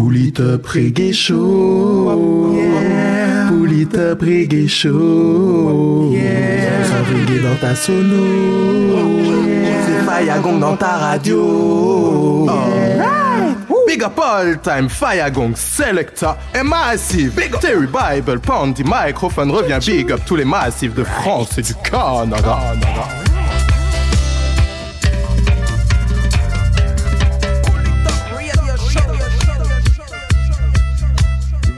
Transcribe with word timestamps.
Pull 0.00 0.16
it 0.16 0.40
up 0.40 0.62
reggae 0.62 1.12
show. 1.12 2.54
Yeah. 2.54 3.50
Pull 3.50 3.70
it 3.70 3.94
up 3.94 4.22
reggae 4.22 4.66
show. 4.66 6.10
Yeah. 6.10 6.84
Ça 6.84 7.02
reggae 7.04 7.42
dans 7.42 7.54
ta 7.60 7.74
sono. 7.74 8.24
Yeah. 9.46 9.84
C'est 9.84 10.02
Fire 10.06 10.40
Gong 10.40 10.58
dans 10.58 10.74
ta 10.74 10.96
radio. 10.96 12.48
Alright. 12.48 13.58
Big 13.86 14.02
up 14.02 14.18
all 14.18 14.56
time, 14.62 14.88
Fire 14.88 15.30
Gong, 15.30 15.54
Selecta 15.54 16.38
et 16.54 16.62
Massive. 16.62 17.34
Big 17.34 17.54
up 17.54 17.60
Terry 17.60 17.86
Bible, 17.86 18.40
Pandy, 18.40 18.82
microphone 18.84 19.50
revient. 19.50 19.80
Big 19.84 20.10
up 20.10 20.22
tous 20.24 20.36
les 20.36 20.46
massifs 20.46 20.94
de 20.94 21.04
France 21.04 21.58
et 21.58 21.62
du 21.62 21.74
Canada. 21.74 22.58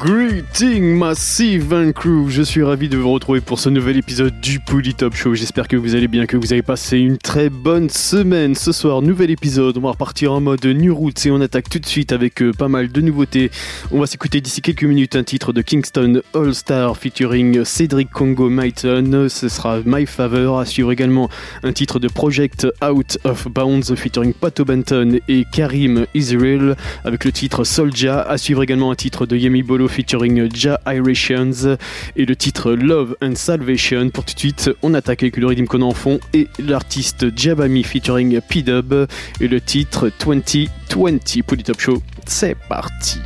Greeting 0.04 0.96
Massive 0.96 1.72
and 1.72 1.92
Crew, 1.92 2.28
je 2.28 2.42
suis 2.42 2.64
ravi 2.64 2.88
de 2.88 2.96
vous 2.96 3.12
retrouver 3.12 3.40
pour 3.40 3.60
ce 3.60 3.68
nouvel 3.68 3.96
épisode 3.96 4.40
du 4.40 4.58
Pouli 4.58 4.94
Top 4.94 5.14
Show. 5.14 5.36
J'espère 5.36 5.68
que 5.68 5.76
vous 5.76 5.94
allez 5.94 6.08
bien, 6.08 6.26
que 6.26 6.36
vous 6.36 6.52
avez 6.52 6.62
passé 6.62 6.98
une 6.98 7.18
très 7.18 7.48
bonne 7.50 7.88
semaine. 7.88 8.56
Ce 8.56 8.72
soir, 8.72 9.00
nouvel 9.00 9.30
épisode, 9.30 9.78
on 9.78 9.82
va 9.82 9.90
repartir 9.90 10.32
en 10.32 10.40
mode 10.40 10.66
New 10.66 10.92
Roots 10.92 11.24
et 11.24 11.30
on 11.30 11.40
attaque 11.40 11.70
tout 11.70 11.78
de 11.78 11.86
suite 11.86 12.10
avec 12.10 12.42
euh, 12.42 12.52
pas 12.52 12.66
mal 12.66 12.90
de 12.90 13.00
nouveautés. 13.00 13.52
On 13.92 14.00
va 14.00 14.08
s'écouter 14.08 14.40
d'ici 14.40 14.60
quelques 14.60 14.82
minutes 14.82 15.14
un 15.14 15.22
titre 15.22 15.52
de 15.52 15.62
Kingston 15.62 16.20
All 16.34 16.52
Star 16.52 16.96
featuring 16.96 17.64
Cedric 17.64 18.10
Congo 18.10 18.50
Myton. 18.50 19.28
Ce 19.28 19.48
sera 19.48 19.82
My 19.86 20.06
Favor. 20.06 20.58
À 20.58 20.64
suivre 20.64 20.90
également 20.90 21.28
un 21.62 21.72
titre 21.72 22.00
de 22.00 22.08
Project 22.08 22.66
Out 22.84 23.18
of 23.22 23.46
Bounds 23.46 23.94
featuring 23.94 24.32
Pato 24.32 24.64
Benton 24.64 25.20
et 25.28 25.44
Karim 25.52 26.06
Israel 26.14 26.74
avec 27.04 27.24
le 27.24 27.30
titre 27.30 27.62
Soldier. 27.62 28.22
À 28.26 28.36
suivre 28.36 28.64
également 28.64 28.90
un 28.90 28.96
titre 28.96 29.26
de 29.26 29.36
Yemi 29.36 29.62
Bolo 29.62 29.91
featuring 29.92 30.48
Ja 30.54 30.80
Irations 30.86 31.76
et 32.16 32.24
le 32.24 32.34
titre 32.34 32.72
Love 32.72 33.16
and 33.22 33.34
Salvation. 33.34 34.10
Pour 34.10 34.24
tout 34.24 34.34
de 34.34 34.38
suite, 34.38 34.70
on 34.82 34.94
attaque 34.94 35.22
avec 35.22 35.36
le 35.36 35.46
rythme 35.46 35.66
qu'on 35.66 35.82
en 35.82 35.92
fond 35.92 36.18
et 36.32 36.48
l'artiste 36.58 37.36
Jabami 37.36 37.84
featuring 37.84 38.40
P-Dub 38.40 38.94
et 39.40 39.48
le 39.48 39.60
titre 39.60 40.10
2020 40.24 41.42
pour 41.46 41.56
le 41.56 41.62
Top 41.62 41.80
Show. 41.80 42.02
C'est 42.26 42.56
parti. 42.68 43.18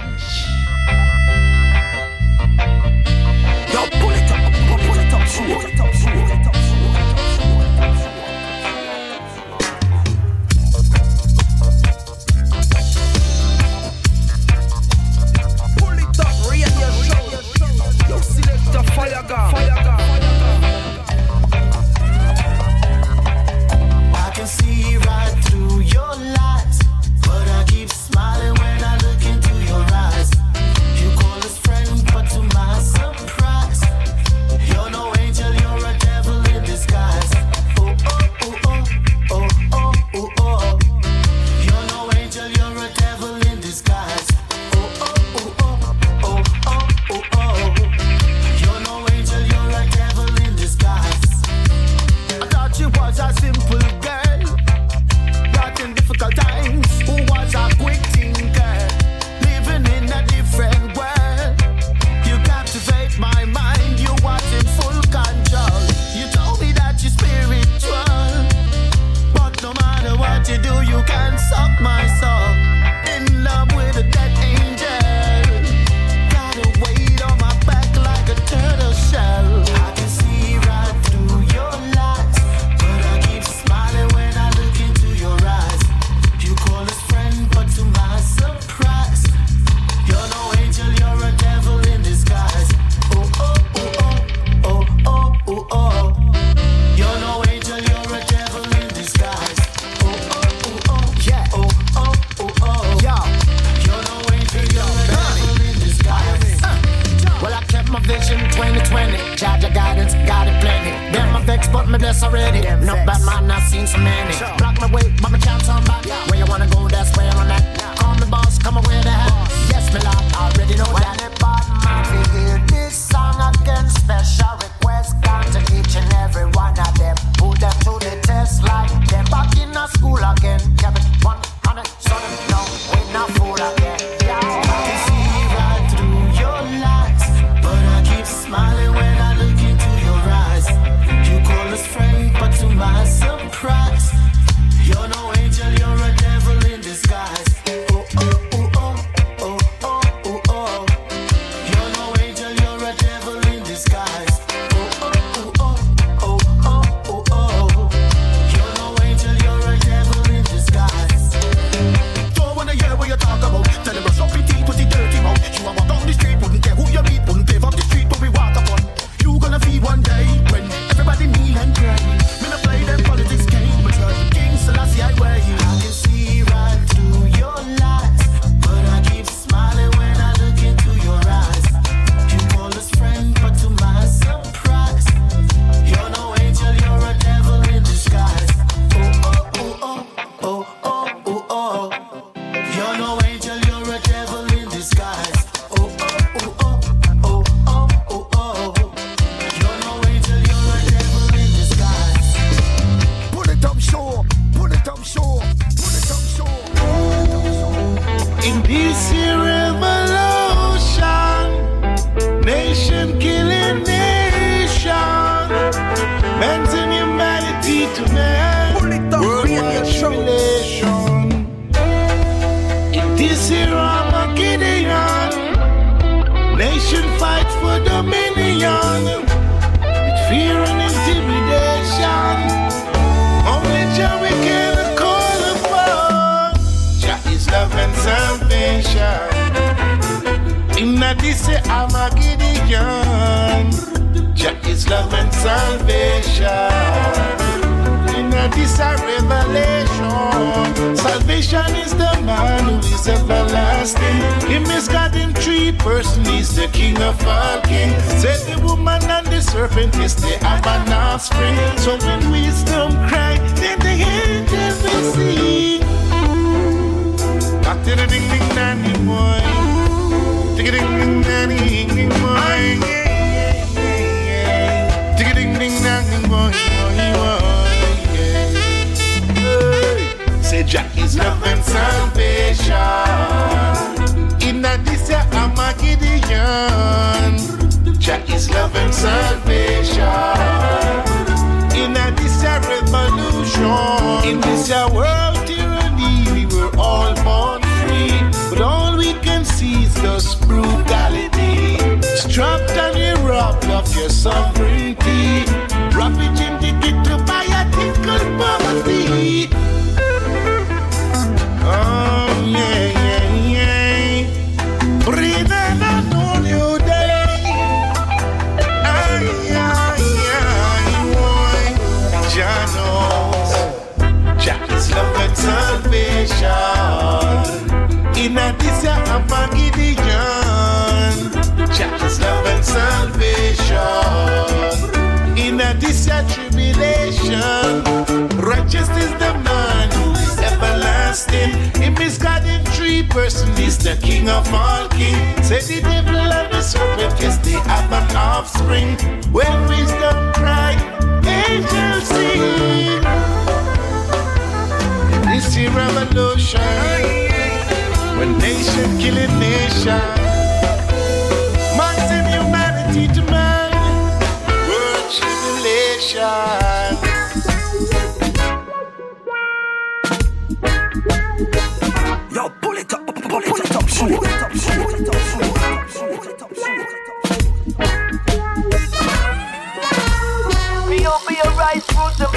My 111.86 111.92
but 111.92 111.92
me 111.92 111.98
bless 111.98 112.22
already. 112.22 112.60
No 112.84 112.94
bad 113.06 113.22
man, 113.24 113.50
I've 113.50 113.68
seen 113.68 113.86
so 113.86 113.98
many. 113.98 114.34
Block 114.58 114.80
my 114.80 114.90
way, 114.90 115.02
but 115.22 115.30
me 115.30 115.38
can't 115.38 115.62
turn 115.64 115.82
back. 115.84 116.04
Where 116.28 116.38
you 116.38 116.46
wanna 116.46 116.68
go, 116.68 116.88
that's 116.88 117.16
where 117.16 117.30
I'm 117.30 117.50
at. 117.50 117.98
Call 117.98 118.14
me 118.14 118.26
boss, 118.30 118.58
come 118.58 118.76
away 118.76 119.00
the 119.02 119.10
hell. 119.10 119.46
Yes, 119.70 119.92
me 119.94 120.00
lord, 120.00 120.24
already 120.34 120.76
know 120.76 120.90
that. 120.98 121.20
When 121.20 121.32
bad 121.38 121.66
man 121.84 122.02
we 122.10 122.20
hear 122.34 122.58
this 122.68 122.94
song 122.94 123.38
again, 123.40 123.88
special 123.88 124.54
request 124.62 125.16
gone 125.22 125.46
to 125.52 125.60
each 125.78 125.96
and 125.96 126.12
every 126.14 126.46
one 126.52 126.78
of 126.78 126.92
them. 126.98 127.16
Put 127.38 127.60
them 127.60 127.76
to 127.86 127.92
the 128.02 128.18
test 128.22 128.62
like 128.64 128.90
them 129.08 129.24
back 129.26 129.56
in 129.56 129.76
a 129.76 129.88
school 129.88 130.18
again. 130.18 130.60
Kept 130.76 131.15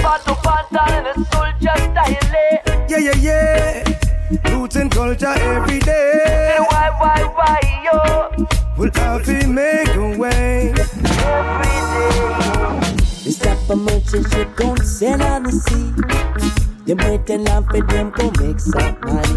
fruits 0.10 0.28
and 0.28 0.36
bottle, 0.36 0.36
pantan 0.36 0.90
and 0.98 1.08
a 1.08 1.14
soldier 1.32 1.78
style. 1.78 2.86
Yeah, 2.90 2.98
yeah, 2.98 3.18
yeah. 3.18 4.52
Roots 4.52 4.76
and 4.76 4.92
culture 4.92 5.28
every 5.28 5.80
day. 5.80 6.56
Why, 6.70 6.90
why, 7.00 7.24
why, 7.36 7.60
yo. 7.84 8.46
We'll 8.78 8.92
have 8.96 9.26
to 9.26 9.48
make 9.48 9.90
a 9.90 10.18
way. 10.18 10.74
Every 10.78 11.02
day. 11.94 12.10
This 13.24 13.38
type 13.40 13.70
of 13.70 13.80
merchant 13.80 14.32
ship 14.32 14.56
gon' 14.56 14.84
sail 14.84 15.22
on 15.22 15.44
the 15.44 15.52
sea. 15.52 15.94
Them 16.86 16.98
wait 17.10 17.30
and 17.30 17.44
laugh 17.44 17.66
for 17.66 17.82
them 17.82 18.10
go 18.12 18.32
make 18.40 18.60
some 18.60 19.00
money. 19.02 19.34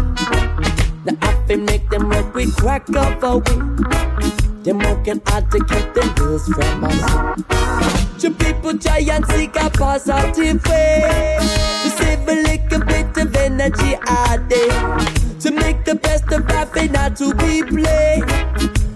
Now 1.05 1.17
I 1.21 1.45
fi 1.47 1.55
make 1.55 1.89
them 1.89 2.09
work 2.09 2.33
with 2.33 2.55
crack 2.55 2.89
of 2.89 3.23
a 3.23 3.37
whip. 3.37 4.63
Them 4.63 4.79
working 4.79 5.21
hard 5.27 5.51
to 5.51 5.59
keep 5.65 5.93
them 5.93 6.15
bills 6.15 6.47
from 6.47 6.83
us. 6.85 8.02
The 8.23 8.31
people 8.31 8.77
try 8.77 8.99
and 8.99 9.25
seek 9.31 9.53
a 9.57 9.69
positive 9.69 10.65
way 10.69 11.37
to 11.83 11.89
save 11.89 12.25
a 12.25 12.35
little 12.35 12.79
bit 12.85 13.17
of 13.17 13.35
energy 13.35 13.97
out 14.07 14.47
there 14.47 14.97
to 15.41 15.51
make 15.51 15.83
the 15.83 15.95
best 15.95 16.31
of 16.31 16.47
life 16.47 16.73
and 16.77 16.93
not 16.93 17.17
to 17.17 17.35
be 17.35 17.61
played. 17.63 18.23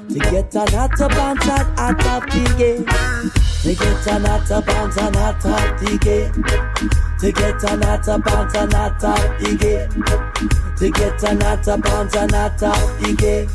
To 0.07 0.19
get 0.31 0.55
an 0.55 0.73
out 0.73 1.01
of 1.01 1.11
bounds 1.11 1.45
and 1.45 1.77
out 1.77 2.07
of 2.07 2.23
the 2.31 2.55
game. 2.55 2.85
To 3.63 3.75
get 3.75 4.07
an 4.07 4.25
out 4.27 4.49
of 4.49 4.65
bounds 4.65 4.95
and 4.95 5.17
out 5.17 5.45
of 5.45 5.79
the 5.81 5.97
game. 5.99 6.31
To 7.19 7.31
get 7.33 7.63
an 7.69 7.83
out 7.83 8.07
of 8.07 8.23
bounds 8.23 8.55
and 8.55 8.73
out 8.73 9.03
of 9.03 9.41
the 9.41 9.57
game. 9.59 10.03
To 10.77 10.89
get 10.89 11.23
an 11.23 11.43
out 11.43 11.67
of 11.67 11.81
bounds 11.81 12.15
and 12.15 12.33
out 12.33 12.63
of 12.63 13.01
the 13.01 13.13
game. 13.13 13.49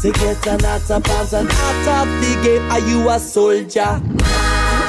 To 0.00 0.12
get 0.12 0.46
an 0.46 0.64
out 0.64 0.90
of 0.90 1.02
bounds 1.02 1.34
and 1.34 1.50
out 1.50 1.88
of 1.88 2.08
the 2.22 2.40
game. 2.42 2.70
Are 2.70 2.80
you 2.80 3.10
a 3.10 3.18
soldier? 3.18 4.00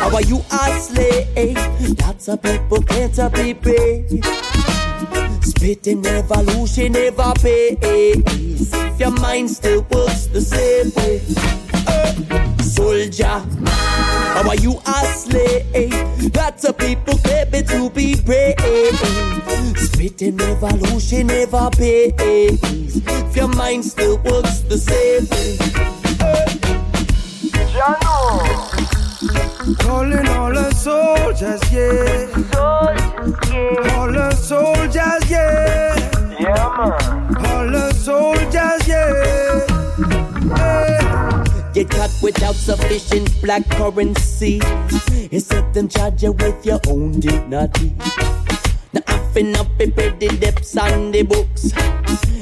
Or 0.04 0.16
are 0.16 0.22
you 0.22 0.38
a 0.52 0.80
slave? 0.80 1.98
That's 1.98 2.28
a 2.28 2.38
people 2.38 2.82
can't 2.84 3.34
be 3.34 3.54
brave. 3.54 4.24
Spitting 5.42 6.06
evolution 6.06 6.94
never 6.94 7.34
pays. 7.34 8.74
If 8.74 9.00
your 9.00 9.12
mind 9.12 9.50
still 9.50 9.82
works 9.92 10.28
the 10.28 10.42
same 10.42 10.92
way. 10.96 11.22
Uh, 11.88 12.58
soldier, 12.62 13.40
how 14.34 14.48
are 14.48 14.56
you 14.56 14.80
a 14.86 15.06
slave? 15.14 16.36
Lots 16.36 16.64
of 16.66 16.78
people 16.78 17.20
it 17.54 17.68
to 17.68 17.90
be 17.90 18.16
brave. 18.22 18.56
Spitting 19.78 20.40
evolution 20.40 21.28
never 21.28 21.70
pays. 21.72 23.02
If 23.06 23.36
your 23.36 23.48
mind 23.50 23.86
still 23.86 24.18
works 24.20 24.60
the 24.62 24.78
same 24.78 25.28
way. 25.30 26.89
Jano, 27.80 28.44
Calling 29.80 30.28
all 30.28 30.52
the 30.52 30.70
soldiers, 30.74 31.62
yeah. 31.72 32.28
soldiers, 32.52 33.40
yeah. 33.50 33.96
All 33.96 34.12
the 34.12 34.32
soldiers, 34.36 35.32
yeah. 35.32 35.96
Yeah, 36.38 36.76
man. 36.76 37.46
All 37.46 37.72
the 37.72 37.94
soldiers, 37.94 38.86
yeah. 38.86 39.64
yeah. 40.58 41.72
Get 41.74 41.90
caught 41.90 42.12
without 42.22 42.56
sufficient 42.56 43.42
black 43.42 43.66
currency. 43.70 44.60
Instead, 45.32 45.74
them 45.74 45.88
charge 45.88 46.22
you 46.22 46.34
with 46.34 46.66
your 46.66 46.82
own 46.90 47.22
dignity. 47.22 47.94
Now, 48.94 49.02
I've 49.08 49.34
been 49.34 49.56
up 49.56 49.68
in 49.80 49.92
the 49.92 50.38
depths 50.40 50.76
on 50.78 51.12
the 51.12 51.22
books. 51.24 51.72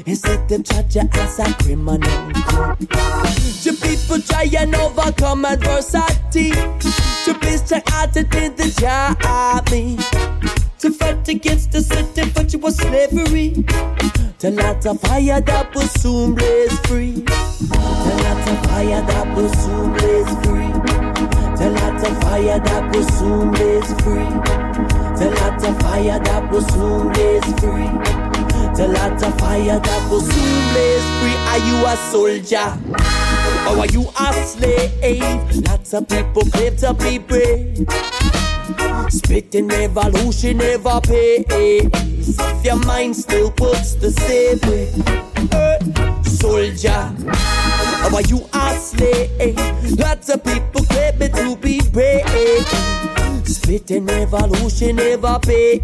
Instead, 0.06 0.48
them 0.48 0.64
charge 0.64 0.96
you 0.96 1.10
as 1.14 1.40
a 1.40 1.54
criminal. 1.56 2.00
The 2.00 3.74
people 3.82 4.22
try 4.22 4.48
and 4.58 4.74
overcome 4.76 5.46
adversity. 5.46 6.52
To 6.52 7.34
be 7.42 7.58
strong-hearted 7.58 8.34
in 8.36 8.56
the 8.56 9.18
army. 9.28 9.98
To 10.80 10.92
fight 10.92 11.28
against 11.28 11.72
the 11.74 11.82
system 11.82 12.30
for 12.30 12.44
you 12.44 12.60
was 12.60 12.78
slavery. 12.78 13.66
To 14.40 14.52
light 14.52 14.86
a 14.86 14.96
fire 14.96 15.42
that 15.42 15.76
will 15.76 15.82
soon 15.82 16.36
blaze 16.36 16.80
free. 16.88 17.26
To 17.26 18.14
light 18.24 18.48
a 18.48 18.56
fire 18.68 19.02
that 19.02 19.36
will 19.36 19.54
soon 19.56 19.94
blaze 19.94 20.34
free. 20.46 20.72
To 21.58 21.70
light 21.72 22.04
a 22.08 22.16
fire 22.22 22.60
that 22.60 22.96
will 22.96 23.10
soon 23.10 23.52
blaze 23.52 23.92
free. 24.04 25.07
To 25.18 25.30
light 25.30 25.64
a 25.64 25.74
fire 25.80 26.20
that 26.20 26.52
will 26.52 26.62
soon 26.62 27.12
blaze 27.14 27.44
free. 27.60 27.90
To 28.76 28.88
light 28.88 29.22
a 29.22 29.32
fire 29.40 29.80
that 29.80 30.10
will 30.12 30.22
soon 30.22 30.74
blaze 30.74 31.08
free. 31.18 31.38
Are 31.52 31.62
you 31.68 31.78
a 31.86 31.96
soldier? 32.12 32.70
Or 33.68 33.80
are 33.80 33.88
you 33.88 34.06
a 34.20 34.34
slave? 34.46 35.68
Lots 35.68 35.94
of 35.94 36.08
people 36.08 36.44
claim 36.44 36.76
to 36.78 36.94
be 36.94 37.18
brave. 37.18 37.88
Spitting 39.10 39.68
revolution 39.70 40.58
never 40.58 41.02
pays. 41.02 42.38
If 42.40 42.66
your 42.66 42.76
mind 42.86 43.16
still 43.16 43.52
works 43.60 43.96
the 43.96 44.12
same 44.12 44.60
way. 44.70 44.92
Soldier, 46.24 47.12
or 48.06 48.16
are 48.16 48.22
you 48.28 48.46
a 48.54 48.78
slave? 48.78 49.58
Lots 49.98 50.30
of 50.30 50.44
people 50.44 50.84
claim 50.86 51.18
to 51.20 51.56
be 51.60 51.82
brave. 51.90 53.07
Spitting 53.48 54.10
evolution 54.10 54.98
never 54.98 55.40
pays. 55.40 55.82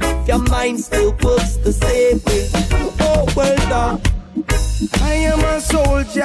If 0.00 0.28
your 0.28 0.38
mind 0.38 0.80
still 0.80 1.12
works 1.22 1.56
the 1.56 1.70
same 1.72 2.18
way. 2.24 2.48
Oh, 3.00 3.26
well 3.36 3.56
done. 3.68 4.00
I 5.02 5.12
am 5.14 5.40
a 5.40 5.60
soldier 5.60 6.22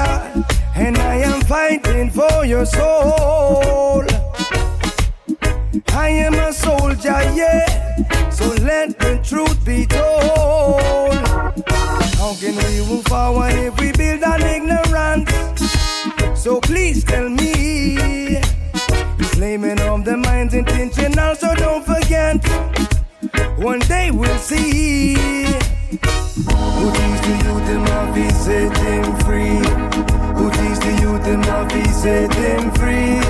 and 0.74 0.98
I 0.98 1.16
am 1.16 1.42
fighting 1.42 2.10
for 2.12 2.46
your 2.46 2.66
soul. 2.66 4.06
I 5.89 6.10
am 6.10 6.34
a 6.36 6.54
soldier, 6.54 7.20
yeah. 7.36 8.30
So 8.30 8.48
let 8.63 8.98
the 9.00 9.20
truth 9.24 9.66
be 9.66 9.86
told. 9.86 11.13
How 12.18 12.34
can 12.39 12.56
we 12.56 12.88
move 12.88 13.04
forward 13.06 13.54
if 13.54 13.77
we 13.82 13.92
build 13.92 14.24
on 14.24 14.42
ignorance? 14.44 15.30
So 16.42 16.62
please 16.62 17.04
tell 17.04 17.27
me. 17.27 18.42
Enslavement 19.38 19.79
of 19.82 20.03
the 20.03 20.17
mind's 20.17 20.56
intentional, 20.56 21.36
so 21.36 21.53
don't 21.53 21.86
forget. 21.86 22.44
One 23.60 23.77
day 23.82 24.10
we'll 24.10 24.36
see. 24.39 25.13
Who 25.13 26.89
teach 26.98 27.22
the 27.22 27.34
youth 27.46 27.67
them 27.70 27.86
have 27.86 28.15
be 28.15 28.27
set 28.32 28.74
them 28.74 29.15
free? 29.22 29.62
Who 30.38 30.50
teach 30.50 30.79
the 30.82 30.98
youth 31.03 31.24
them 31.24 31.44
have 31.44 31.70
be 31.70 31.84
set 31.86 32.32
them 32.32 32.72
free? 32.82 33.22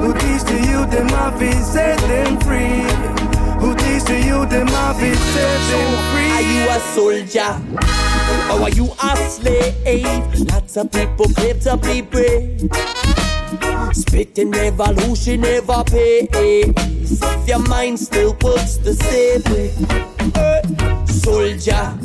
Who 0.00 0.14
teach 0.14 0.44
the 0.48 0.64
youth 0.66 0.90
them 0.90 1.08
have 1.08 1.38
be 1.38 1.52
set 1.52 1.98
them 2.08 2.40
free? 2.40 2.80
Who 3.60 3.74
teach 3.74 4.04
the 4.04 4.22
youth 4.24 4.48
them 4.48 4.68
have 4.68 4.98
be 4.98 5.12
set 5.12 5.60
them 5.68 5.90
free? 6.08 6.32
Are 6.32 6.46
you 6.54 6.70
a 6.70 6.80
soldier? 6.96 7.52
Or 8.50 8.62
are 8.62 8.70
you 8.70 8.86
a 9.02 9.16
slave? 9.28 10.50
Lots 10.50 10.78
of 10.78 10.90
people 10.90 11.26
claim 11.34 11.60
to 11.60 11.76
be 11.76 12.00
brave. 12.00 13.23
Spitting 13.92 14.50
revolution 14.50 15.40
never 15.42 15.84
pays. 15.84 16.72
If 17.22 17.48
your 17.48 17.60
mind 17.60 18.00
still 18.00 18.36
works 18.42 18.76
the 18.78 18.94
same 18.94 19.42
way. 19.52 19.70
Eh, 20.36 21.04
Soldier, 21.06 21.98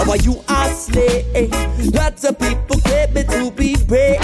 or 0.00 0.10
are 0.10 0.16
you 0.18 0.42
a 0.48 0.68
slave? 0.74 1.94
Lots 1.94 2.24
of 2.24 2.38
people 2.38 2.80
claim 2.80 3.16
it 3.16 3.28
to 3.30 3.50
be 3.50 3.76
brave. 3.86 4.20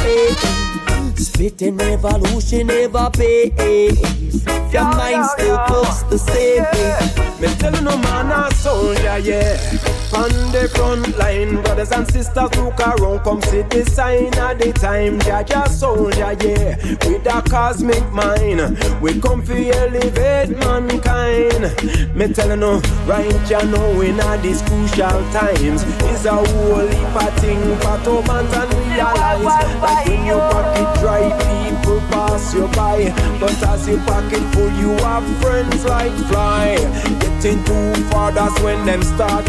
Spitting 1.16 1.76
revolution 1.76 2.66
never 2.66 3.10
pays. 3.10 3.54
If 3.54 4.72
your 4.72 4.84
mind 4.84 5.24
still 5.26 5.58
works 5.70 6.02
the 6.04 6.18
same 6.18 6.64
way. 6.64 7.22
Me 7.40 7.54
tell 7.56 7.74
you 7.74 7.82
no 7.82 7.96
man 7.98 8.30
a 8.30 8.54
soldier, 8.54 9.18
yeah. 9.18 10.01
On 10.14 10.28
the 10.52 10.68
front 10.74 11.16
line, 11.16 11.62
brothers 11.62 11.90
and 11.90 12.06
sisters 12.12 12.54
look 12.56 12.78
around, 12.80 13.20
come 13.24 13.40
see 13.42 13.62
the 13.62 13.82
sign 13.86 14.26
of 14.26 14.58
the 14.58 14.70
time. 14.74 15.18
Jaja 15.20 15.66
soldier, 15.68 16.36
yeah. 16.44 16.76
With 17.08 17.26
a 17.26 17.42
cosmic 17.48 18.04
mind, 18.12 18.76
we 19.00 19.18
come 19.20 19.42
for 19.42 19.54
elevate 19.54 20.50
mankind. 20.58 22.14
Me 22.14 22.28
tell 22.28 22.50
you 22.50 22.56
no, 22.56 22.80
right 23.06 23.50
ya 23.50 23.62
know 23.62 24.00
in 24.02 24.20
these 24.42 24.60
crucial 24.62 25.24
times, 25.32 25.82
is 25.82 26.26
a 26.26 26.36
whole 26.36 26.86
heap 26.86 27.16
of 27.16 27.34
thing 27.40 27.60
to 28.04 28.22
man 28.28 28.46
and 28.52 28.74
realize. 28.74 29.44
Like 29.80 30.06
when 30.06 30.26
your 30.26 30.40
pocket 30.52 31.00
dry, 31.00 31.24
people 31.64 32.00
pass 32.10 32.54
you 32.54 32.68
by, 32.68 33.14
but 33.40 33.62
as 33.66 33.88
your 33.88 33.98
pocket 34.00 34.42
full, 34.52 34.70
you 34.72 34.90
have 35.04 35.24
friends 35.40 35.84
like 35.86 36.12
fly. 36.28 36.76
Getting 37.20 37.64
too 37.64 37.94
far, 38.10 38.30
that's 38.30 38.60
when 38.60 38.84
them 38.84 39.02
start 39.02 39.48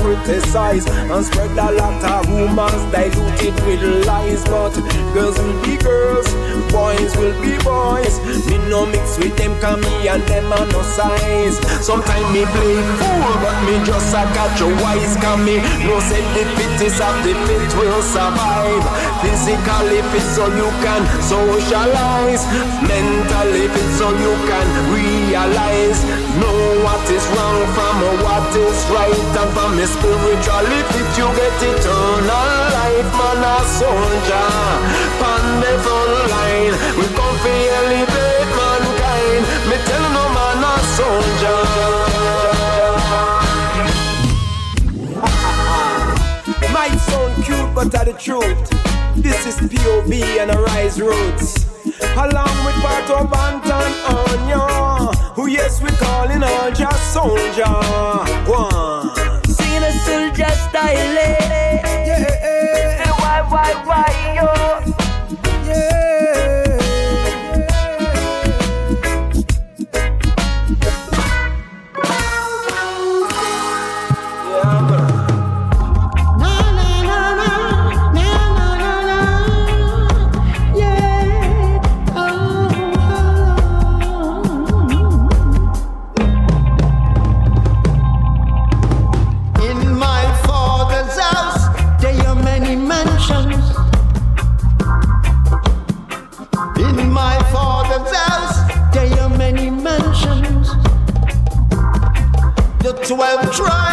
criticize 0.53 0.85
and 0.85 1.25
spread 1.25 1.51
a 1.57 1.71
lot 1.73 2.03
of 2.03 2.29
rumors 2.29 2.83
diluted 2.91 3.55
with 3.65 4.05
lies. 4.05 4.43
But 4.45 4.73
girls 5.13 5.37
will 5.39 5.61
be 5.63 5.77
girls, 5.77 6.29
boys 6.71 7.15
will 7.17 7.33
be 7.41 7.57
boys. 7.63 8.19
Me 8.47 8.57
no 8.69 8.85
mix 8.85 9.17
with 9.17 9.35
them, 9.37 9.59
come 9.59 9.81
me 9.81 10.07
and 10.07 10.21
them 10.23 10.51
are 10.53 10.65
no 10.67 10.81
size. 10.81 11.57
Sometimes 11.83 12.27
me 12.33 12.45
play 12.45 12.77
fool, 13.01 13.33
but 13.41 13.57
me 13.65 13.81
just 13.85 14.13
a 14.13 14.23
catch 14.37 14.61
a 14.61 14.67
wise. 14.81 15.17
Come 15.17 15.45
me 15.45 15.57
no 15.85 15.99
say 15.99 16.21
the 16.37 16.45
fittest 16.53 17.01
of 17.01 17.15
the 17.25 17.33
fit 17.45 17.73
will 17.77 18.01
survive. 18.01 18.85
Physically 19.21 20.01
fit 20.13 20.27
so 20.37 20.45
you 20.53 20.69
can 20.85 21.01
socialize. 21.21 22.45
Mentally 22.85 23.67
fit 23.73 23.89
so 23.97 24.09
you 24.21 24.33
can 24.45 24.67
realize. 24.93 25.99
Know 26.37 26.59
what 26.85 27.03
is 27.09 27.25
wrong 27.33 27.61
from 27.73 27.95
what 28.21 28.55
is 28.55 28.79
right. 28.93 29.33
And 29.33 29.49
from 29.53 29.73
spiritually 30.43 30.83
fit 30.91 31.17
you 31.17 31.27
get 31.35 31.63
eternal 31.63 32.49
life. 32.75 33.11
Man 33.17 33.43
a 33.43 33.63
soldier, 33.65 34.49
pan 35.19 35.45
the 35.61 35.71
front 35.83 36.13
line. 36.31 36.75
We 36.97 37.05
come 37.15 37.37
for 37.43 37.57
elevate 37.79 38.51
mankind. 38.59 39.43
Me 39.69 39.77
tell 39.87 40.05
no 40.11 40.23
man 40.35 40.63
a 40.63 40.75
soldier. 40.97 41.61
Might 46.73 46.97
sound 46.97 47.43
cute, 47.43 47.75
but 47.75 47.95
are 47.95 48.05
the 48.05 48.13
truth. 48.13 48.69
This 49.15 49.45
is 49.45 49.55
POV 49.69 50.11
and 50.41 50.51
a 50.51 50.61
rise 50.61 50.99
roots. 50.99 51.65
Along 52.15 52.57
with 52.65 52.75
Pato 52.83 53.27
Banton 53.29 53.91
Anya. 54.11 55.13
Who 55.35 55.47
yes, 55.47 55.81
we 55.81 55.89
calling 55.91 56.43
all 56.43 56.71
just 56.71 57.13
soldier. 57.13 57.65
One. 58.49 58.72
Soldier 60.83 61.42
The 103.15 103.51
twelve 103.51 103.92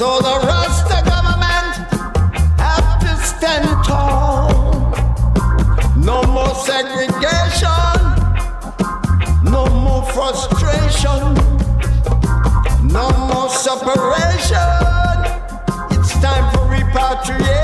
So 0.00 0.18
the 0.18 0.46
Rasta 0.46 1.02
government 1.04 1.74
have 2.58 3.00
to 3.00 3.16
stand 3.22 3.68
tall. 3.84 4.48
No 5.94 6.22
more 6.22 6.54
segregation, 6.54 7.68
no 9.44 9.66
more 9.66 10.02
frustration, 10.14 11.34
no 12.88 13.10
more 13.28 13.50
separation. 13.50 14.70
It's 15.90 16.18
time 16.18 16.50
for 16.54 16.64
repatriation. 16.70 17.59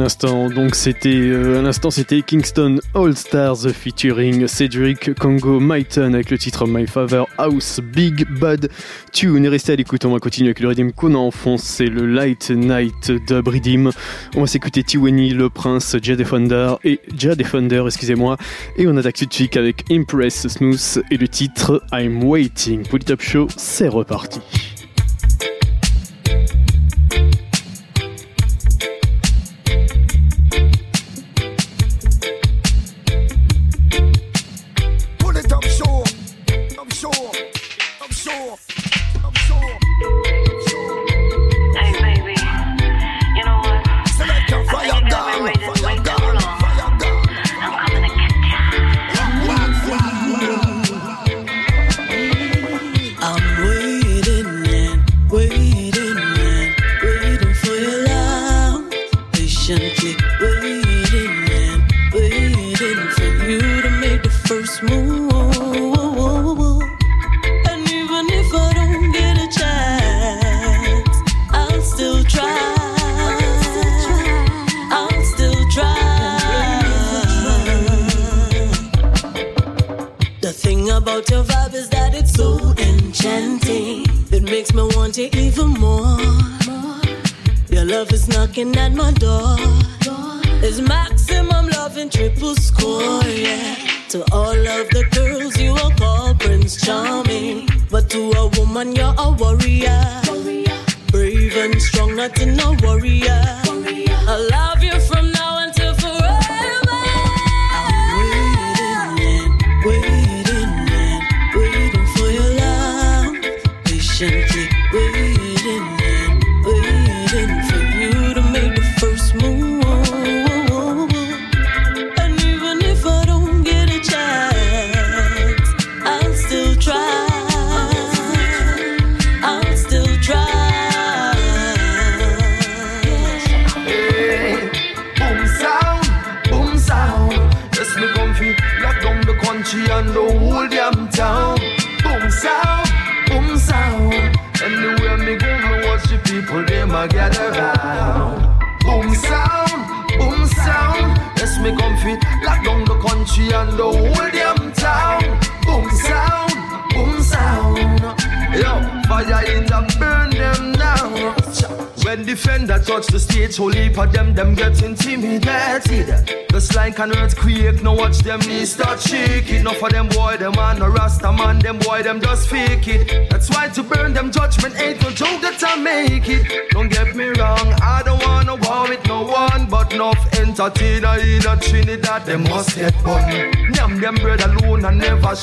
Donc 0.00 0.74
euh, 1.04 1.72
c'était 1.90 2.22
Kingston 2.22 2.78
All 2.94 3.14
Stars 3.14 3.68
featuring 3.68 4.46
Cedric 4.46 5.12
Congo 5.18 5.60
Myton 5.60 6.14
avec 6.14 6.30
le 6.30 6.38
titre 6.38 6.66
My 6.66 6.86
Favor 6.86 7.28
House 7.36 7.80
Big 7.82 8.26
Bad 8.38 8.70
Tune. 9.12 9.44
Et 9.44 9.48
restez 9.48 9.74
à 9.74 9.76
l'écoute, 9.76 10.06
on 10.06 10.12
va 10.12 10.18
continuer 10.18 10.48
avec 10.48 10.60
le 10.60 10.68
Redim 10.68 10.90
qu'on 10.92 11.14
a 11.14 11.18
en 11.18 11.30
fond, 11.30 11.58
c'est 11.58 11.84
le 11.84 12.06
Light 12.06 12.50
Night 12.50 13.12
Dub 13.28 13.46
Redim. 13.46 13.90
On 14.36 14.40
va 14.40 14.46
s'écouter 14.46 14.82
Tiwani, 14.82 15.34
le 15.34 15.50
prince, 15.50 15.94
Jad 16.00 16.16
Defender 16.16 16.76
et 16.82 17.00
Defender, 17.12 17.82
excusez-moi. 17.84 18.38
Et 18.78 18.86
on 18.86 18.96
attaque 18.96 19.16
tout 19.16 19.26
de 19.26 19.34
suite 19.34 19.58
avec 19.58 19.84
Impress 19.90 20.48
Smooth 20.48 21.02
et 21.10 21.18
le 21.18 21.28
titre 21.28 21.82
I'm 21.92 22.24
Waiting. 22.24 22.84
pour 22.88 22.96
le 22.96 23.04
Top 23.04 23.20
Show, 23.20 23.48
c'est 23.54 23.88
reparti. 23.88 24.29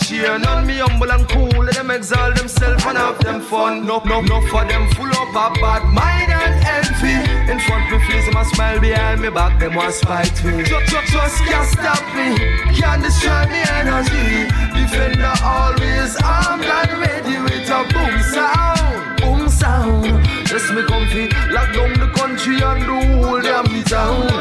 cheer 0.03 0.37
none. 0.37 0.65
Me 0.65 0.77
humble 0.77 1.11
and 1.11 1.27
cool, 1.29 1.63
let 1.63 1.75
them 1.75 1.91
exalt 1.91 2.35
themselves 2.35 2.85
and 2.85 2.97
have 2.97 3.19
them 3.19 3.41
fun. 3.41 3.85
No, 3.85 3.99
no, 4.05 4.21
no 4.21 4.41
for 4.47 4.65
them 4.65 4.89
full 4.95 5.07
of 5.07 5.29
a 5.29 5.47
bad 5.61 5.83
mind 5.93 6.31
and 6.31 6.55
envy. 6.77 7.17
In 7.51 7.59
front 7.59 7.91
me 7.91 7.99
face, 8.07 8.25
them 8.25 8.37
a 8.37 8.45
smile 8.45 8.79
behind 8.79 9.21
me 9.21 9.29
back, 9.29 9.59
them 9.59 9.75
want 9.75 9.93
spite 9.93 10.43
me. 10.43 10.63
Just, 10.63 10.91
just, 10.91 11.11
just 11.13 11.37
can't 11.45 11.67
stop 11.67 12.03
me, 12.15 12.37
can't 12.75 13.01
destroy 13.03 13.45
me 13.47 13.61
energy. 13.79 14.47
Defender 14.75 15.33
always 15.43 16.15
armed 16.23 16.65
and 16.65 16.91
ready 16.99 17.37
with 17.41 17.69
a 17.69 17.81
boom 17.93 18.15
sound, 18.33 19.21
boom 19.21 19.49
sound. 19.49 20.25
Just 20.45 20.73
me 20.73 20.83
comfy, 20.83 21.27
lock 21.51 21.73
down 21.73 21.93
the 21.99 22.11
country 22.15 22.61
and 22.61 22.81
the 22.83 23.41
them 23.41 23.83
down. 23.83 24.29
town. 24.29 24.36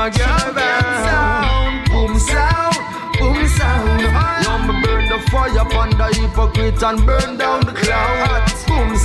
my 0.00 0.08
girl 0.08 0.54
down. 0.54 1.84
Boom 1.90 2.18
sound, 2.18 2.76
boom 3.18 3.46
sound. 3.48 4.02
Now 4.44 4.56
me 4.66 4.80
burn 4.82 5.04
the 5.10 5.18
fire 5.30 5.58
upon 5.58 5.90
the 5.90 6.08
hypocrite 6.18 6.82
and 6.82 7.04
burn 7.04 7.36
down 7.36 7.60
the 7.66 7.72
clown. 7.72 8.40
Boom 8.66 8.96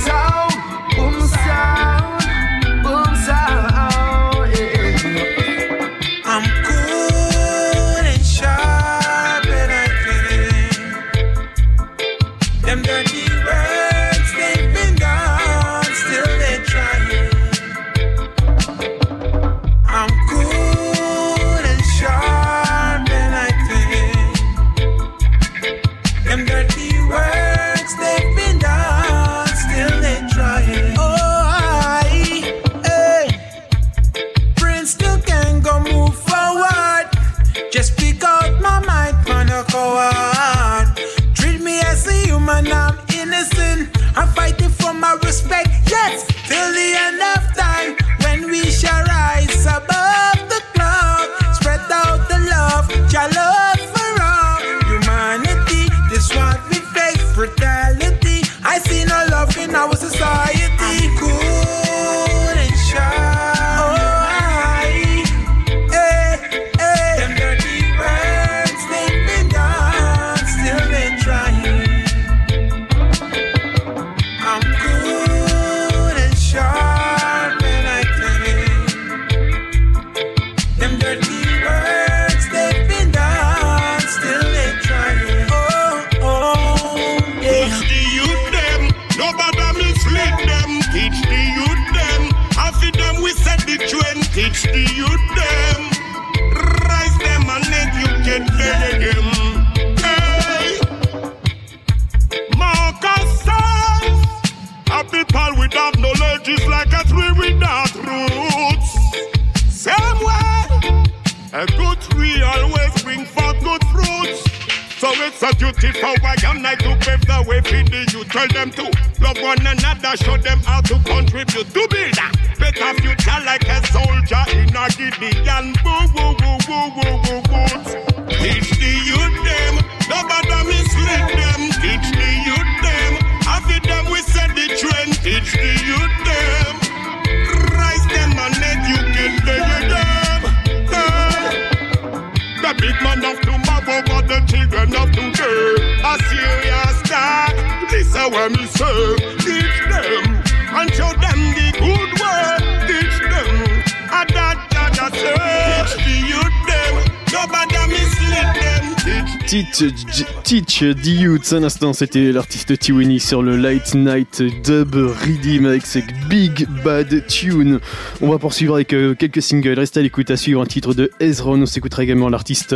Teach 160.42 160.82
D. 160.82 161.10
Youth. 161.10 161.52
Un 161.52 161.62
instant, 161.62 161.92
c'était 161.92 162.32
l'artiste 162.32 162.78
Tiwini 162.78 163.20
sur 163.20 163.42
le 163.42 163.56
Light 163.58 163.94
Night 163.94 164.42
Dub 164.64 164.94
Redeem 164.94 165.66
avec 165.66 165.84
ses 165.84 166.02
Big 166.28 166.66
Bad 166.84 167.26
Tune. 167.26 167.80
On 168.20 168.30
va 168.30 168.38
poursuivre 168.38 168.74
avec 168.74 168.92
euh, 168.92 169.14
quelques 169.14 169.42
singles. 169.42 169.78
Restez 169.78 170.00
à 170.00 170.02
l'écoute 170.02 170.30
à 170.30 170.36
suivre 170.36 170.60
un 170.60 170.66
titre 170.66 170.94
de 170.94 171.10
Ezron. 171.20 171.62
On 171.62 171.66
s'écoutera 171.66 172.02
également 172.02 172.28
l'artiste 172.28 172.74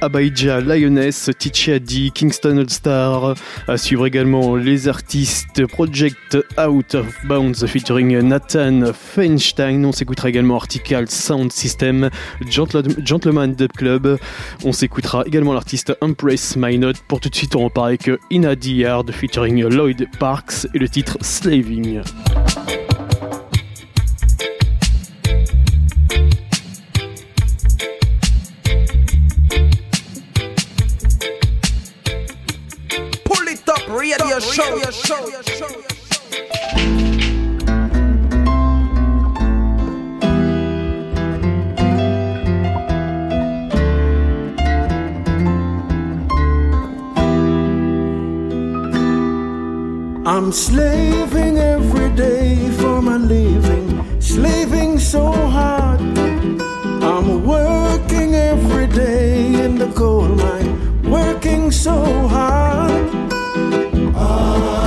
Abaija 0.00 0.60
Lioness, 0.60 1.30
Tichiadi, 1.38 2.12
Kingston 2.12 2.58
All 2.58 2.70
Star. 2.70 3.34
À 3.68 3.76
suivre 3.76 4.06
également 4.06 4.56
les 4.56 4.88
artistes 4.88 5.66
Project 5.66 6.38
Out 6.58 6.94
of 6.94 7.06
Bounds 7.24 7.66
featuring 7.66 8.18
Nathan 8.20 8.92
Feinstein. 8.92 9.84
On 9.84 9.92
s'écoutera 9.92 10.28
également 10.28 10.56
Article 10.56 11.04
Sound 11.08 11.52
System, 11.52 12.10
Gentleman 12.48 13.54
Dub 13.54 13.72
Club. 13.72 14.18
On 14.64 14.72
s'écoutera 14.72 15.24
également 15.26 15.52
l'artiste 15.52 15.96
Empress 16.00 16.56
My 16.56 16.78
Note. 16.78 16.96
Pour 17.08 17.20
tout 17.20 17.28
de 17.28 17.34
suite, 17.34 17.56
on 17.56 17.64
repart 17.64 17.86
avec 17.88 18.10
Inadi 18.30 18.76
Yard 18.76 19.10
featuring 19.12 19.64
Lloyd 19.64 20.08
Parks 20.18 20.66
et 20.74 20.78
le 20.78 20.88
titre 20.88 21.18
Slaving. 21.20 22.02
radio 34.06 34.38
show. 34.38 34.78
I'm 50.24 50.52
slaving 50.52 51.58
every 51.58 52.10
day 52.14 52.70
for 52.78 53.02
my 53.02 53.16
living, 53.16 54.20
slaving 54.20 54.98
so 55.00 55.32
hard. 55.32 56.00
I'm 57.02 57.44
working 57.44 58.34
every 58.36 58.86
day 58.86 59.64
in 59.64 59.78
the 59.78 59.90
coal 59.92 60.28
mine, 60.28 61.02
working 61.10 61.72
so 61.72 62.28
hard. 62.28 62.76
Ah. 64.18 64.85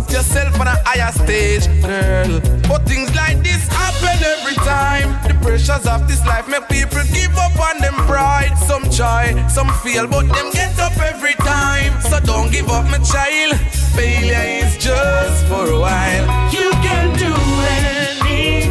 put 0.00 0.12
yourself 0.12 0.60
on 0.60 0.66
a 0.66 0.76
higher 0.84 1.12
stage, 1.12 1.66
girl. 1.82 2.40
But 2.68 2.86
things 2.86 3.14
like 3.14 3.42
this 3.42 3.66
happen 3.68 4.18
every 4.24 4.54
time. 4.56 5.08
The 5.28 5.34
pressures 5.42 5.86
of 5.86 6.08
this 6.08 6.24
life 6.26 6.48
make 6.48 6.68
people 6.68 7.02
give 7.12 7.36
up 7.36 7.58
on 7.58 7.78
them 7.80 7.94
pride. 8.06 8.54
Some 8.66 8.84
try, 8.90 9.46
some 9.48 9.70
fail, 9.82 10.06
but 10.06 10.26
them 10.28 10.50
get 10.52 10.78
up 10.78 10.96
every 10.98 11.34
time. 11.34 12.00
So 12.02 12.20
don't 12.20 12.50
give 12.50 12.68
up, 12.68 12.84
my 12.86 12.98
child. 12.98 13.58
Failure 13.94 14.64
is 14.64 14.76
just 14.78 15.46
for 15.46 15.66
a 15.66 15.78
while. 15.78 16.52
You 16.52 16.70
can 16.86 17.18
do 17.18 17.32
anything. 17.78 18.69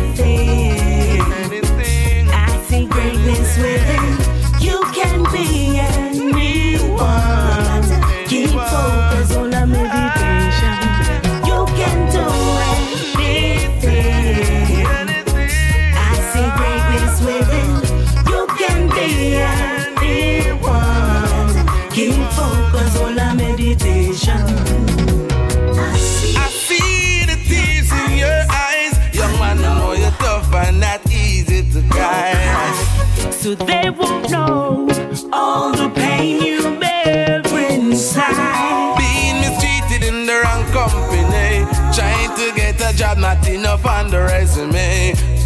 They 33.66 33.90
won't 33.90 34.30
know 34.30 34.88
all 35.32 35.72
the 35.72 35.90
pain 35.96 36.42
you 36.42 36.80
bear 36.80 37.42
inside. 37.72 38.96
Being 38.98 39.42
mistreated 39.42 40.08
in 40.08 40.26
the 40.26 40.42
wrong 40.44 40.66
company. 40.72 41.66
Trying 41.94 42.36
to 42.38 42.56
get 42.56 42.82
a 42.82 42.96
job, 42.96 43.18
not 43.18 43.48
enough 43.48 43.86
on 43.86 44.10
the 44.10 44.20
resume. 44.20 45.39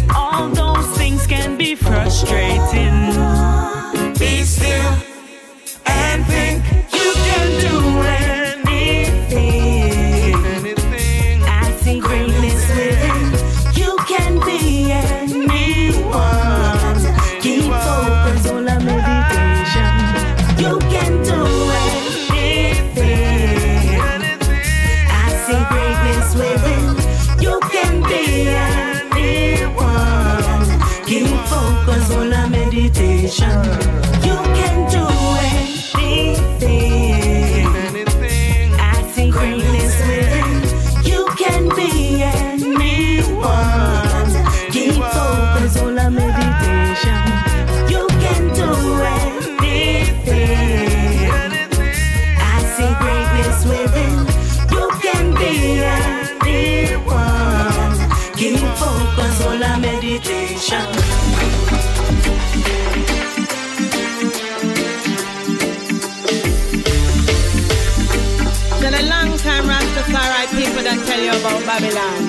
About 71.44 71.66
Babylon. 71.66 72.20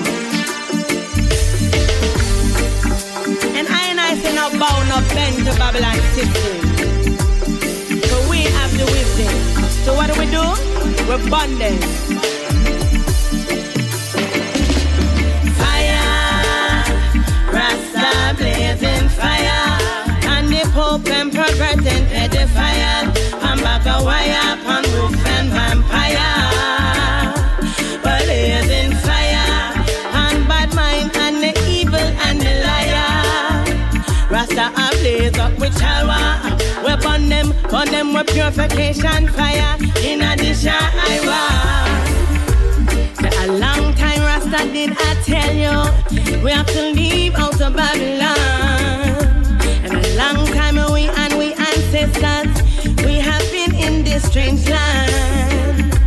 And 3.56 3.66
I 3.66 3.82
and 3.88 3.98
I 3.98 4.14
say 4.20 4.34
now 4.34 4.50
bow 4.50 4.76
no 4.92 5.00
bend 5.14 5.36
to 5.46 5.52
Babylon 5.56 5.96
system. 6.12 6.56
So 8.08 8.16
we 8.28 8.42
have 8.56 8.72
the 8.76 8.84
wisdom. 8.84 9.34
So 9.84 9.94
what 9.94 10.12
do 10.12 10.20
we 10.20 10.26
do? 10.26 10.44
We're 11.08 11.30
bonding. 11.30 11.78
Fire, 15.60 16.84
Rasta 17.56 18.34
blazing 18.36 19.08
fire. 19.16 19.78
And 20.28 20.48
the 20.50 20.68
Pope 20.74 21.08
and 21.08 21.32
pervert 21.32 21.86
and 21.86 22.06
pedophile. 22.12 23.16
And 23.48 23.60
back 23.62 23.86
a 23.86 24.04
wire 24.04 24.65
Them, 37.28 37.52
burn 37.70 37.90
them 37.90 38.12
with 38.14 38.28
purification 38.28 39.26
fire. 39.28 39.76
In 40.04 40.22
addition, 40.22 40.70
I 40.72 41.18
Say 43.20 43.30
A 43.44 43.52
long 43.52 43.94
time 43.94 44.20
Rasta 44.20 44.64
did 44.72 44.92
I 44.96 45.14
tell 45.24 45.52
you 45.52 46.44
We 46.44 46.52
have 46.52 46.66
to 46.68 46.92
leave 46.92 47.34
out 47.34 47.60
of 47.60 47.74
Babylon. 47.74 48.36
And 49.82 49.92
a 49.92 50.16
long 50.16 50.46
time 50.54 50.76
we 50.92 51.08
and 51.08 51.36
we 51.36 51.52
ancestors 51.54 52.62
We 53.04 53.14
have 53.18 53.42
been 53.50 53.74
in 53.74 54.04
this 54.04 54.22
strange 54.28 54.68
land. 54.68 55.98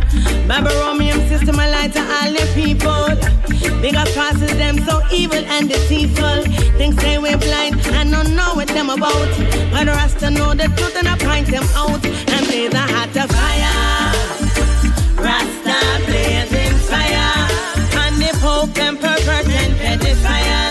Babylonian 0.48 1.28
system 1.28 1.56
a 1.56 1.68
lie 1.70 1.88
to 1.88 2.00
all 2.00 2.32
the 2.32 2.46
people 2.54 3.39
Bigger 3.80 4.04
crosses 4.14 4.54
them 4.56 4.78
so 4.86 5.00
evil 5.12 5.44
and 5.56 5.68
deceitful. 5.68 6.42
Think 6.78 7.00
say 7.00 7.18
we 7.18 7.34
blind 7.36 7.74
and 7.98 8.10
don't 8.10 8.34
know 8.34 8.54
what 8.54 8.68
them 8.68 8.90
about. 8.90 9.30
But 9.72 9.86
Rasta 9.86 10.30
know 10.30 10.54
the 10.54 10.68
truth 10.76 10.96
and 10.96 11.08
I 11.08 11.16
point 11.16 11.48
them 11.48 11.64
out. 11.74 12.04
And 12.04 12.46
blaze 12.46 12.74
a 12.74 12.84
heart 12.92 13.16
of 13.16 13.30
fire. 13.38 14.12
Rasta 15.26 15.78
blazing 16.06 16.76
fire. 16.90 17.32
And 18.02 18.16
the 18.22 18.30
Pope 18.40 18.78
and 18.78 18.98
pervert 18.98 19.48
and 19.48 19.74
pedophile 19.80 20.69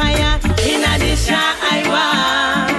fire. 0.00 0.40
In 0.70 0.80
I 0.84 1.78
want. 1.92 2.70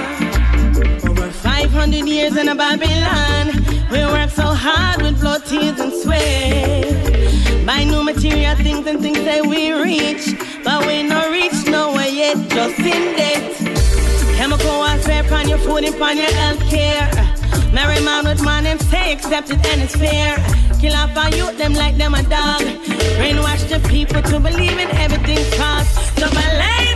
Over 1.08 1.30
500 1.30 2.06
years 2.06 2.36
in 2.36 2.48
a 2.48 2.54
Babylon. 2.54 3.46
We 3.92 4.00
work 4.14 4.30
so 4.30 4.48
hard 4.64 5.02
with 5.02 5.20
blood, 5.20 5.44
tears, 5.46 5.78
and 5.78 5.92
sweat. 6.02 7.66
Buy 7.66 7.84
new 7.84 8.02
material 8.02 8.56
things 8.56 8.86
and 8.86 9.00
things 9.00 9.22
that 9.28 9.42
we 9.52 9.72
reach. 9.72 10.24
But 10.64 10.86
we 10.86 11.02
no 11.02 11.30
reach 11.30 11.58
nowhere 11.66 12.12
yet, 12.22 12.36
just 12.56 12.78
in 12.80 13.04
debt. 13.18 13.44
Chemical 14.38 14.74
warfare 14.82 15.22
upon 15.24 15.48
your 15.48 15.58
food 15.58 15.84
and 15.84 15.94
upon 15.94 16.16
your 16.16 16.32
health 16.40 16.62
care. 16.74 17.06
Marry 17.72 18.00
man 18.04 18.24
with 18.24 18.42
man 18.44 18.66
and 18.66 18.80
say 18.90 19.12
accepted 19.12 19.60
and 19.70 19.82
it's 19.82 19.96
fair. 19.96 20.36
Kill 20.80 20.94
off 20.94 21.16
our 21.16 21.30
youth, 21.30 21.56
them 21.58 21.74
like 21.74 21.96
them 21.96 22.14
a 22.14 22.22
dog. 22.22 22.62
Brainwash 23.18 23.64
the 23.72 23.78
people 23.88 24.22
to 24.30 24.40
believe 24.40 24.78
in 24.84 24.90
everything's 25.04 25.54
false. 25.54 25.90
So 26.18 26.28
blaze 26.30 26.91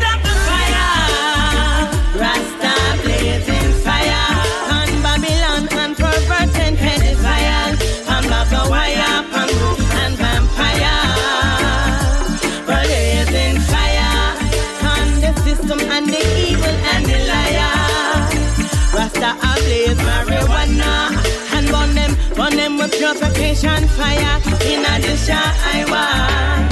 purification 23.18 23.88
fire. 23.88 24.40
In 24.66 24.84
addition, 24.84 25.36
I 25.36 25.84
want 25.88 26.65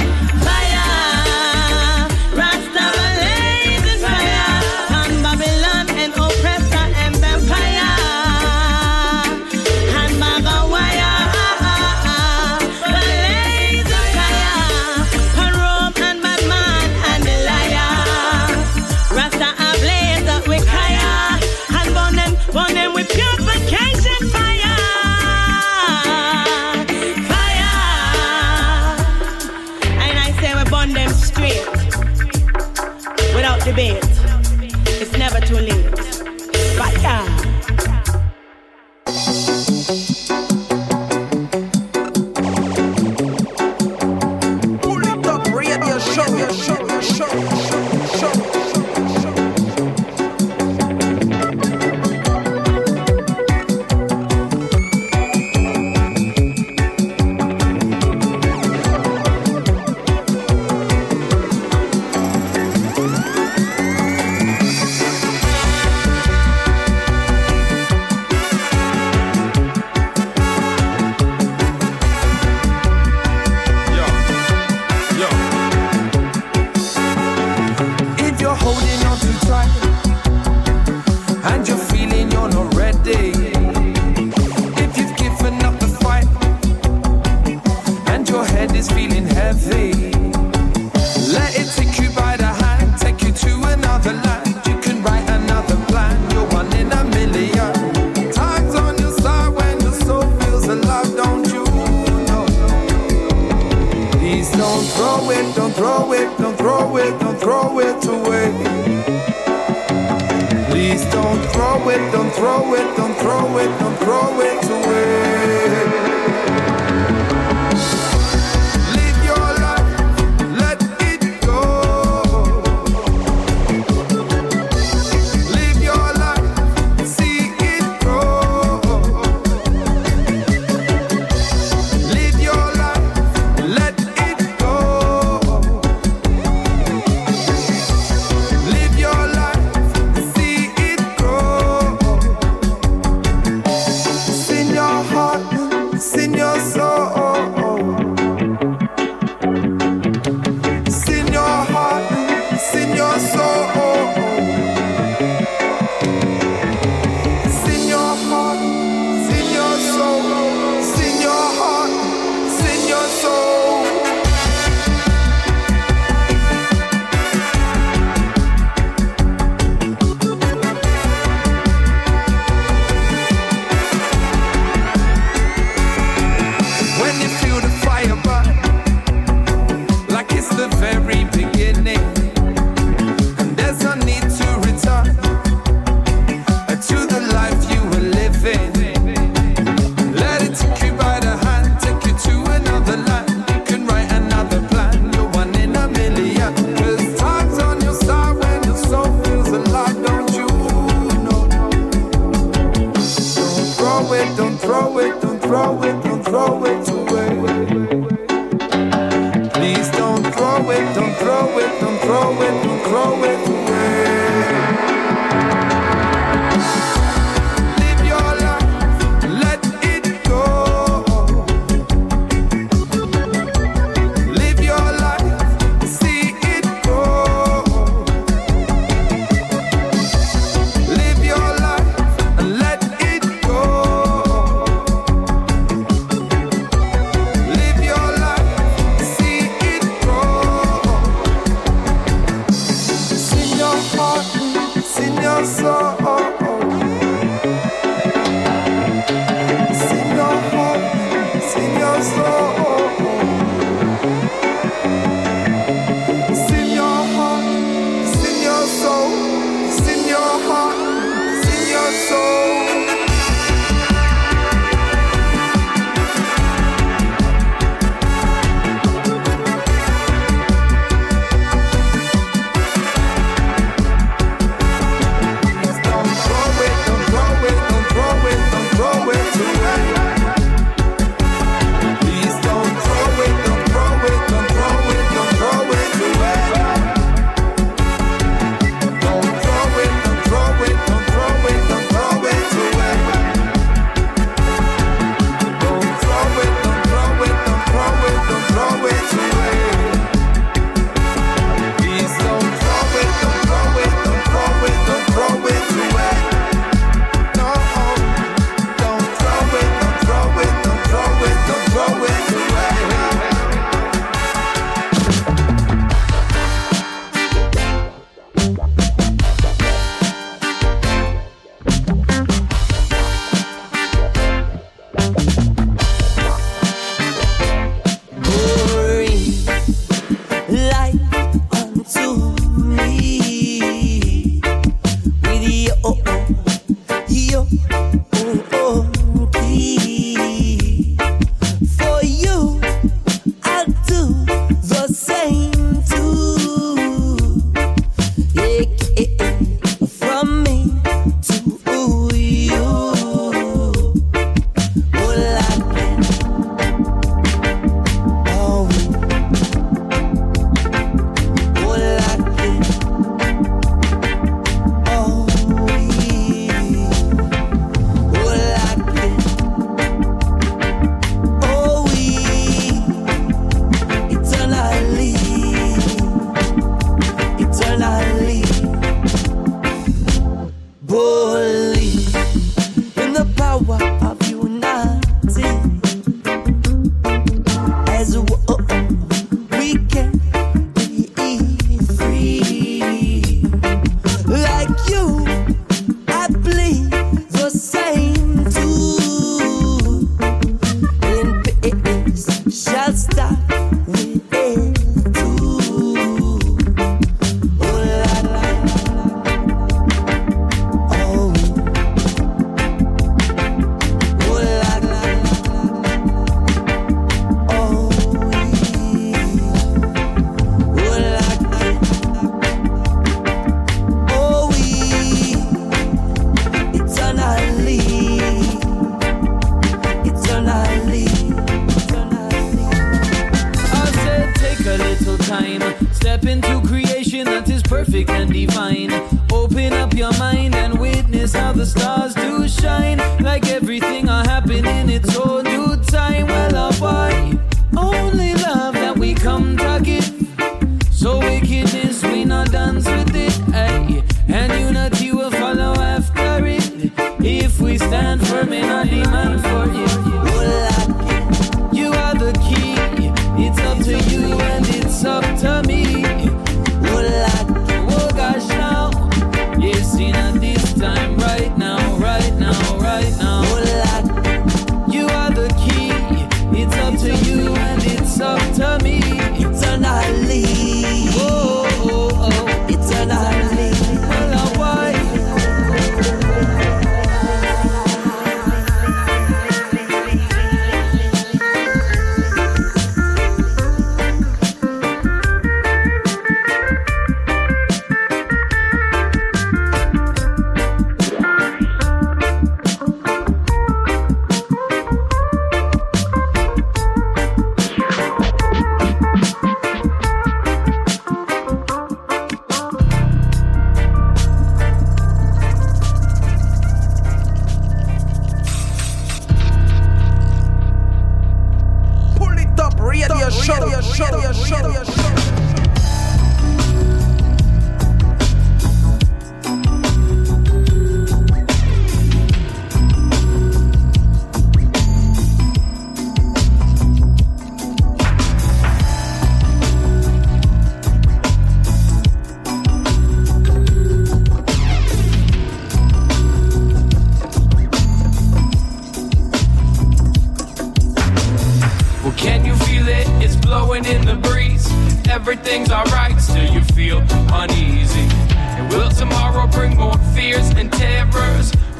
throw 111.75 111.89
it, 111.89 112.11
don't 112.11 112.31
throw 112.31 112.73
it, 112.73 112.97
don't 112.97 113.15
throw 113.17 113.57
it, 113.57 113.79
don't 113.79 113.97
throw 113.99 114.41
it. 114.41 114.74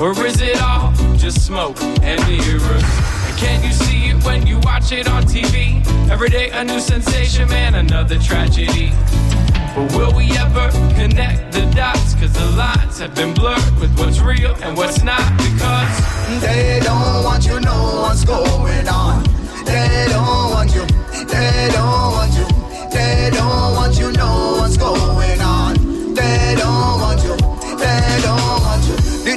Or 0.06 0.14
is 0.24 0.40
it 0.40 0.62
all 0.62 0.94
just 1.18 1.44
smoke 1.44 1.82
and 1.82 2.22
mirrors? 2.28 2.84
And 3.26 3.38
can 3.40 3.64
you 3.64 3.72
see 3.72 4.10
it 4.10 4.24
when 4.24 4.46
you 4.46 4.60
watch 4.60 4.92
it 4.92 5.08
on 5.08 5.24
TV? 5.24 5.84
Every 6.12 6.30
day 6.30 6.52
a 6.52 6.64
new 6.64 6.80
sensation, 6.80 7.50
man, 7.50 7.74
another 7.74 8.20
tragedy. 8.20 8.92
But 9.74 9.92
will 9.96 10.14
we 10.16 10.30
ever 10.38 10.70
connect 10.94 11.54
the 11.54 11.66
dots? 11.76 12.14
Cause 12.14 12.32
the 12.34 12.46
lines 12.52 13.00
have 13.00 13.16
been 13.16 13.34
blurred 13.34 13.80
with 13.80 13.98
what's 13.98 14.20
real 14.20 14.54
and 14.62 14.78
what's 14.78 15.02
not. 15.02 15.26
Because 15.40 16.40
They 16.40 16.82
don't 16.84 17.24
want 17.24 17.44
you 17.48 17.60
know 17.60 18.02
what's 18.04 18.24
going 18.24 18.88
on. 18.88 19.24
They 19.66 20.06
don't 20.10 20.52
want 20.52 20.70
you. 20.76 20.86
They 21.26 21.70
don't 21.74 22.12
want 22.14 22.32
you. 22.38 22.46
They 22.92 23.32
don't 23.34 23.74
want 23.74 23.98
you 23.98 24.12
know 24.12 24.58
what's 24.60 24.78
going 24.78 25.32
on. 25.32 25.35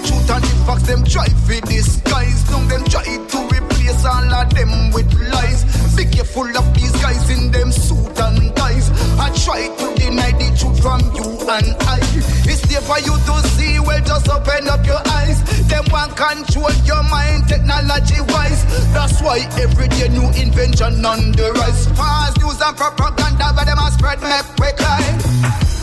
Truth 0.08 0.30
and 0.30 0.44
facts 0.64 0.86
them 0.88 1.04
try 1.04 1.28
to 1.28 1.60
disguise. 1.68 2.40
Now 2.50 2.64
them 2.68 2.84
try 2.88 3.04
to 3.04 3.38
replace 3.52 4.04
all 4.04 4.32
of 4.32 4.48
them 4.54 4.90
with 4.92 5.12
lies. 5.32 5.60
Be 5.96 6.04
careful 6.06 6.48
of 6.56 6.66
these 6.74 6.92
guys 7.02 7.28
in 7.28 7.52
them 7.52 7.70
suit 7.70 8.18
and 8.18 8.56
ties. 8.56 8.88
I 9.20 9.28
try 9.44 9.68
to 9.68 9.86
deny 10.00 10.32
the 10.32 10.48
truth 10.56 10.80
from 10.80 11.00
you 11.12 11.28
and 11.44 11.68
I. 11.84 12.00
It's 12.48 12.64
there 12.68 12.80
for 12.80 12.98
you 13.04 13.12
to 13.12 13.34
see. 13.52 13.78
Well, 13.80 14.00
just 14.00 14.28
open 14.28 14.68
up 14.68 14.84
your 14.86 15.02
eyes. 15.20 15.38
Them 15.68 15.84
want 15.92 16.16
control 16.16 16.72
your 16.88 17.02
mind, 17.04 17.48
technology 17.48 18.20
wise. 18.32 18.64
That's 18.96 19.20
why 19.20 19.44
every 19.60 19.88
day 19.88 20.08
new 20.08 20.28
invention 20.40 21.04
on 21.04 21.32
the 21.32 21.52
rise. 21.52 21.86
Fast 21.92 22.40
news 22.40 22.60
and 22.60 22.76
propaganda, 22.76 23.52
but 23.54 23.66
them 23.66 23.78
a 23.78 23.90
spread 23.92 24.20
make 24.22 24.76
cry. 24.76 25.04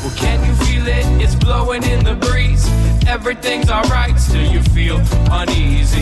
Well, 0.02 0.14
can 0.18 0.40
you 0.46 0.56
feel 0.66 0.88
it? 0.88 1.06
It's 1.22 1.36
blowing 1.36 1.84
in 1.84 2.04
the 2.04 2.16
breeze. 2.16 2.66
Everything's 3.08 3.70
alright, 3.70 4.20
still 4.20 4.46
you 4.52 4.62
feel 4.62 5.00
uneasy. 5.32 6.02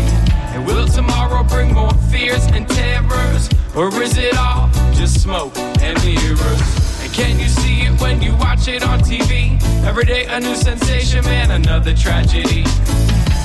And 0.54 0.66
will 0.66 0.88
tomorrow 0.88 1.44
bring 1.44 1.74
more 1.74 1.94
fears 2.12 2.46
and 2.48 2.68
terrors? 2.68 3.50
Or 3.76 3.90
is 4.02 4.18
it 4.18 4.38
all 4.38 4.70
just 4.94 5.22
smoke 5.22 5.56
and 5.58 5.98
mirrors? 6.06 7.02
And 7.02 7.12
can 7.14 7.40
you 7.40 7.48
see 7.48 7.82
it 7.82 8.00
when 8.02 8.22
you 8.22 8.36
watch 8.38 8.68
it 8.68 8.84
on 8.84 9.00
TV? 9.00 9.62
Every 9.86 10.06
day 10.06 10.26
a 10.26 10.40
new 10.40 10.56
sensation, 10.56 11.24
man, 11.26 11.52
another 11.52 11.94
tragedy. 11.94 12.64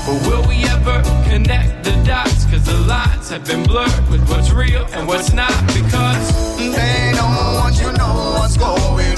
But 0.06 0.26
will 0.26 0.46
we 0.48 0.64
ever 0.64 1.02
connect 1.28 1.84
the 1.84 1.92
dots? 2.06 2.44
Cause 2.46 2.64
the 2.64 2.78
lines 2.86 3.28
have 3.28 3.46
been 3.46 3.64
blurred 3.64 4.09
with 4.09 4.26
what's 4.28 4.50
real 4.52 4.86
and 4.92 5.06
what's 5.06 5.32
not. 5.32 5.52
Because 5.68 6.56
They 6.56 7.12
don't 7.14 7.54
want 7.54 7.76
you 7.80 7.92
know 7.92 8.34
what's 8.38 8.56
going 8.56 9.17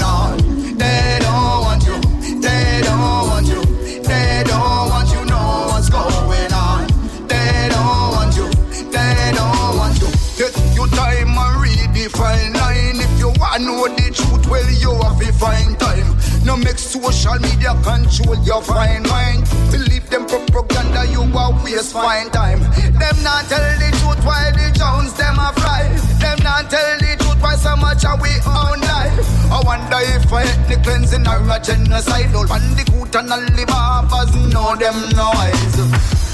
Well 14.51 14.69
you 14.69 14.91
have 15.01 15.17
to 15.17 15.31
find 15.33 15.79
time. 15.79 16.17
No 16.43 16.57
make 16.57 16.77
social 16.77 17.39
media 17.39 17.73
control 17.81 18.35
your 18.43 18.61
fine 18.61 19.03
mind. 19.03 19.47
Believe 19.71 20.09
them 20.09 20.25
propaganda, 20.27 21.07
you 21.07 21.21
will 21.21 21.53
waste 21.63 21.93
fine 21.93 22.29
time. 22.29 22.59
Them 22.99 23.17
not 23.23 23.45
tell 23.47 23.63
the 23.79 23.89
truth 23.99 24.21
while 24.25 24.51
the 24.51 24.67
Jones 24.75 25.13
them 25.13 25.39
a 25.39 25.53
fly. 25.53 26.10
Them 26.31 26.43
not 26.43 26.69
tell 26.69 26.97
the 26.97 27.17
truth 27.19 27.41
why 27.43 27.55
so 27.55 27.75
much 27.75 28.05
are 28.05 28.15
we 28.15 28.31
own 28.47 28.79
life. 28.79 29.19
I 29.51 29.59
wonder 29.65 29.99
if 30.15 30.31
I 30.31 30.43
ethnic 30.43 30.81
cleansing 30.81 31.27
or 31.27 31.43
a 31.43 31.59
genocidal. 31.59 32.47
Bandicoot 32.47 33.13
and 33.15 33.29
Alibabas 33.29 34.31
know 34.53 34.73
them 34.79 34.95
noise. 35.11 35.75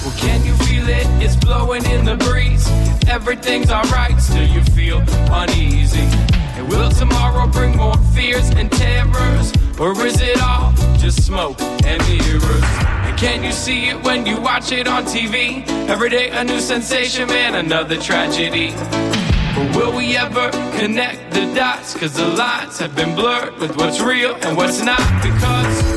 Well, 0.06 0.14
can 0.18 0.46
you 0.46 0.54
feel 0.66 0.88
it? 0.88 1.08
It's 1.24 1.36
blowing 1.36 1.84
in 1.86 2.06
the 2.06 2.16
breeze. 2.16 2.70
Everything's 3.08 3.72
alright, 3.72 4.22
still 4.22 4.46
you 4.46 4.62
feel 4.78 5.02
uneasy. 5.32 6.06
And 6.58 6.70
will 6.70 6.92
tomorrow 6.92 7.48
bring 7.48 7.76
more 7.76 7.98
fears 8.14 8.52
and 8.52 8.72
terrors? 8.72 9.52
Or 9.80 9.94
is 10.06 10.22
it 10.22 10.40
all 10.40 10.74
just 11.00 11.26
smoke 11.26 11.60
and 11.60 12.00
mirrors? 12.08 12.64
And 13.08 13.18
can 13.18 13.44
you 13.44 13.52
see 13.52 13.90
it 13.90 14.04
when 14.04 14.28
you 14.28 14.40
watch 14.42 14.72
it 14.72 14.88
on 14.88 15.06
TV? 15.06 15.68
Every 15.90 16.12
day 16.12 16.30
a 16.30 16.44
new 16.44 16.60
sensation, 16.60 17.28
man, 17.30 17.56
another 17.56 18.00
tragedy. 18.00 18.76
But 19.58 19.76
will 19.76 19.98
we 19.98 20.16
ever 20.16 20.52
connect 20.78 21.32
the 21.34 21.52
dots? 21.56 21.98
Cause 21.98 22.14
the 22.14 22.28
lines 22.28 22.78
have 22.78 22.96
been 22.96 23.16
blurred 23.16 23.58
with 23.58 23.76
what's 23.76 24.00
real 24.00 24.36
and 24.36 24.56
what's 24.56 24.84
not. 24.84 25.00
Because 25.24 25.97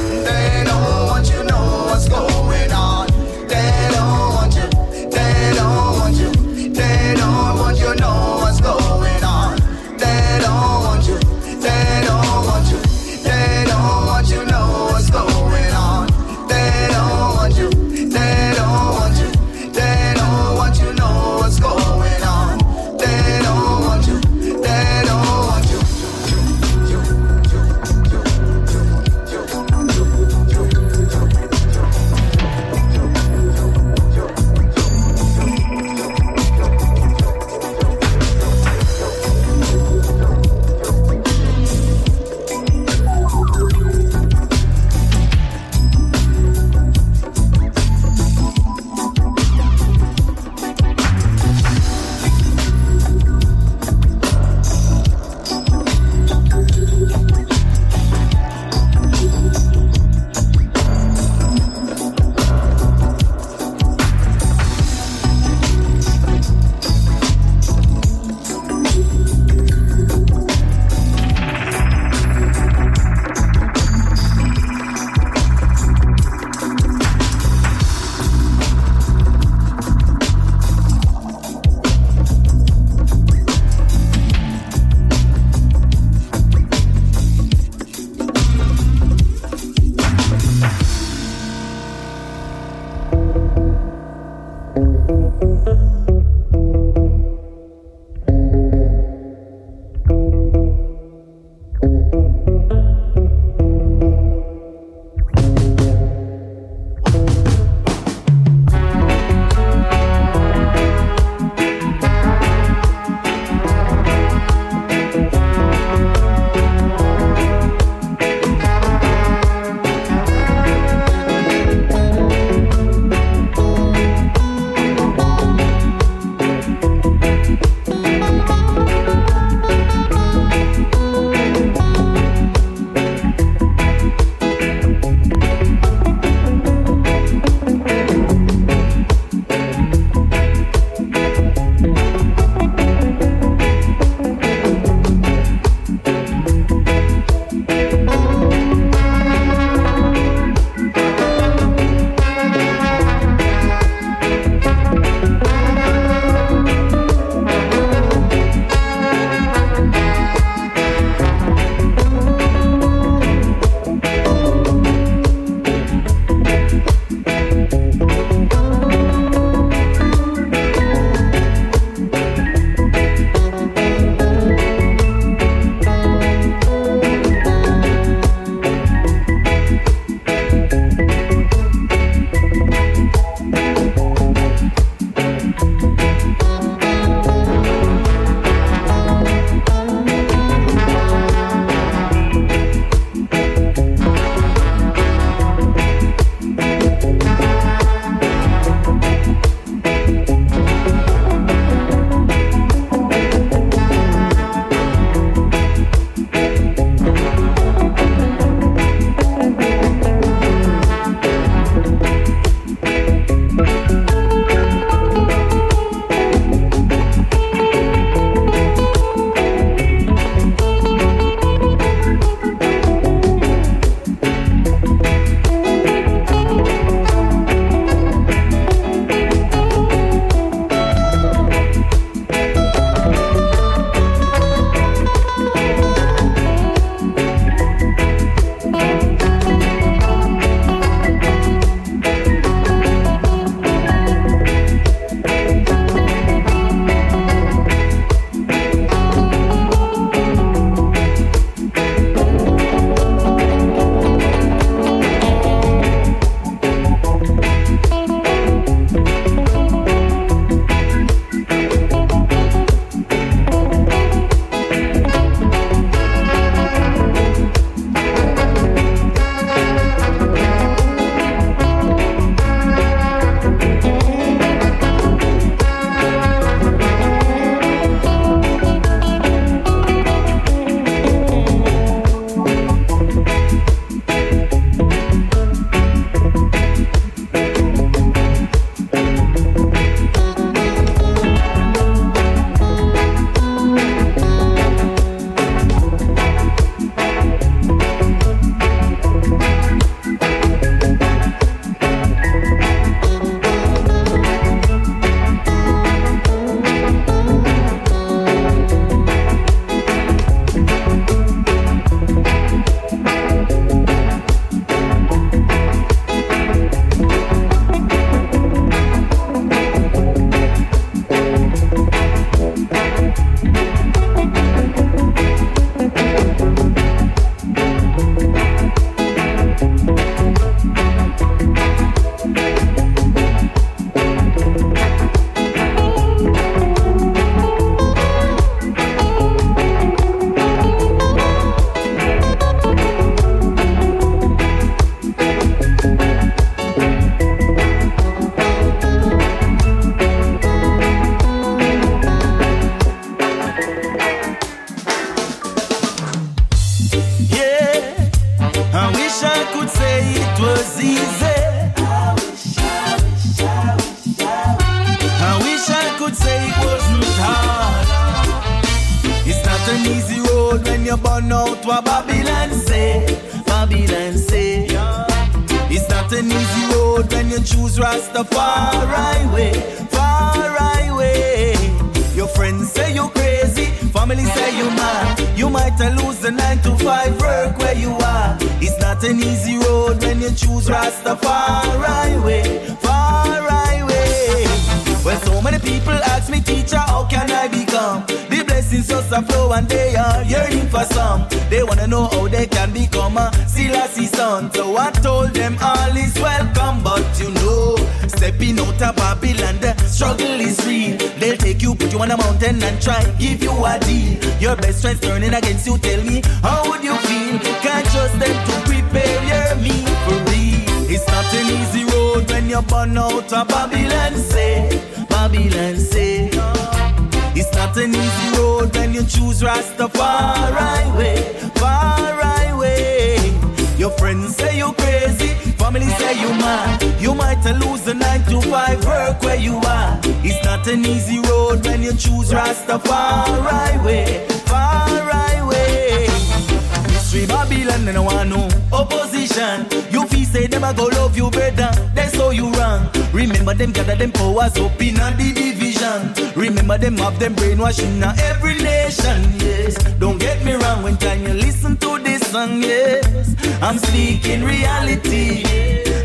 brainwashing 457.70 458.02
a 458.02 458.14
every 458.24 458.54
nation, 458.54 459.22
yes. 459.38 459.74
Don't 459.98 460.18
get 460.18 460.44
me 460.44 460.52
wrong 460.52 460.82
when 460.82 460.96
time 460.96 461.22
you 461.22 461.34
listen 461.34 461.76
to 461.78 461.98
this 461.98 462.22
song, 462.30 462.62
yes. 462.62 463.34
I'm 463.62 463.78
speaking 463.78 464.44
reality. 464.44 465.44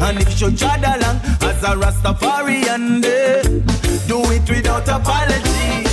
And 0.01 0.19
if 0.19 0.29
you 0.29 0.35
should 0.37 0.57
trod 0.57 0.83
along 0.83 1.19
as 1.41 1.63
a 1.63 1.75
Rastafarian, 1.75 3.03
eh, 3.03 3.41
do 4.07 4.21
it 4.31 4.49
without 4.49 4.87
apology. 4.87 5.85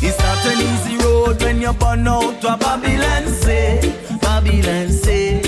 It's 0.00 0.18
not 0.18 0.46
an 0.46 0.58
easy 0.70 0.96
road 1.04 1.42
when 1.42 1.60
you're 1.60 1.72
born 1.72 2.06
out 2.06 2.44
of 2.44 2.60
Babylon, 2.60 3.26
say. 3.32 3.94
Babylon, 4.20 4.90
say. 4.90 5.40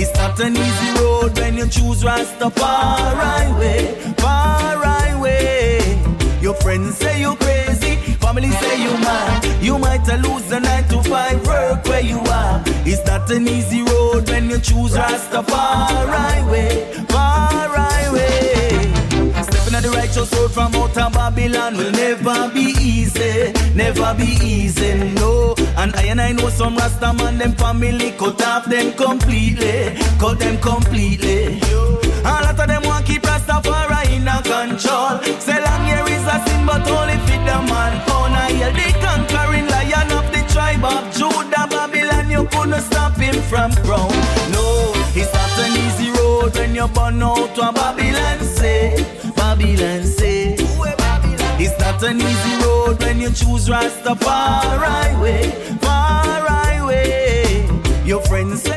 It's 0.00 0.14
not 0.14 0.38
an 0.40 0.56
easy 0.56 0.90
road 1.00 1.38
when 1.38 1.56
you 1.56 1.66
choose 1.66 2.02
Rastafari 2.02 3.58
way. 3.58 4.14
Far 4.18 5.20
way. 5.20 5.48
Your 6.40 6.54
friends 6.54 6.96
say 6.96 7.20
you're 7.20 7.36
crazy, 7.36 7.67
family 8.38 8.56
say 8.56 8.82
you 8.82 8.92
mad. 8.98 9.62
You 9.62 9.78
might 9.78 10.06
lose 10.22 10.44
the 10.48 10.60
nine 10.60 10.84
to 10.88 11.02
five 11.02 11.44
work 11.46 11.84
where 11.86 12.00
you 12.00 12.18
are. 12.18 12.62
It's 12.86 13.04
not 13.06 13.30
an 13.30 13.48
easy 13.48 13.82
road 13.82 14.28
when 14.28 14.50
you 14.50 14.58
choose 14.58 14.92
Rastafari 14.92 16.50
way. 16.50 16.92
Far 17.08 17.68
way. 18.12 18.92
Stepping 19.42 19.74
on 19.74 19.82
the 19.82 19.90
righteous 19.94 20.32
road 20.32 20.52
from 20.52 20.74
out 20.74 20.96
of 20.96 21.12
Babylon 21.12 21.76
will 21.76 21.90
never 21.92 22.50
be 22.54 22.74
easy, 22.80 23.52
never 23.74 24.14
be 24.14 24.30
easy, 24.42 24.94
no. 25.14 25.54
And 25.76 25.94
I 25.96 26.02
and 26.02 26.20
I 26.20 26.32
know 26.32 26.48
some 26.48 26.76
Rasta 26.76 27.12
man, 27.14 27.38
them 27.38 27.52
family 27.52 28.12
cut 28.12 28.42
off 28.42 28.66
them 28.66 28.92
completely, 28.92 29.96
cut 30.18 30.38
them 30.38 30.58
completely. 30.58 31.60
A 32.24 32.42
lot 32.44 32.58
of 32.60 32.66
them 32.68 32.82
want 32.84 33.06
keep 33.06 33.22
Rastafari 33.22 34.16
in 34.16 34.28
a 34.28 34.42
control. 34.42 35.18
Say 35.40 35.58
long 35.64 35.84
here 35.86 36.06
is 36.06 36.26
a 36.26 36.36
sin, 36.46 36.66
but 36.66 36.88
only 36.88 37.27
the 37.48 37.58
man. 37.70 37.92
Oh, 38.08 38.26
now 38.34 38.48
hear 38.56 38.72
the 38.80 38.88
conquering 39.04 39.66
lion 39.72 40.08
of 40.18 40.26
the 40.34 40.42
tribe 40.52 40.84
of 40.84 41.02
Judah, 41.16 41.66
Babylon. 41.72 42.30
You 42.30 42.44
couldn't 42.52 42.82
stop 42.90 43.14
him 43.16 43.36
from 43.50 43.72
crown. 43.86 44.12
No, 44.54 44.64
it's 45.18 45.32
not 45.38 45.54
an 45.64 45.72
easy 45.84 46.10
road 46.18 46.54
when 46.58 46.74
you're 46.74 46.94
born 46.96 47.22
out 47.22 47.58
of 47.58 47.74
Babylon. 47.74 48.38
Say, 48.58 48.82
Babylon 49.36 50.02
say. 50.04 50.56
It's 51.60 51.76
not 51.80 52.02
an 52.04 52.20
easy 52.20 52.54
road 52.64 53.02
when 53.02 53.20
you 53.20 53.30
choose 53.30 53.68
Rastafari 53.68 55.20
way, 55.20 55.50
far 55.80 56.86
way. 56.86 57.47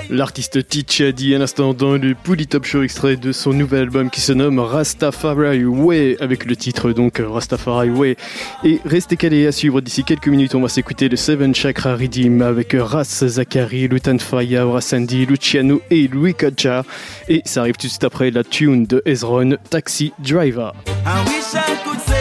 L'artiste 0.09 0.67
Teach 0.67 1.01
a 1.01 1.11
dit 1.13 1.33
à 1.33 1.37
l'instant 1.37 1.73
dans 1.73 1.93
le 1.93 2.15
Pouli 2.15 2.47
Top 2.47 2.65
Show 2.65 2.83
extrait 2.83 3.15
de 3.15 3.31
son 3.31 3.53
nouvel 3.53 3.83
album 3.83 4.09
qui 4.09 4.19
se 4.19 4.33
nomme 4.33 4.59
Rastafari 4.59 5.63
Way 5.63 6.17
avec 6.19 6.45
le 6.45 6.55
titre 6.57 6.91
donc 6.91 7.21
Rastafari 7.25 7.89
Way. 7.89 8.17
Et 8.65 8.79
restez 8.83 9.15
calés 9.15 9.47
à 9.47 9.53
suivre 9.53 9.79
d'ici 9.79 10.03
quelques 10.03 10.27
minutes. 10.27 10.53
On 10.55 10.61
va 10.61 10.67
s'écouter 10.67 11.07
le 11.07 11.15
Seven 11.15 11.55
Chakra 11.55 11.95
Redeem 11.95 12.41
avec 12.41 12.75
Ras 12.77 13.23
Zachary, 13.25 13.87
Lutan 13.87 14.17
Faya, 14.17 14.65
Sandy, 14.81 15.25
Luciano 15.25 15.81
et 15.89 16.09
Louis 16.09 16.35
Kacha. 16.35 16.83
Et 17.29 17.41
ça 17.45 17.61
arrive 17.61 17.75
tout 17.75 17.87
de 17.87 17.91
suite 17.91 18.03
après 18.03 18.31
la 18.31 18.43
tune 18.43 18.85
de 18.85 19.01
Ezron 19.05 19.57
Taxi 19.69 20.11
Driver. 20.19 20.73
I 21.05 21.23
wish 21.25 21.53
I 21.55 21.77
could 21.85 22.01
say 22.01 22.20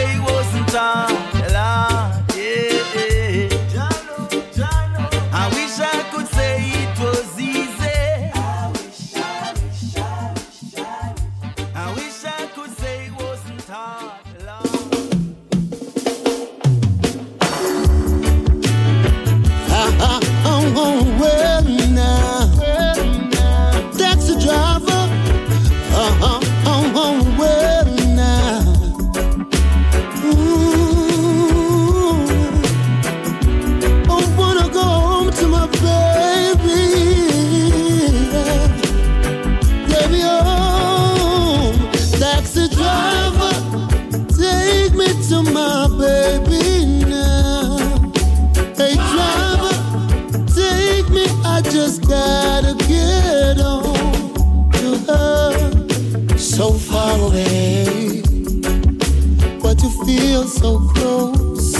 feel 60.31 60.47
so 60.47 60.79
close, 60.93 61.73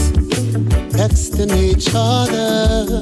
texting 1.00 1.54
each 1.56 1.88
other. 1.96 3.02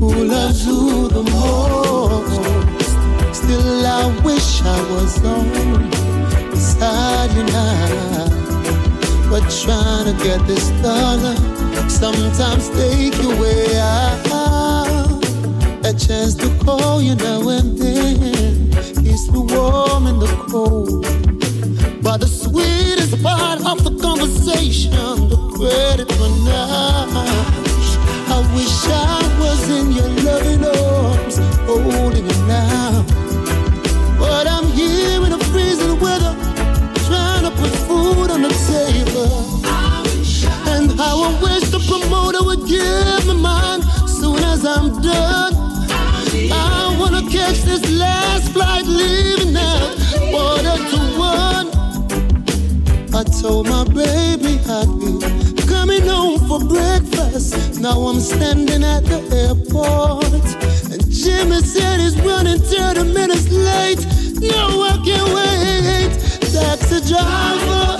Who 0.00 0.24
loves 0.24 0.64
who 0.64 1.06
the 1.08 1.22
most? 1.22 2.90
Still, 3.36 3.86
I 3.86 4.06
wish 4.24 4.62
I 4.62 4.80
was 4.92 5.18
home 5.18 5.90
beside 6.50 7.30
you 7.36 7.44
now. 7.44 8.28
But 9.28 9.42
trying 9.62 10.06
to 10.10 10.24
get 10.24 10.46
this 10.46 10.70
done 10.82 11.36
sometimes 11.90 12.70
take 12.70 13.14
your 13.22 13.36
way 13.38 13.76
out. 13.76 15.22
A 15.84 15.92
chance 15.92 16.34
to 16.36 16.48
call 16.64 17.02
you 17.02 17.16
now 17.16 17.46
and 17.50 17.76
then 17.76 18.72
keeps 19.04 19.28
me 19.30 19.40
warm 19.40 20.06
in 20.06 20.18
the 20.18 20.32
cold. 20.48 21.04
But 22.02 22.22
the 22.22 22.26
sweetest 22.26 23.22
part 23.22 23.60
of 23.66 23.84
the 23.84 23.89
conversation, 24.20 25.28
the 25.28 25.36
credit 25.56 26.12
for 26.12 26.28
now. 26.44 27.06
I 28.28 28.38
wish 28.54 28.76
I 28.86 29.20
was 29.40 29.60
in 29.70 29.92
your 29.92 30.08
loving 30.28 30.64
arms, 30.64 31.38
holding 31.66 32.26
you 32.28 32.38
now. 32.46 33.02
But 34.18 34.46
I'm 34.46 34.66
here 34.72 35.24
in 35.24 35.30
the 35.30 35.42
freezing 35.50 35.98
weather, 36.00 36.34
trying 37.08 37.44
to 37.48 37.52
put 37.60 37.72
food 37.88 38.30
on 38.30 38.42
the 38.42 38.52
table. 38.68 39.32
I 39.64 40.04
I 40.04 40.76
and 40.76 40.92
how 41.00 41.22
I 41.22 41.42
wish 41.42 41.70
the 41.70 41.80
promoter 41.90 42.44
would 42.44 42.66
give 42.68 43.26
me 43.26 43.40
mine 43.40 43.82
soon 44.06 44.40
as 44.52 44.66
I'm 44.66 45.00
done. 45.00 45.54
I 46.52 46.94
wanna 46.98 47.22
catch 47.30 47.62
this 47.62 47.82
last 47.90 48.52
flight 48.52 48.84
leaving 48.84 49.54
now. 49.54 49.94
What 50.34 50.66
a 50.66 50.89
I 53.20 53.24
told 53.24 53.68
my 53.68 53.84
baby 53.84 54.58
I'd 54.66 54.88
be 54.98 55.62
coming 55.66 56.06
home 56.06 56.38
for 56.48 56.58
breakfast. 56.58 57.78
Now 57.78 58.08
I'm 58.08 58.18
standing 58.18 58.82
at 58.82 59.04
the 59.04 59.20
airport, 59.44 60.24
and 60.90 61.04
Jimmy 61.10 61.60
said 61.60 62.00
he's 62.00 62.18
running 62.22 62.58
30 62.58 63.12
minutes 63.12 63.50
late. 63.50 64.00
No, 64.40 64.84
I 64.88 64.96
can't 65.04 65.28
wait. 65.36 66.16
Taxi 66.48 67.00
driver, 67.12 67.98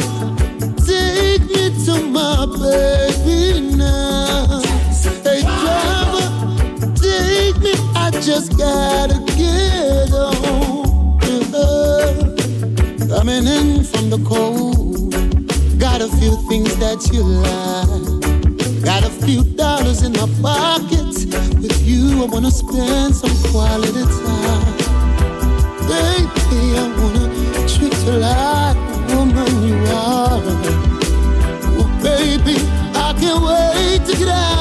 take 0.88 1.44
me 1.52 1.68
to 1.84 2.00
my 2.00 2.46
baby 2.56 3.76
now. 3.76 4.62
Hey 5.22 5.42
driver, 5.60 6.28
take 6.96 7.60
me. 7.60 7.74
I 7.94 8.10
just 8.22 8.56
gotta 8.56 9.20
get 9.36 10.08
home. 10.08 11.18
Coming 13.10 13.46
in 13.46 13.84
from 13.84 14.08
the 14.08 14.18
cold, 14.24 14.79
got 15.80 16.02
a 16.02 16.08
few 16.18 16.36
things 16.46 16.76
that 16.76 17.08
you 17.10 17.22
like. 17.22 18.84
Got 18.84 19.02
a 19.02 19.10
few 19.24 19.42
dollars 19.42 20.02
in 20.02 20.12
my 20.12 20.28
pocket. 20.42 21.14
With 21.62 21.80
you, 21.82 22.22
I 22.22 22.26
wanna 22.26 22.50
spend 22.50 23.16
some 23.16 23.34
quality 23.50 24.04
time. 24.04 24.76
Baby, 25.88 26.60
I 26.76 26.86
wanna 27.00 27.26
treat 27.66 27.96
you 28.04 28.12
like 28.28 28.76
the 29.08 29.16
woman 29.16 29.52
you 29.66 29.76
are. 29.96 30.42
Oh, 31.80 31.88
baby, 32.02 32.56
I 32.94 33.14
can't 33.18 33.42
wait 33.42 34.06
to 34.06 34.18
get 34.18 34.28
out 34.28 34.59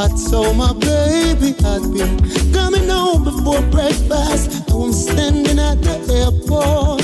I 0.00 0.06
told 0.30 0.56
my 0.56 0.72
baby 0.74 1.56
I'd 1.64 1.82
be 1.92 2.52
coming 2.52 2.88
home 2.88 3.24
before 3.24 3.60
breakfast. 3.62 4.68
Now 4.68 4.82
I'm 4.82 4.92
standing 4.92 5.58
at 5.58 5.82
the 5.82 5.98
airport. 6.22 7.02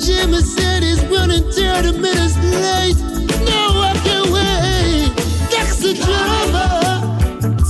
Jimmy 0.00 0.40
said 0.40 0.82
he's 0.82 1.04
running 1.12 1.44
30 1.52 1.98
minutes 2.00 2.36
late. 2.38 2.96
No, 3.44 3.84
I 3.84 3.92
can't 4.02 4.30
wait. 4.32 5.12
Taxi 5.52 5.92
driver, 5.92 7.04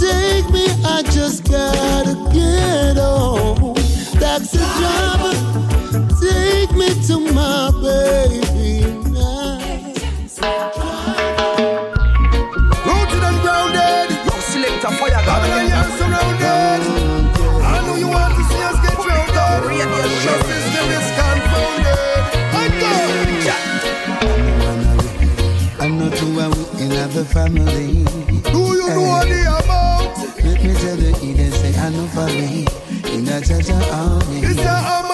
take 0.00 0.50
me. 0.50 0.66
I 0.84 1.02
just 1.12 1.44
gotta 1.44 2.14
get 2.34 2.96
home. 2.96 3.76
Taxi 4.18 4.58
driver, 4.58 5.49
take 6.90 6.98
me 6.98 7.06
to 7.06 7.18
my 7.32 7.70
baby 7.82 8.84
Rooted 12.86 13.22
and 13.22 13.38
grounded. 13.42 14.10
Yo, 14.24 14.34
select 14.40 14.84
a 14.84 14.90
fire 14.90 15.10
gun. 15.10 15.24
Babylon, 15.26 15.64
you're 15.68 15.90
surrounded. 15.98 16.82
I 17.62 17.76
know 17.86 17.96
you 17.96 18.08
want 18.08 18.34
to 18.34 18.42
see 18.44 18.62
us 18.62 18.78
get 18.80 18.96
drowned. 18.96 19.34
Your 20.24 20.38
system 20.48 20.88
is 20.98 21.08
confounded. 21.18 22.22
I 22.54 22.64
go. 22.80 22.92
I'm 25.84 25.92
not 25.98 26.12
too 26.16 26.30
away 26.40 26.84
in 26.84 26.92
other 26.92 27.24
family. 27.24 28.04
Do 28.50 28.62
you 28.74 28.88
know 28.88 29.20
eh. 29.20 29.24
the 29.30 29.40
amount? 29.58 30.14
Let 30.44 30.58
me 30.62 30.72
tell 30.74 30.98
you, 30.98 31.12
Eden 31.22 31.52
say 31.52 31.72
I 31.78 31.90
know 31.90 32.06
for 32.08 32.26
me. 32.26 32.66
In 33.14 33.28
a 33.28 33.40
Jaja 33.40 33.78
army. 33.92 34.38
It's 34.40 34.56
the 34.56 34.62
amount 34.68 35.09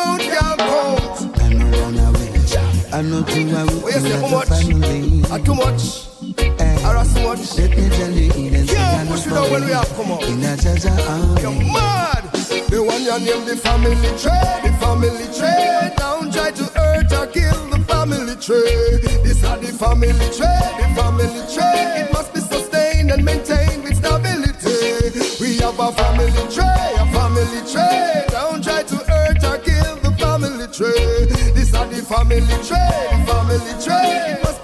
Too 3.16 3.22
away 3.24 3.82
Wait, 3.82 3.96
in 3.96 4.02
say 4.02 4.10
how 4.10 4.26
other 4.26 4.36
much? 4.36 4.48
family. 4.48 5.22
Ah, 5.30 5.38
too 5.38 5.54
much. 5.54 6.06
Or 6.84 6.96
as 6.98 7.14
much. 7.14 7.56
Let 7.56 7.70
me 7.70 7.88
tell 7.88 8.10
you, 8.10 8.30
say 8.66 8.74
Yeah, 8.74 9.06
push 9.08 9.26
it 9.26 9.30
down 9.30 9.50
when 9.50 9.64
we 9.64 9.70
have 9.72 9.88
come 9.96 10.12
up. 10.12 10.22
In 10.24 10.44
a 10.44 10.52
army. 11.08 11.40
You're 11.40 11.72
mad. 11.72 12.24
The 12.68 12.82
one 12.82 13.02
you 13.04 13.18
name 13.18 13.46
the 13.46 13.56
family 13.56 13.96
tree, 14.20 14.52
the 14.60 14.76
family 14.78 15.26
tree. 15.32 15.96
Don't 15.96 16.30
try 16.30 16.50
to 16.50 16.64
hurt 16.76 17.10
or 17.12 17.26
kill 17.28 17.70
the 17.70 17.78
family 17.88 18.36
tree. 18.36 19.00
This 19.24 19.42
are 19.44 19.56
the 19.56 19.72
family 19.72 20.12
tree, 20.36 20.60
the 20.76 20.86
family 20.94 21.40
tree. 21.48 22.02
It 22.02 22.12
must 22.12 22.34
be 22.34 22.40
sustained 22.40 23.12
and 23.12 23.24
maintained 23.24 23.82
with 23.82 23.96
stability. 23.96 25.40
We 25.40 25.56
have 25.64 25.80
a 25.80 25.90
family 25.92 26.32
tree, 26.52 26.92
a 27.00 27.06
family 27.16 27.62
tree. 27.72 28.25
Family 32.16 32.40
tree, 32.64 33.26
family 33.26 33.72
tree. 33.84 34.55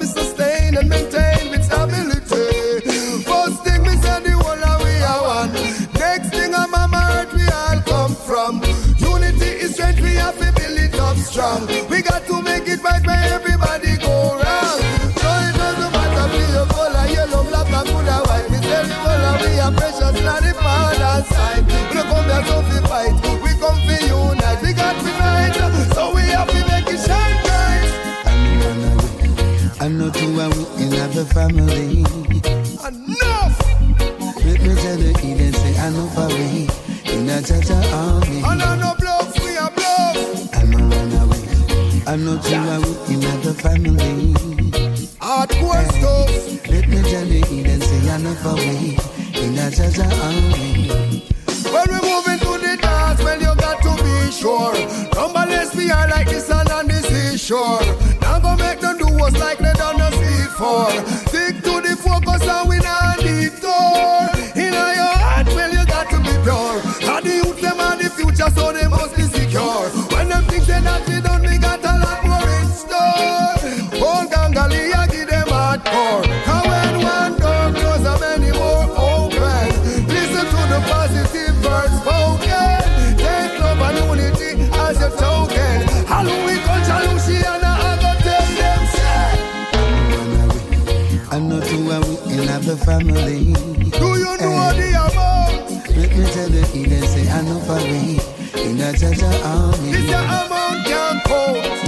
Other 92.72 92.84
family. 92.84 93.52
Do 93.52 94.08
you 94.16 94.36
know 94.38 94.68
eh. 94.68 94.72
the 94.72 94.88
amount? 95.04 95.96
Let 95.96 96.10
me 96.16 96.24
tell 96.32 96.50
you, 96.50 96.64
Eden 96.74 97.04
say 97.06 97.28
I 97.28 97.42
know 97.42 97.60
for 97.60 97.76
me. 97.76 98.20
In 98.64 98.80
a 98.80 98.92
Jaja 98.92 99.30
army. 99.44 99.92
This 99.92 100.08
your 100.08 100.20
amount 100.20 100.86
can't 100.86 101.24
count. 101.24 101.82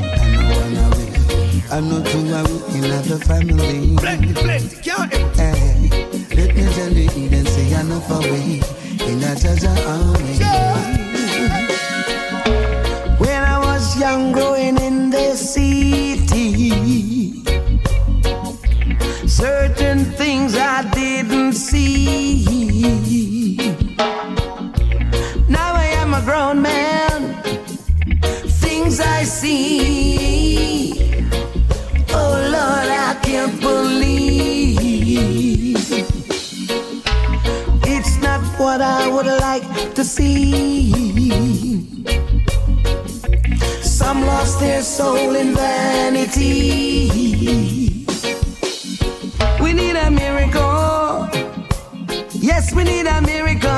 I'm 1.72 1.88
not 1.88 2.06
too 2.06 2.18
away 2.18 2.60
in 2.76 2.84
other 2.92 3.18
family. 3.24 3.96
Plenty, 3.96 4.34
plenty, 4.34 4.76
can't 4.82 5.12
Hey, 5.36 5.52
eh. 5.52 6.14
let 6.36 6.54
me 6.54 6.62
and 6.62 6.94
the 6.96 7.04
Eden 7.16 7.46
say 7.46 7.80
enough 7.80 8.10
away 8.10 8.60
in 9.08 9.22
a 9.22 9.34
Jaja 9.34 9.72
army. 9.88 10.34
When 10.38 11.03
certain 19.94 20.12
things 20.14 20.56
I 20.56 20.82
didn't 20.90 21.52
see. 21.52 22.44
Now 25.48 25.74
I 25.74 25.86
am 26.02 26.14
a 26.14 26.22
grown 26.22 26.62
man, 26.62 27.34
things 28.62 29.00
I 29.00 29.24
see. 29.24 30.92
Oh 32.10 32.34
Lord, 32.56 32.88
I 33.08 33.14
can't 33.22 33.60
believe 33.60 34.76
it's 37.84 38.16
not 38.20 38.40
what 38.58 38.80
I 38.80 39.08
would 39.08 39.26
like 39.26 39.94
to 39.94 40.04
see. 40.04 40.92
Some 43.82 44.26
lost 44.26 44.58
their 44.60 44.82
soul 44.82 45.36
in 45.36 45.54
vanity. 45.54 47.04
A 50.04 50.10
miracle. 50.10 51.28
Yes, 52.32 52.74
we 52.74 52.84
need 52.84 53.06
a 53.06 53.22
miracle 53.22 53.70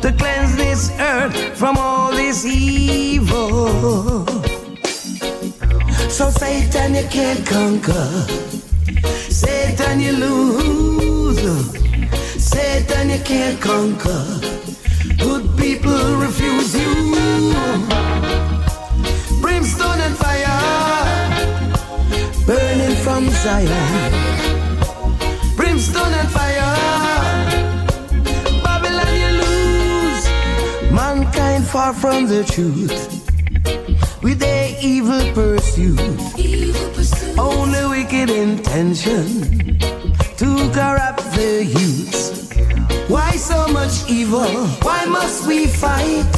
to 0.00 0.12
cleanse 0.16 0.56
this 0.56 0.90
earth 0.98 1.36
from 1.58 1.76
all 1.76 2.10
this 2.10 2.46
evil. 2.46 4.24
So, 6.08 6.30
Satan, 6.30 6.94
you 6.94 7.06
can't 7.10 7.46
conquer. 7.46 8.08
Satan, 9.28 10.00
you 10.00 10.12
lose. 10.12 11.42
Satan, 12.42 13.10
you 13.10 13.18
can't 13.18 13.60
conquer. 13.60 14.61
Zion. 23.42 24.12
Brimstone 25.56 26.14
and 26.14 26.28
fire. 26.30 26.76
Babylon, 28.62 29.14
you 29.22 29.30
lose. 29.42 30.24
Mankind 30.92 31.64
far 31.66 31.92
from 31.92 32.26
the 32.26 32.44
truth. 32.44 32.94
With 34.22 34.38
their 34.38 34.76
evil 34.80 35.24
pursuit. 35.34 35.98
Only 37.36 37.84
wicked 37.94 38.30
intention 38.30 39.26
to 40.36 40.70
corrupt 40.70 41.24
the 41.34 41.64
youths. 41.64 42.48
Why 43.08 43.32
so 43.32 43.66
much 43.66 44.08
evil? 44.08 44.68
Why 44.86 45.04
must 45.06 45.48
we 45.48 45.66
fight? 45.66 46.32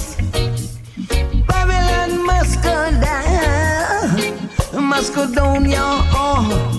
Babylon 1.47 2.25
must 2.25 2.63
go 2.63 2.91
down, 2.99 4.89
must 4.89 5.15
go 5.15 5.31
down, 5.31 5.69
y'all. 5.69 6.74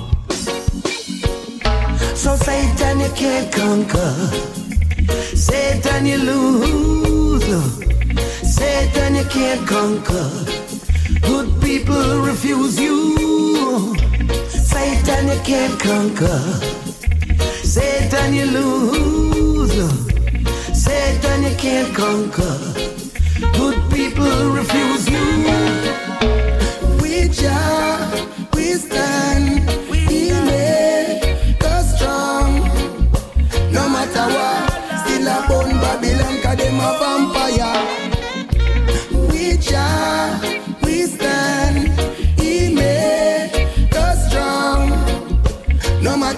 So 2.25 2.35
Satan, 2.37 3.01
you 3.01 3.09
can't 3.09 3.53
conquer. 3.53 4.13
Satan, 5.35 6.07
you 6.07 6.17
lose. 6.17 7.45
Satan, 8.41 9.13
you 9.13 9.25
can't 9.25 9.67
conquer. 9.67 10.27
Good 11.21 11.61
people 11.61 12.21
refuse 12.21 12.79
you. 12.79 13.95
Satan, 14.49 15.27
you 15.27 15.39
can't 15.43 15.79
conquer. 15.79 16.39
Satan, 17.61 18.33
you 18.33 18.45
lose. 18.57 19.75
Satan, 20.73 21.43
you 21.43 21.55
can't 21.57 21.93
conquer. 21.95 22.57
Good 23.53 23.79
people 23.91 24.49
refuse 24.49 25.07
you. 25.07 25.27
We 26.99 27.29
jar, 27.29 28.04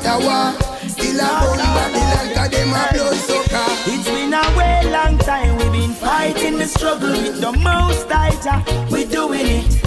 No 0.07 0.19
matter 0.19 0.25
what, 0.25 0.89
still 0.89 1.19
a 1.19 1.27
bone 1.41 1.57
Babylon, 1.75 2.33
cause 2.33 2.49
them 2.49 2.69
a 2.69 2.87
blood 2.93 3.15
sucker. 3.27 3.91
It's 3.91 4.07
been 4.07 4.33
a 4.33 4.57
way 4.57 4.89
long 4.89 5.17
time 5.17 5.57
we've 5.57 5.71
been 5.73 5.91
fighting 5.91 6.57
the 6.59 6.65
struggle 6.65 7.11
with 7.11 7.41
the 7.41 7.51
most 7.51 8.07
tighter. 8.07 8.63
We're 8.89 9.05
doing 9.05 9.45
it. 9.45 9.83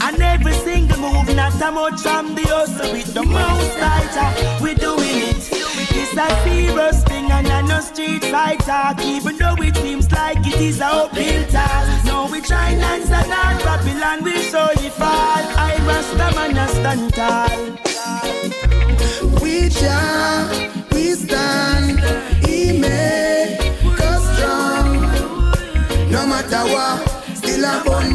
And 0.00 0.22
every 0.22 0.54
single 0.54 0.96
move, 1.00 1.36
not 1.36 1.60
a 1.60 1.70
much 1.72 2.00
from 2.00 2.34
the 2.34 2.42
hustle 2.48 2.90
with 2.90 3.12
the 3.12 3.22
most 3.22 3.76
tighter. 3.76 4.64
We're 4.64 4.76
doing 4.76 5.28
it. 5.28 5.36
It's 5.52 6.16
a 6.16 6.28
serious 6.42 7.04
thing 7.04 7.30
and 7.30 7.46
I 7.48 7.60
know 7.60 7.80
street 7.80 8.24
fight 8.24 8.60
talk. 8.60 9.04
Even 9.04 9.36
though 9.36 9.56
it 9.58 9.76
seems 9.76 10.10
like 10.10 10.38
it 10.38 10.58
is 10.58 10.80
a 10.80 10.86
uphill 10.86 11.46
task. 11.48 12.06
No, 12.06 12.30
we 12.32 12.40
try 12.40 12.70
and 12.70 12.80
answer 12.80 13.10
that 13.10 13.60
Babylon 13.62 14.24
will 14.24 14.40
surely 14.40 14.88
fall. 14.88 15.44
I 15.68 15.76
must 15.84 16.16
man 16.16 16.56
a 16.56 16.66
stand 16.68 17.12
tall. 17.12 17.99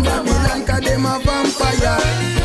Babylon, 0.03 0.65
cause 0.65 0.81
them 0.81 1.05
a 1.05 1.19
vampire. 1.19 2.44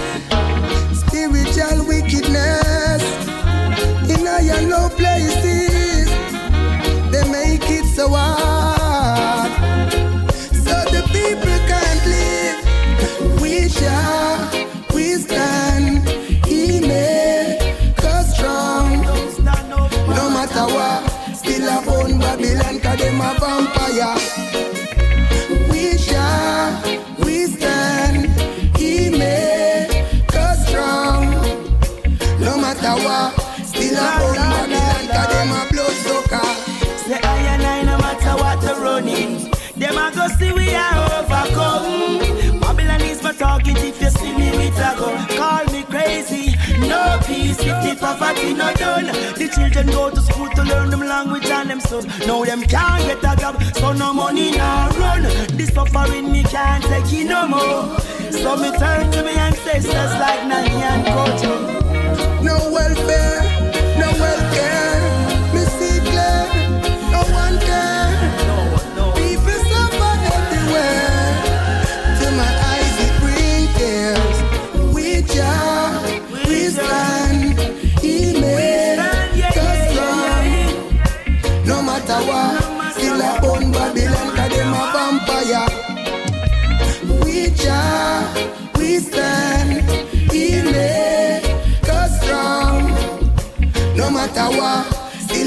No 47.67 47.81
the 47.83 47.97
poverty 47.99 48.55
not 48.55 48.77
done. 48.77 49.07
The 49.07 49.49
children 49.55 49.87
go 49.89 50.11
to 50.11 50.21
school 50.21 50.49
to 50.51 50.63
learn 50.63 50.91
them 50.91 51.01
language 51.01 51.47
and 51.47 51.71
them 51.71 51.81
sons. 51.81 52.07
Now 52.27 52.45
them 52.45 52.63
can't 52.63 53.03
get 53.05 53.19
a 53.19 53.37
job, 53.41 53.63
so 53.75 53.93
no 53.93 54.13
money 54.13 54.51
now 54.53 54.91
run. 54.99 55.23
The 55.23 55.67
suffering 55.73 56.33
me 56.33 56.43
can't 56.45 56.85
take 56.85 57.13
it 57.13 57.25
no 57.25 57.47
more. 57.47 57.99
So 58.31 58.57
me 58.57 58.71
turn 58.79 59.11
to 59.13 59.23
me 59.23 59.33
ancestors 59.33 60.13
like 60.23 60.47
Nanny 60.47 60.71
and 60.71 61.05
Kojo. 61.07 62.43
No 62.43 62.57
welfare, 62.73 63.43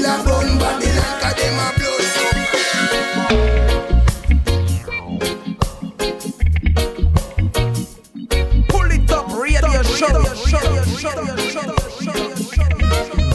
Babylon. 0.04 0.44
Pull 8.68 8.90
it 8.90 9.10
up, 9.10 9.32
radio 9.32 9.82
show. 9.82 10.24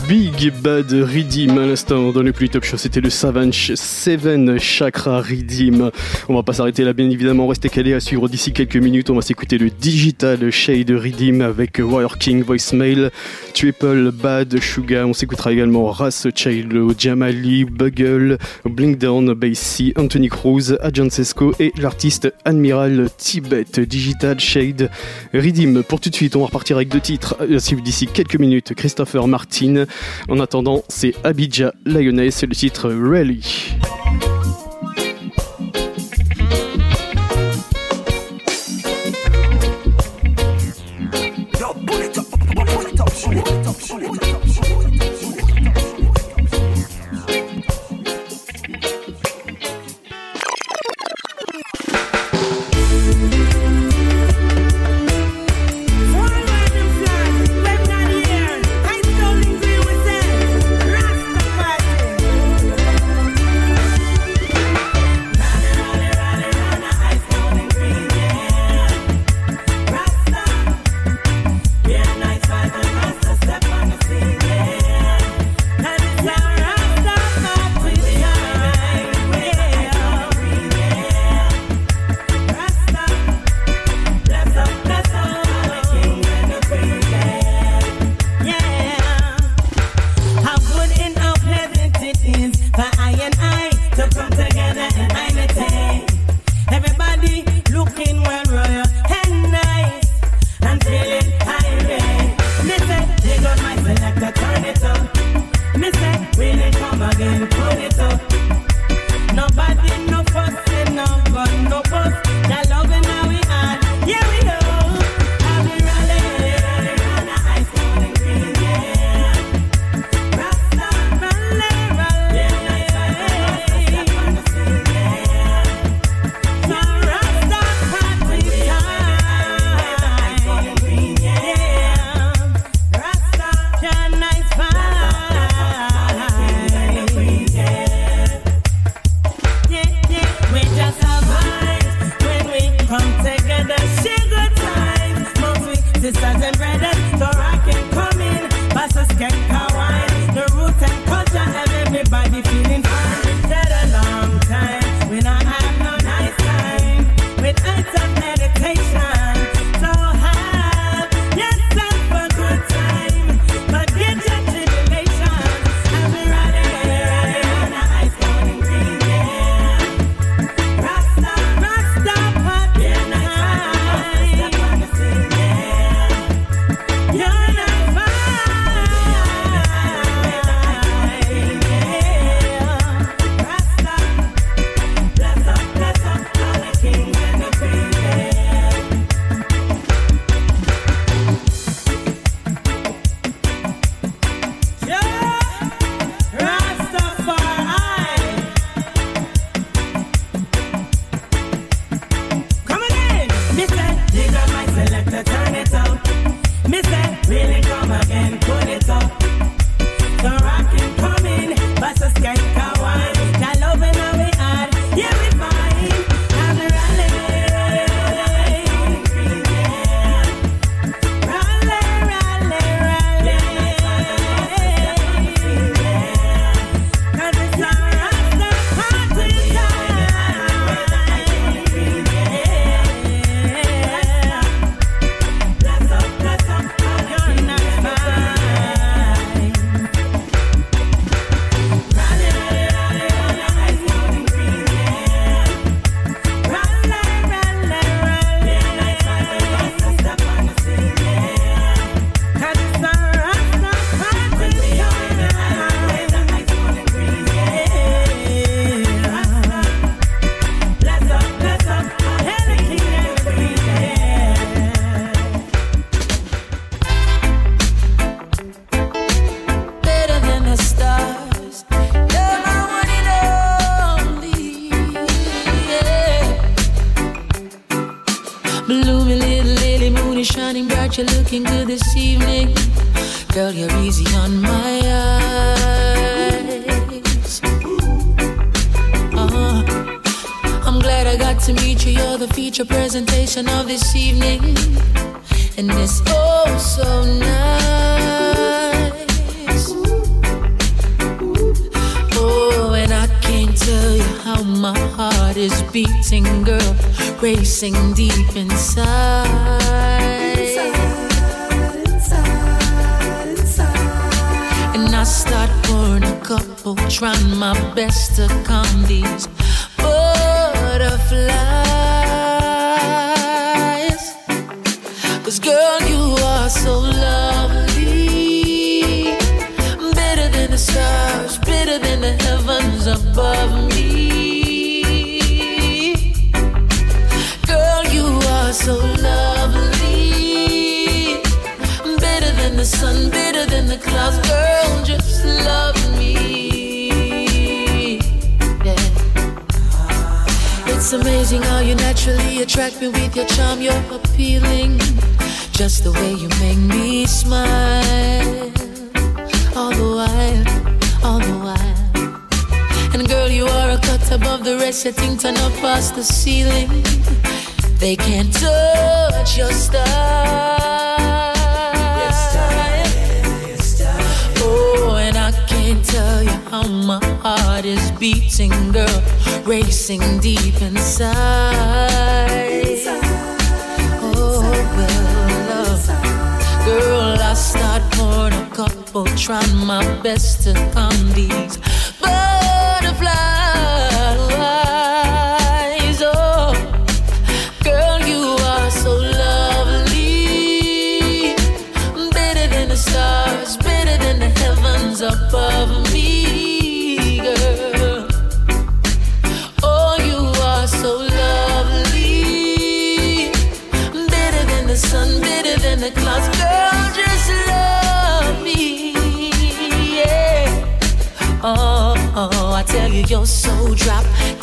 Be 0.08 0.29
Big 0.40 0.54
Bad 0.54 0.90
Redeem 0.94 1.58
à 1.58 1.66
l'instant 1.66 2.14
dans 2.14 2.22
le 2.22 2.32
plus 2.32 2.48
top 2.48 2.64
show. 2.64 2.78
C'était 2.78 3.02
le 3.02 3.10
Savage 3.10 3.74
Seven 3.76 4.58
Chakra 4.58 5.20
Redeem. 5.20 5.92
On 6.30 6.36
va 6.36 6.44
pas 6.44 6.54
s'arrêter 6.54 6.86
là, 6.86 6.94
bien 6.94 7.10
évidemment. 7.10 7.46
Restez 7.46 7.68
calés 7.68 7.94
à 7.94 8.00
suivre 8.00 8.30
d'ici 8.30 8.54
quelques 8.54 8.78
minutes. 8.78 9.10
On 9.10 9.16
va 9.16 9.22
s'écouter 9.22 9.58
le 9.58 9.70
Digital 9.70 10.50
Shade 10.50 10.92
Redeem 10.92 11.42
avec 11.42 11.82
Warrior 11.84 12.18
King 12.18 12.42
Voicemail, 12.42 13.10
Triple 13.54 14.12
Bad 14.14 14.62
Suga. 14.62 15.06
On 15.06 15.14
s'écoutera 15.14 15.52
également 15.52 15.92
Ras 15.92 16.28
Chilo, 16.34 16.94
Jamali, 16.98 17.66
Bugle, 17.66 18.38
Blinkdown, 18.64 19.34
Basie, 19.34 19.92
Anthony 19.98 20.30
Cruz, 20.30 20.78
Adjan 20.80 21.10
Sesco 21.10 21.54
et 21.60 21.74
l'artiste 21.78 22.34
Admiral 22.46 23.10
Tibet. 23.18 23.66
Digital 23.78 24.40
Shade 24.40 24.90
Redeem. 25.34 25.84
Pour 25.84 26.00
tout 26.00 26.10
de 26.10 26.16
suite, 26.16 26.38
on 26.38 26.40
va 26.40 26.46
repartir 26.46 26.78
avec 26.78 26.88
deux 26.88 27.02
titres. 27.02 27.36
D'ici 27.84 28.08
quelques 28.08 28.40
minutes, 28.40 28.74
Christopher 28.74 29.28
Martin. 29.28 29.86
En 30.30 30.40
attendant, 30.40 30.84
c'est 30.90 31.14
Abidja 31.24 31.74
Lyonnaise, 31.86 32.36
c'est 32.36 32.46
le 32.46 32.56
titre 32.56 32.92
Rally. 32.92 33.74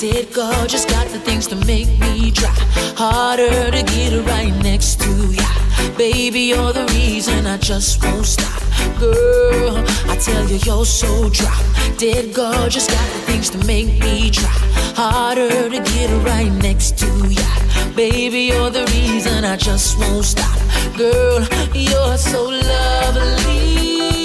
Drop 0.06 0.14
dead 0.14 0.32
gorgeous. 0.32 0.84
Got 0.84 1.08
the 1.08 1.18
things 1.18 1.46
to 1.48 1.56
make 1.66 1.88
me 1.98 2.30
try 2.30 2.52
harder 2.96 3.70
to 3.70 3.82
get 3.82 4.26
right 4.26 4.54
next 4.62 5.00
to 5.00 5.32
ya. 5.32 5.96
Baby, 5.96 6.40
you're 6.40 6.72
the 6.72 6.86
reason 6.92 7.46
I 7.46 7.56
just 7.58 8.02
won't 8.02 8.26
stop. 8.26 8.62
Girl, 8.98 9.84
I 10.08 10.16
tell 10.16 10.48
you, 10.48 10.58
you're 10.64 10.84
so 10.84 11.30
drop 11.30 11.64
dead 11.98 12.34
gorgeous. 12.34 12.86
Got 12.86 13.12
the 13.12 13.20
things 13.32 13.50
to 13.50 13.58
make 13.66 14.00
me 14.00 14.30
try 14.30 14.50
harder 14.96 15.68
to 15.70 15.80
get 15.92 16.10
right 16.24 16.52
next 16.62 16.98
to 16.98 17.06
ya. 17.28 17.94
Baby, 17.94 18.50
you're 18.52 18.70
the 18.70 18.84
reason 18.92 19.44
I 19.44 19.56
just 19.56 19.98
won't 19.98 20.24
stop. 20.24 20.58
Girl, 20.96 21.46
you're 21.74 22.16
so 22.18 22.44
lovely. 22.44 24.15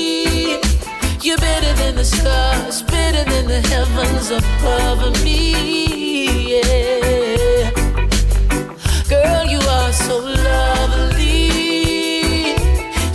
You're 1.31 1.39
better 1.39 1.73
than 1.75 1.95
the 1.95 2.03
stars, 2.03 2.81
better 2.81 3.23
than 3.23 3.47
the 3.47 3.61
heavens 3.69 4.31
above 4.31 5.23
me. 5.23 6.57
Yeah. 6.57 7.71
Girl, 9.07 9.45
you 9.45 9.59
are 9.59 9.93
so 9.93 10.17
lovely. 10.19 11.47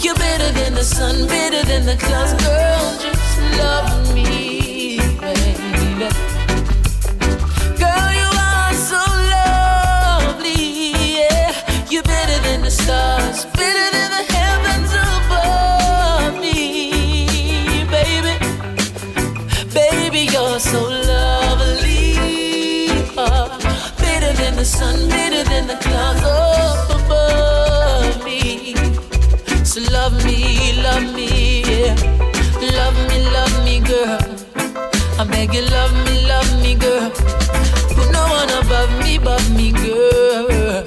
You're 0.00 0.14
better 0.14 0.50
than 0.50 0.72
the 0.72 0.82
sun, 0.82 1.26
better 1.26 1.62
than 1.66 1.84
the 1.84 1.96
clouds. 1.96 2.32
Girl, 2.42 2.96
just 3.04 3.38
love 3.58 3.90
me, 4.02 4.05
sun, 24.66 25.08
better 25.08 25.44
than 25.48 25.66
the 25.68 25.76
clouds 25.76 26.22
up 26.24 26.90
above 26.90 28.24
me. 28.24 28.74
So 29.64 29.80
love 29.92 30.12
me, 30.24 30.82
love 30.82 31.14
me, 31.14 31.62
yeah. 31.62 31.94
Love 32.78 32.98
me, 33.08 33.18
love 33.30 33.54
me, 33.64 33.78
girl. 33.80 34.18
I 35.20 35.24
beg 35.30 35.54
you, 35.54 35.62
love 35.70 35.94
me, 36.04 36.26
love 36.26 36.50
me, 36.62 36.74
girl. 36.74 37.10
Put 37.94 38.10
no 38.12 38.22
one 38.38 38.50
above 38.50 38.90
me, 39.02 39.16
above 39.16 39.48
me, 39.56 39.70
girl. 39.70 40.82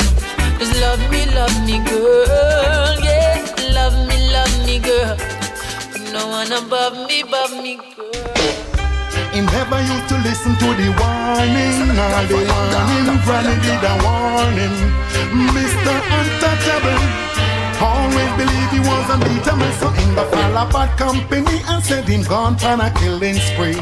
Just 0.59 0.75
love 0.81 1.01
me, 1.09 1.25
love 1.37 1.55
me, 1.65 1.77
girl. 1.89 2.95
Yeah, 3.01 3.45
love 3.73 3.95
me, 4.07 4.17
love 4.35 4.55
me, 4.65 4.79
girl. 4.79 5.15
Put 5.93 6.13
no 6.13 6.27
one 6.27 6.51
above 6.51 7.07
me, 7.07 7.21
above 7.21 7.53
me, 7.63 7.77
girl. 7.77 7.88
He 9.39 9.45
never 9.45 9.79
used 9.79 10.09
to 10.09 10.17
listen 10.17 10.51
to 10.59 10.67
the 10.75 10.91
warning, 10.99 11.95
all 11.95 12.27
the 12.27 12.43
warning. 12.43 13.23
Granny 13.23 13.55
did 13.63 13.83
a 13.87 13.95
warning. 14.03 14.75
Mr. 15.55 15.95
Untouchable 16.19 16.99
always 17.79 18.31
believed 18.35 18.71
he 18.75 18.81
was 18.83 19.09
unbeatable, 19.09 19.71
so 19.79 19.87
in 20.03 20.13
the 20.13 20.25
fall 20.27 20.57
of 20.57 20.73
bad 20.73 20.91
company 20.97 21.61
and 21.71 21.81
said 21.81 22.03
him 22.03 22.23
gone 22.23 22.61
on 22.65 22.81
a 22.81 22.91
killing 22.99 23.39
spree. 23.39 23.79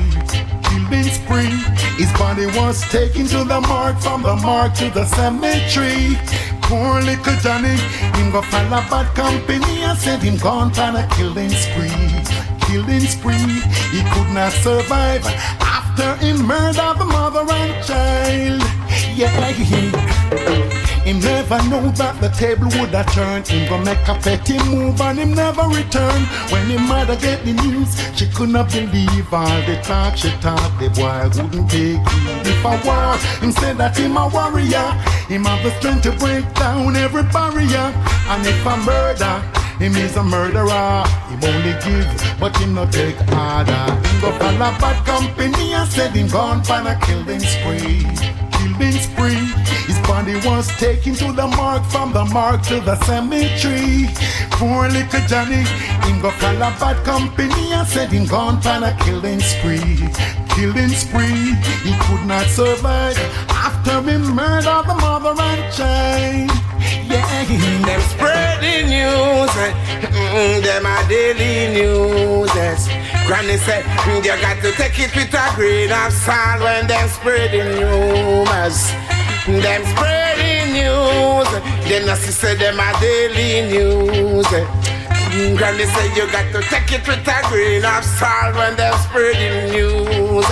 Killing 0.70 1.10
spree. 1.10 1.50
His 1.98 2.14
body 2.14 2.46
was 2.54 2.80
taken 2.92 3.26
to 3.34 3.44
the 3.44 3.60
morgue, 3.62 3.98
from 3.98 4.22
the 4.22 4.36
morgue 4.36 4.76
to 4.76 4.92
the 4.92 5.06
cemetery. 5.06 6.22
Poor 6.70 7.02
little 7.02 7.36
Johnny, 7.42 7.78
him 8.14 8.30
go 8.30 8.44
fall 8.44 8.76
of 8.78 8.88
bad 8.92 9.08
company 9.16 9.82
and 9.82 9.98
said 9.98 10.22
him 10.22 10.38
gone 10.38 10.70
on 10.78 10.98
a 10.98 11.08
killing 11.16 11.50
spree 11.50 12.47
killing 12.68 13.08
spree. 13.08 13.62
He 13.92 14.04
could 14.14 14.30
not 14.34 14.52
survive 14.52 15.26
after 15.60 16.16
he 16.24 16.34
murdered 16.34 17.00
the 17.00 17.06
mother 17.06 17.46
and 17.50 17.74
child. 17.84 18.62
Yeah, 19.16 19.30
him 19.52 20.18
he 21.08 21.14
never 21.14 21.58
know 21.70 21.88
that 21.92 22.20
the 22.20 22.28
table 22.36 22.68
would 22.78 22.90
have 22.90 23.08
turned. 23.14 23.48
Him 23.48 23.70
go 23.70 23.78
make 23.78 24.06
a 24.10 24.16
petty 24.20 24.60
move 24.68 25.00
and 25.00 25.18
him 25.18 25.34
never 25.34 25.64
return. 25.64 26.22
When 26.52 26.68
him 26.68 26.86
mother 26.86 27.16
get 27.16 27.46
the 27.46 27.54
news, 27.54 27.96
she 28.14 28.28
could 28.28 28.50
not 28.50 28.70
believe 28.70 29.34
all 29.34 29.62
the 29.64 29.80
talk 29.84 30.18
she 30.18 30.30
thought 30.44 30.74
the 30.80 30.90
boy 30.90 31.32
wouldn't 31.32 31.72
take 31.72 32.04
it. 32.04 32.48
If 32.52 32.66
I 32.66 32.76
war, 32.84 33.16
him 33.40 33.54
said 33.54 33.78
that 33.78 33.96
him 33.96 34.18
a 34.18 34.28
warrior. 34.28 34.92
Him 35.32 35.46
have 35.46 35.64
the 35.64 35.72
strength 35.80 36.04
to 36.04 36.12
break 36.20 36.44
down 36.56 36.98
every 36.98 37.24
barrier. 37.24 37.88
And 38.28 38.46
if 38.46 38.66
a 38.66 38.76
murder, 38.76 39.40
him 39.80 39.96
is 39.96 40.18
a 40.18 40.24
murderer. 40.24 41.08
Him 41.42 41.54
only 41.54 41.74
give, 41.84 42.40
but 42.40 42.56
him 42.58 42.74
not 42.74 42.92
take 42.92 43.20
order. 43.20 43.86
Him 44.08 44.22
go 44.22 44.32
follow 44.40 44.72
bad 44.80 45.06
company 45.06 45.74
and 45.74 45.90
said 45.90 46.12
him 46.12 46.28
gone 46.28 46.64
for 46.64 46.82
a 46.82 46.98
killing 47.06 47.40
spree. 47.40 48.06
Killing 48.52 49.00
spree. 49.00 49.46
His 49.86 50.00
body 50.08 50.36
was 50.48 50.68
taken 50.78 51.14
to 51.16 51.32
the 51.32 51.48
morgue, 51.48 51.86
from 51.86 52.14
the 52.14 52.26
morgue 52.26 52.64
to 52.64 52.80
the 52.82 52.96
cemetery. 53.06 54.08
Poor 54.52 54.90
little 54.90 55.22
Johnny, 55.28 55.64
him 56.06 56.22
go 56.22 56.32
follow 56.32 56.72
bad 56.80 57.04
company 57.06 57.74
and 57.74 57.88
said 57.88 58.12
him 58.12 58.26
gone 58.26 58.60
for 58.62 58.84
a 58.84 58.96
killing 59.04 59.40
spree. 59.40 60.10
Killing 60.56 60.90
spree. 60.90 61.54
He 61.84 61.94
could 62.06 62.26
not 62.26 62.48
survive 62.48 63.18
after 63.50 64.02
him 64.02 64.24
murder 64.34 64.82
the 64.88 64.96
mother 64.96 65.40
and 65.40 65.74
child. 65.74 66.67
Yeah. 67.08 67.86
Them 67.88 68.02
spreading 68.14 68.90
news, 68.90 69.52
eh, 69.66 69.74
mm, 70.12 70.64
them 70.64 70.86
are 70.86 71.04
daily 71.08 71.74
news. 71.74 72.52
Yes. 72.56 72.88
Granny 73.28 73.58
said, 73.58 73.84
"Mm, 73.84 74.24
you 74.26 74.36
got 74.42 74.62
to 74.62 74.72
take 74.74 75.00
it 75.00 75.16
with 75.16 75.34
a 75.34 75.46
grain 75.56 75.92
of 75.92 76.12
salt 76.14 76.62
when 76.62 76.88
them 76.88 77.08
spreading 77.10 77.70
rumors. 77.80 78.80
Them 79.48 79.82
spreading 79.94 80.74
news. 80.74 81.50
Then 81.88 82.10
I 82.10 82.16
sister 82.16 82.56
them 82.56 82.80
a 82.80 82.90
daily 83.00 83.68
news. 83.72 84.48
Mm, 84.48 85.58
Granny 85.58 85.86
said 85.86 86.10
you 86.18 86.26
got 86.32 86.48
to 86.54 86.62
take 86.72 86.92
it 86.98 87.08
with 87.08 87.28
a 87.28 87.40
grain 87.50 87.86
of 87.86 88.04
salt 88.20 88.56
when 88.56 88.76
them 88.76 88.96
spreading 89.06 89.72
news. 89.72 90.46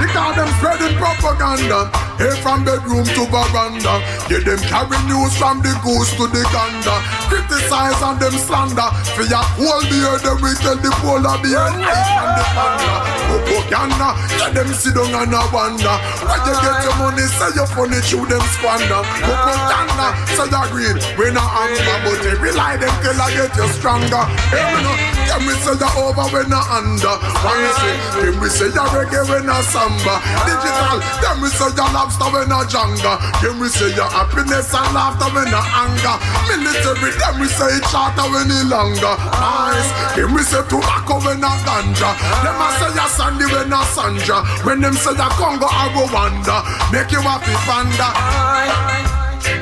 Because 0.00 0.34
them 0.36 0.50
spreading 0.58 0.96
propaganda. 0.96 1.88
Hey 2.20 2.36
from 2.44 2.64
bedroom 2.64 3.04
to 3.16 3.22
veranda. 3.32 4.00
Yeah 4.28 4.44
them 4.44 4.60
carry 4.68 4.98
news 5.08 5.32
from 5.40 5.64
the 5.64 5.72
goose 5.80 6.12
to 6.20 6.28
the 6.28 6.44
gander. 6.52 6.98
Criticize 7.28 8.00
and 8.04 8.20
them 8.20 8.36
slander. 8.36 8.88
For 9.16 9.24
your 9.24 9.44
whole 9.56 9.84
beer 9.88 10.16
They 10.20 10.36
will 10.36 10.56
tell 10.60 10.76
the 10.76 10.90
polar 11.00 11.36
bear 11.40 11.68
and 11.72 11.80
the 11.80 12.44
panda. 12.52 12.94
Propaganda. 13.28 14.08
Yeah 14.36 14.50
them 14.52 14.68
sit 14.76 14.94
down 14.94 15.14
and 15.16 15.32
a 15.32 15.40
wonder 15.52 15.96
Where 16.26 16.40
you 16.44 16.54
get 16.60 16.84
your 16.84 16.96
money 17.00 17.24
Say 17.24 17.50
you 17.56 17.66
funny 17.72 18.00
Chew 18.04 18.24
them 18.28 18.44
squander. 18.56 19.00
Propaganda. 19.24 20.06
Say 20.36 20.48
you 20.48 20.64
green. 20.72 20.96
We 21.16 21.32
not 21.32 21.48
anger 21.56 21.96
But 22.04 22.20
every 22.26 22.52
lie 22.52 22.76
them 22.76 22.92
kill 23.00 23.20
I 23.20 23.28
get 23.32 23.56
you 23.56 23.68
stronger. 23.72 24.24
Hey 24.52 25.19
Them 25.30 25.46
we 25.46 25.54
say 25.62 25.78
you 25.78 25.90
over 26.02 26.26
We 26.34 26.42
not 26.50 26.66
under. 26.74 27.14
One 27.46 27.62
say? 27.78 27.94
Them 28.18 28.42
we 28.42 28.48
say 28.50 28.66
you 28.66 28.84
reggae 28.90 29.22
We 29.30 29.38
not 29.46 29.62
samba. 29.70 30.18
Digital. 30.42 30.98
Them 31.22 31.38
we 31.38 31.48
say 31.54 31.70
you 31.70 31.86
lobster 31.94 32.26
We 32.34 32.42
not 32.50 32.66
janga. 32.66 33.14
Them 33.38 33.62
we 33.62 33.68
say 33.70 33.94
you 33.94 34.02
happiness 34.10 34.74
and 34.74 34.90
laughter 34.90 35.30
We 35.30 35.46
not 35.46 35.66
anger. 35.70 36.16
Military. 36.50 37.14
Them 37.14 37.34
we 37.38 37.46
say 37.46 37.70
it 37.78 37.84
shorter 37.88 38.26
We 38.26 38.42
ni 38.50 38.58
longer. 38.66 39.14
Nice. 39.38 39.90
Them 40.18 40.34
we 40.34 40.42
say 40.42 40.66
tobacco 40.66 41.22
We 41.22 41.38
not 41.38 41.62
ganja. 41.62 42.10
Them 42.42 42.58
a 42.58 42.66
say 42.82 42.90
you 42.90 43.08
sandy 43.14 43.46
We 43.46 43.62
not 43.70 43.86
sanja 43.94 44.42
When 44.66 44.80
them 44.82 44.94
say 44.94 45.14
you 45.14 45.28
Congo 45.38 45.66
or 45.66 45.88
Rwanda 45.94 46.64
Make 46.92 47.12
you 47.12 47.20
happy 47.22 47.54
panda 47.64 48.10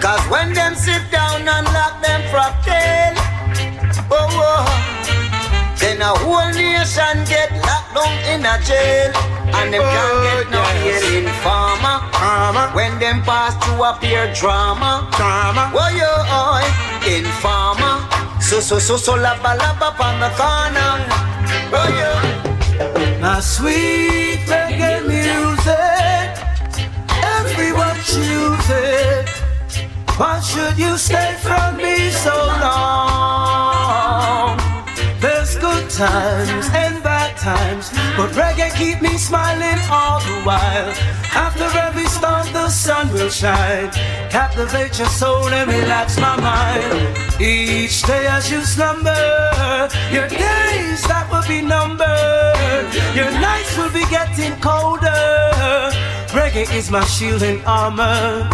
Cause 0.00 0.24
when 0.30 0.52
them 0.54 0.74
sit 0.74 1.02
down 1.10 1.46
and 1.46 1.66
lock 1.66 2.00
them 2.02 2.22
from 2.30 2.52
tail, 2.64 3.14
oh, 4.10 4.28
oh, 4.30 5.27
then 5.78 6.02
a 6.02 6.12
whole 6.22 6.50
nation 6.52 7.24
get 7.24 7.50
locked 7.62 7.94
down 7.94 8.14
in 8.30 8.44
a 8.44 8.58
jail. 8.62 9.10
And 9.48 9.72
them 9.72 9.82
can't 9.82 10.12
oh, 10.12 10.26
get 10.26 10.50
no 10.50 10.62
healing 10.82 11.32
farmer. 11.42 12.04
When 12.74 12.98
them 12.98 13.22
pass 13.22 13.56
through 13.64 13.82
a 13.82 13.96
peer 14.00 14.32
drama. 14.34 15.08
Drama. 15.16 15.72
Oh, 15.72 15.88
yo, 15.94 16.10
oh, 16.36 16.60
informer. 17.06 17.96
So, 18.40 18.60
so, 18.60 18.78
so, 18.78 18.96
so, 18.96 19.14
la 19.14 19.34
ba 19.42 19.56
la 19.56 19.72
ba 19.78 19.88
on 20.02 20.20
the 20.20 20.30
corner. 20.36 20.92
Oh, 21.72 21.88
yo. 21.98 22.48
My 23.20 23.40
sweet 23.40 24.38
reggae 24.46 25.02
music, 25.06 26.28
everyone 27.36 27.96
choose 28.04 28.70
it. 28.70 29.28
Why 30.16 30.40
should 30.40 30.78
you 30.78 30.96
stay 30.96 31.36
from 31.42 31.76
me 31.76 32.10
so 32.10 32.34
long? 32.34 33.37
Times 35.98 36.70
and 36.74 37.02
bad 37.02 37.36
times, 37.36 37.90
but 38.16 38.30
reggae 38.30 38.72
keep 38.78 39.02
me 39.02 39.18
smiling 39.18 39.80
all 39.90 40.20
the 40.20 40.38
while. 40.46 40.94
After 41.34 41.64
every 41.76 42.06
storm, 42.06 42.46
the 42.52 42.68
sun 42.68 43.12
will 43.12 43.28
shine. 43.28 43.90
Captivate 44.30 44.96
your 44.96 45.08
soul 45.08 45.48
and 45.48 45.68
relax 45.68 46.16
my 46.20 46.38
mind. 46.40 47.18
Each 47.40 48.00
day 48.02 48.28
as 48.28 48.48
you 48.48 48.60
slumber, 48.60 49.10
your 50.12 50.28
days 50.28 51.02
that 51.10 51.26
will 51.32 51.42
be 51.48 51.62
numbered. 51.62 52.86
Your 53.16 53.32
nights 53.32 53.76
will 53.76 53.90
be 53.90 54.06
getting 54.06 54.54
colder. 54.60 55.10
Reggae 56.30 56.72
is 56.76 56.92
my 56.92 57.04
shield 57.06 57.42
and 57.42 57.60
armor. 57.66 58.48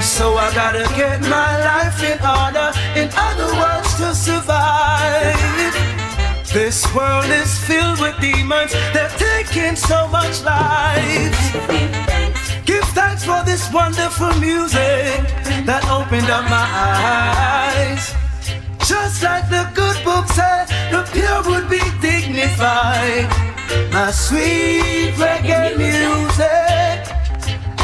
So 0.00 0.34
I 0.34 0.52
gotta 0.52 0.82
get 0.96 1.20
my 1.20 1.52
life 1.62 2.02
in 2.02 2.18
order. 2.26 2.74
In 2.98 3.08
other 3.14 3.54
words, 3.54 3.94
to 3.98 4.12
survive. 4.16 5.71
This 6.52 6.84
world 6.94 7.30
is 7.30 7.58
filled 7.66 7.98
with 7.98 8.20
demons. 8.20 8.72
They're 8.92 9.08
taking 9.16 9.74
so 9.74 10.06
much 10.08 10.42
life. 10.44 11.40
Give 12.66 12.84
thanks 12.92 13.24
for 13.24 13.42
this 13.42 13.72
wonderful 13.72 14.34
music 14.38 15.24
that 15.64 15.82
opened 15.88 16.28
up 16.28 16.44
my 16.50 16.68
eyes. 16.68 18.12
Just 18.86 19.22
like 19.22 19.48
the 19.48 19.66
good 19.72 19.96
book 20.04 20.26
said, 20.28 20.66
the 20.92 21.08
pure 21.12 21.42
would 21.48 21.70
be 21.70 21.80
dignified. 22.02 23.32
My 23.90 24.10
sweet 24.10 25.14
reggae 25.16 25.72
music, 25.78 27.00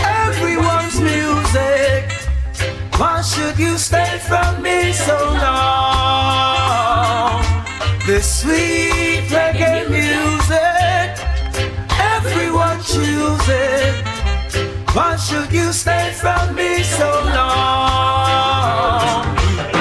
everyone's 0.05 1.01
music. 1.01 2.13
Why 3.01 3.23
should 3.23 3.59
you 3.59 3.79
stay 3.79 4.19
from 4.29 4.63
me 4.63 4.93
so 4.93 5.17
long? 5.17 6.88
This 8.09 8.41
sweet 8.41 9.29
reggae 9.29 9.85
music, 9.91 11.21
everyone 12.01 12.81
choose 12.81 13.49
it. 13.51 14.03
Why 14.95 15.17
should 15.17 15.53
you 15.53 15.71
stay 15.75 16.15
from 16.15 16.55
me 16.55 16.83
so 16.85 17.11
long? 17.35 19.38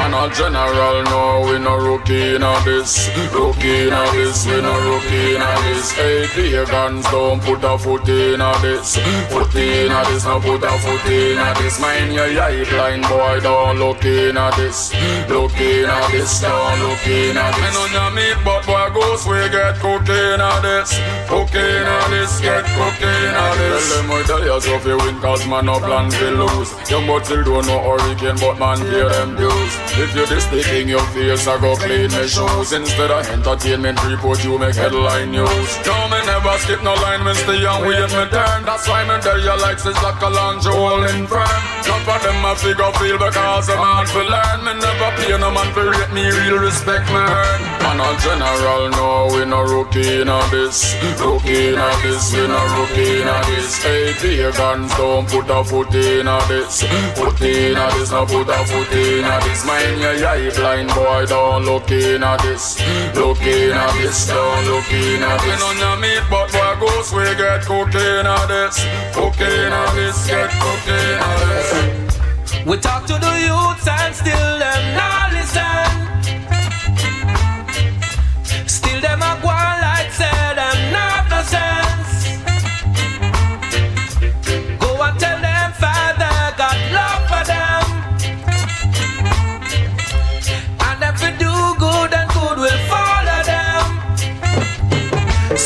Man 0.07 0.31
a 0.31 0.34
general, 0.34 1.03
no, 1.03 1.51
we 1.51 1.59
no 1.59 1.75
rookie 1.75 2.35
in 2.35 2.41
this 2.63 3.09
Rookie 3.34 3.91
in 3.91 3.95
this, 4.15 4.45
we 4.45 4.61
no 4.61 4.71
rookie 4.88 5.35
in 5.35 5.43
this 5.67 5.91
Hey, 5.91 6.27
pagans, 6.31 7.03
don't 7.11 7.41
put 7.43 7.61
a 7.63 7.77
foot 7.77 8.07
in 8.07 8.39
this 8.61 8.95
Foot 9.27 9.55
in 9.55 9.91
this, 10.07 10.23
no 10.23 10.39
put 10.39 10.63
a 10.63 10.71
foot 10.79 11.05
in 11.11 11.35
this 11.59 11.79
Mind 11.81 12.13
your 12.13 12.23
eye 12.23 12.63
blind 12.69 13.03
boy, 13.03 13.39
don't 13.41 13.79
look 13.79 14.05
in 14.05 14.35
this 14.55 14.93
Look 15.27 15.59
in 15.59 15.91
this, 16.11 16.39
don't 16.39 16.79
look 16.79 17.07
in 17.07 17.35
this 17.35 17.59
Me 17.59 17.91
no 17.91 18.09
meat, 18.11 18.38
but 18.45 18.63
boy 18.65 18.88
goes, 18.95 19.27
we 19.27 19.43
get 19.51 19.75
cocaine 19.75 20.39
a 20.39 20.51
this 20.63 20.95
Cocaine 21.27 21.84
a 21.84 21.97
this, 22.07 22.39
get 22.39 22.63
cocaine 22.63 23.35
a 23.35 23.45
this 23.59 23.91
Tell 23.91 24.03
them 24.03 24.15
we 24.15 24.23
tell 24.23 24.43
you 24.45 24.61
so 24.61 24.79
fi 24.79 24.95
win, 24.95 25.19
cause 25.19 25.45
man 25.47 25.65
no 25.65 25.79
plan 25.79 26.09
fi 26.11 26.29
lose 26.29 26.71
Young 26.89 27.07
but 27.07 27.25
still 27.25 27.43
don't 27.43 27.67
know 27.67 27.97
hurricane, 27.97 28.39
but 28.39 28.57
man 28.57 28.79
hear 28.88 29.09
them 29.09 29.35
dues 29.35 29.97
If 29.99 30.14
you 30.14 30.26
this 30.28 30.45
in 30.69 30.88
your 30.90 31.02
face, 31.10 31.48
I 31.48 31.60
go 31.60 31.76
clean 31.76 32.11
my 32.11 32.28
shoes. 32.28 32.72
Instead 32.72 33.10
of 33.10 33.28
entertainment 33.30 33.98
report, 34.06 34.44
you 34.44 34.60
make 34.60 34.76
headline 34.76 35.32
news. 35.32 35.69
No, 35.86 35.98
me 36.14 36.22
never 36.22 36.53
skip 36.60 36.84
no 36.84 36.94
line, 36.94 37.26
me 37.26 37.34
stay 37.34 37.65
and 37.65 37.82
wait 37.82 38.06
me 38.14 38.26
turn. 38.30 38.61
That's 38.61 38.88
why 38.88 39.02
me 39.10 39.19
tell 39.22 39.41
you 39.41 39.57
like 39.60 39.82
this 39.82 39.98
like 40.03 40.22
a 40.22 40.30
lunch 40.30 40.65
holding 40.65 41.26
firm 41.26 41.78
None 41.88 42.03
of 42.03 42.24
them 42.24 42.45
a 42.45 42.56
figure 42.56 42.91
feel 42.99 43.18
because 43.18 43.69
a 43.69 43.76
man 43.76 44.06
fi 44.07 44.22
learn. 44.22 44.60
Me 44.65 44.74
never 44.80 45.11
pay 45.18 45.38
no 45.38 45.52
man 45.52 45.74
fi 45.74 45.82
rate 45.88 46.14
me, 46.14 46.24
real 46.30 46.60
respect 46.60 47.07
me 47.10 47.19
earn. 47.19 47.61
Man 47.84 47.99
a 47.99 48.10
general, 48.19 48.90
no, 48.91 49.28
we 49.34 49.45
no 49.45 49.64
rookie 49.64 50.22
in 50.22 50.28
this. 50.52 50.95
Rookie 51.19 51.74
in 51.74 51.82
this, 52.03 52.34
we 52.34 52.48
no 52.48 52.60
rookie 52.76 53.22
in 53.22 53.30
this. 53.48 53.84
Hey, 53.84 54.14
pagans, 54.19 54.91
don't 54.95 55.28
put 55.28 55.49
a 55.49 55.64
foot 55.64 55.94
in 55.95 56.28
this. 56.48 56.84
Foot 57.15 57.41
in 57.41 57.76
this, 57.76 58.11
no 58.11 58.26
put 58.26 58.49
a 58.49 58.60
foot 58.65 58.91
in 58.91 59.26
a 59.26 59.40
this 59.88 59.99
Mind 59.99 60.19
your 60.19 60.27
eye 60.27 60.55
blind 60.55 60.89
boy, 60.89 61.26
don't 61.26 61.65
look 61.65 61.91
in 61.91 62.23
a 62.23 62.38
this 62.41 62.80
Look 63.15 63.41
in 63.41 63.72
a 63.72 63.93
this, 63.93 64.27
don't 64.27 64.65
look 64.65 64.91
in 64.91 65.23
a 65.23 65.38
this. 65.38 65.61
We 65.61 65.80
no 65.80 65.97
meat, 65.97 66.23
but 66.30 66.51
boy 66.51 66.80
goes, 66.80 67.14
we 67.14 67.23
get 67.35 67.64
cocaine 67.64 68.26
a 68.26 68.47
this. 68.47 68.85
Cocaine 69.14 69.73
a 69.73 69.91
this, 69.95 70.27
get 70.27 70.51
cocaine 70.51 71.19
a 71.19 71.39
this. 71.39 72.65
We 72.65 72.77
talk 72.77 73.05
to 73.05 73.14
the 73.14 73.39
youths 73.39 73.88
and 73.88 74.15
still 74.15 74.59
them 74.59 75.06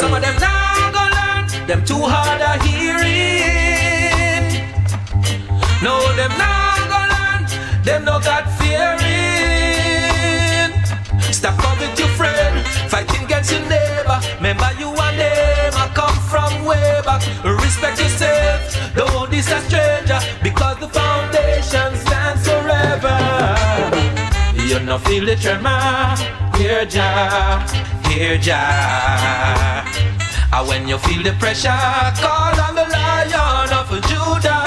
Some 0.01 0.13
of 0.15 0.21
them 0.23 0.35
not 0.39 0.93
gonna 0.95 1.15
learn, 1.15 1.67
them 1.67 1.85
too 1.85 2.01
hard 2.01 2.41
of 2.41 2.59
hearing. 2.65 4.49
No, 5.83 5.93
them 6.17 6.33
not 6.41 6.89
gonna 6.89 7.13
learn, 7.13 7.41
them 7.83 8.05
no 8.05 8.19
God 8.19 8.45
fearing. 8.57 8.99
Stop 11.31 11.53
with 11.79 11.99
your 11.99 12.07
friend, 12.17 12.65
fighting 12.89 13.25
against 13.25 13.51
your 13.51 13.61
neighbor. 13.69 14.19
Remember 14.37 14.71
you 14.79 14.89
and 14.89 15.19
them, 15.19 15.73
I 15.77 15.87
come 15.93 16.17
from 16.31 16.65
way 16.65 17.01
back. 17.05 17.21
Respect 17.45 17.99
yourself, 17.99 18.75
don't 18.95 19.29
diss 19.29 19.51
a 19.51 19.59
stranger, 19.69 20.19
because 20.41 20.79
the 20.79 20.89
foundation 20.89 21.95
stands 22.03 22.41
forever. 22.49 23.17
You 24.55 24.79
no 24.79 24.97
feel 24.97 25.25
the 25.27 25.35
tremor, 25.35 26.15
hear 26.57 26.85
Jah, 26.85 27.63
hear 28.11 28.37
Jah. 28.37 29.85
And 30.53 30.67
when 30.67 30.87
you 30.87 30.97
feel 30.97 31.23
the 31.23 31.33
pressure, 31.39 31.71
call 32.19 32.59
on 32.59 32.75
the 32.75 32.85
Lion 32.95 33.71
of 33.79 33.89
Judah. 34.09 34.61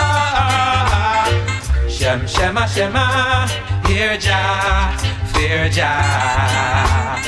Shem, 1.89 2.27
Shema, 2.27 2.67
Shema, 2.67 3.47
hear 3.87 4.17
Jah, 4.17 4.97
fear 5.33 5.69
Jah. 5.69 7.21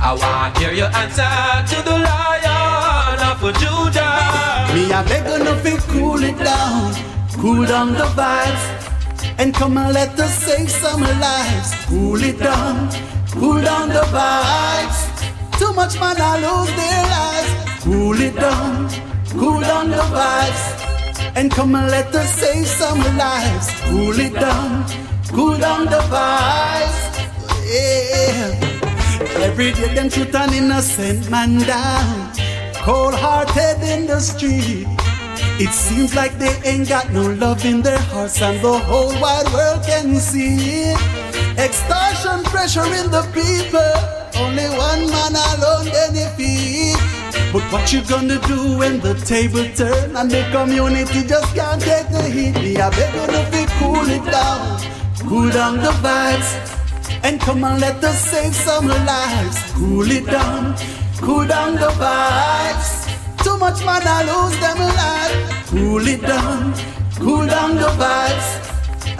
I 0.00 0.12
want 0.14 0.54
to 0.54 0.60
hear 0.60 0.72
your 0.72 0.90
answer 1.02 1.34
to 1.70 1.82
the 1.82 1.98
Lion 2.08 3.18
of 3.30 3.40
Judah. 3.60 4.72
Me 4.74 4.92
a 4.92 5.02
beg 5.02 5.26
enough 5.40 5.62
to 5.62 5.76
cool 5.90 6.22
it 6.22 6.38
down, 6.38 6.94
cool 7.40 7.66
down 7.66 7.92
the 7.92 8.08
vibes, 8.14 8.64
and 9.38 9.52
come 9.54 9.76
and 9.78 9.92
let 9.92 10.18
us 10.20 10.34
save 10.44 10.70
some 10.70 11.00
lives. 11.00 11.74
Cool 11.86 12.22
it 12.22 12.38
down, 12.38 12.88
cool 13.32 13.60
down 13.60 13.88
the 13.88 14.06
vibes. 14.14 15.05
Much 15.76 16.00
man 16.00 16.16
I 16.18 16.36
lose 16.40 16.72
their 16.74 17.02
lives. 17.16 17.84
Cool 17.84 18.20
it 18.22 18.34
down, 18.34 18.88
cool 19.38 19.60
down 19.60 19.90
the 19.90 20.06
vibes, 20.16 20.64
and 21.36 21.50
come 21.50 21.74
and 21.74 21.90
let 21.90 22.14
us 22.14 22.32
save 22.32 22.66
some 22.66 23.00
lives. 23.18 23.68
Cool 23.82 24.18
it 24.18 24.32
down, 24.32 24.86
cool 25.34 25.58
down 25.58 25.84
the 25.84 26.00
vibes. 26.08 26.98
Yeah. 27.68 28.56
Every 29.44 29.72
day 29.72 29.94
them 29.94 30.08
shoot 30.08 30.34
an 30.34 30.54
innocent 30.54 31.28
man 31.30 31.58
down, 31.58 32.32
cold 32.76 33.14
hearted 33.14 33.82
in 33.82 34.06
the 34.06 34.18
street. 34.18 34.95
It 35.58 35.72
seems 35.72 36.14
like 36.14 36.38
they 36.38 36.52
ain't 36.68 36.86
got 36.86 37.10
no 37.12 37.22
love 37.22 37.64
in 37.64 37.80
their 37.80 37.98
hearts, 38.12 38.42
and 38.42 38.60
the 38.60 38.78
whole 38.78 39.08
wide 39.22 39.50
world 39.54 39.82
can 39.86 40.16
see 40.16 40.92
it. 40.92 41.00
Extortion, 41.56 42.44
pressure 42.44 42.84
in 42.84 43.10
the 43.10 43.24
people. 43.32 43.96
Only 44.36 44.68
one 44.76 45.08
man 45.08 45.32
alone 45.32 45.88
benefit. 45.88 47.00
But 47.54 47.62
what 47.72 47.90
you 47.90 48.02
gonna 48.04 48.38
do 48.46 48.76
when 48.76 49.00
the 49.00 49.14
table 49.24 49.64
turn 49.74 50.14
and 50.14 50.30
the 50.30 50.44
community 50.52 51.24
just 51.26 51.54
can't 51.54 51.80
take 51.80 52.10
the 52.10 52.28
heat? 52.28 52.54
Me, 52.60 52.76
I 52.76 52.90
beg 52.90 53.14
you 53.14 53.26
to 53.26 53.66
cool 53.80 54.10
it 54.10 54.24
down, 54.30 54.78
cool 55.26 55.48
down 55.48 55.78
the 55.78 55.92
vibes. 56.04 56.52
And 57.24 57.40
come 57.40 57.64
and 57.64 57.80
let 57.80 58.04
us 58.04 58.20
save 58.20 58.54
some 58.54 58.88
lives. 58.88 59.56
Cool 59.72 60.10
it 60.10 60.26
down, 60.26 60.76
cool 61.22 61.46
down 61.46 61.76
the 61.76 61.88
vibes. 61.96 63.05
Too 63.46 63.56
much 63.58 63.84
man 63.84 64.02
I 64.04 64.24
lose 64.26 64.58
them 64.58 64.80
alive. 64.80 65.66
Cool 65.70 66.08
it 66.08 66.20
down, 66.20 66.74
cool 67.14 67.46
down 67.46 67.76
the 67.76 67.90
vibes. 67.94 68.48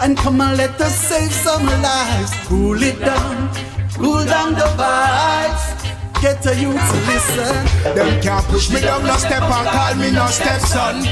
And 0.02 0.16
come 0.18 0.40
and 0.40 0.58
let 0.58 0.80
us 0.80 0.96
save 0.98 1.30
some 1.30 1.64
lives. 1.64 2.32
Cool 2.48 2.82
it 2.82 2.98
down, 2.98 3.54
cool 3.94 4.24
down 4.24 4.54
the 4.54 4.68
vibes. 4.74 5.64
Get 6.20 6.44
a 6.44 6.56
youth 6.60 6.74
to 6.74 6.98
listen. 7.06 7.54
Them 7.94 8.20
can't 8.20 8.44
push 8.46 8.68
me 8.68 8.80
down 8.80 9.04
no 9.04 9.16
step 9.16 9.42
and 9.44 9.68
call 9.68 9.94
me 9.94 10.10
no 10.10 10.26
stepson. 10.26 11.06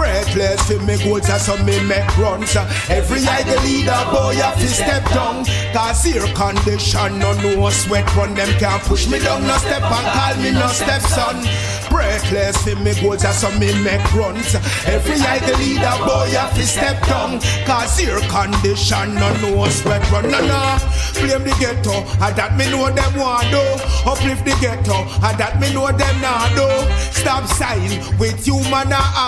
Breathless 0.00 0.62
for 0.62 0.80
me 0.86 0.96
goals 1.04 1.28
and 1.28 1.42
some 1.42 1.62
me 1.66 1.78
make 1.84 2.16
runs. 2.16 2.56
Every 2.88 3.20
eye 3.20 3.42
the 3.42 3.60
leader 3.60 4.00
boy 4.10 4.32
have 4.40 4.58
to 4.58 4.66
step 4.66 5.04
down. 5.10 5.44
Cause 5.74 6.04
here 6.04 6.24
condition 6.32 7.18
no 7.18 7.34
no 7.42 7.68
sweat 7.68 8.08
run. 8.16 8.32
Them 8.34 8.48
can't 8.58 8.82
push 8.84 9.06
me 9.10 9.18
down 9.18 9.46
no 9.46 9.58
step 9.58 9.82
and 9.82 10.06
call 10.16 10.42
me 10.42 10.52
no 10.52 10.68
stepson. 10.68 11.44
Breathless 11.90 12.56
for 12.64 12.76
me 12.76 12.94
goals 13.02 13.24
and 13.24 13.34
some 13.34 13.58
me 13.58 13.76
make 13.84 14.00
runs. 14.14 14.54
Every 14.86 15.20
eye 15.20 15.38
the 15.44 15.52
leader 15.58 15.92
boy 16.00 16.32
have 16.32 16.54
to 16.54 16.64
step 16.64 16.96
down. 17.06 17.38
Cause 17.66 17.98
here 17.98 18.20
condition 18.32 19.14
no 19.16 19.28
no 19.42 19.68
sweat 19.68 20.00
run. 20.10 20.30
No 20.30 20.40
no. 20.40 20.78
Blame 21.20 21.44
the 21.44 21.54
ghetto. 21.60 21.92
And 22.24 22.34
that 22.40 22.56
me 22.56 22.70
know 22.70 22.88
them 22.88 23.12
want 23.20 23.52
do. 23.52 23.60
Uplift 24.08 24.46
the 24.46 24.56
ghetto. 24.64 25.04
And 25.20 25.36
that 25.36 25.60
me 25.60 25.74
know 25.74 25.92
them 25.92 26.16
not 26.24 26.48
do. 26.56 26.68
Stop 27.12 27.44
sign 27.44 28.00
with 28.16 28.46
you 28.46 28.56
man 28.72 28.92
a 28.92 29.20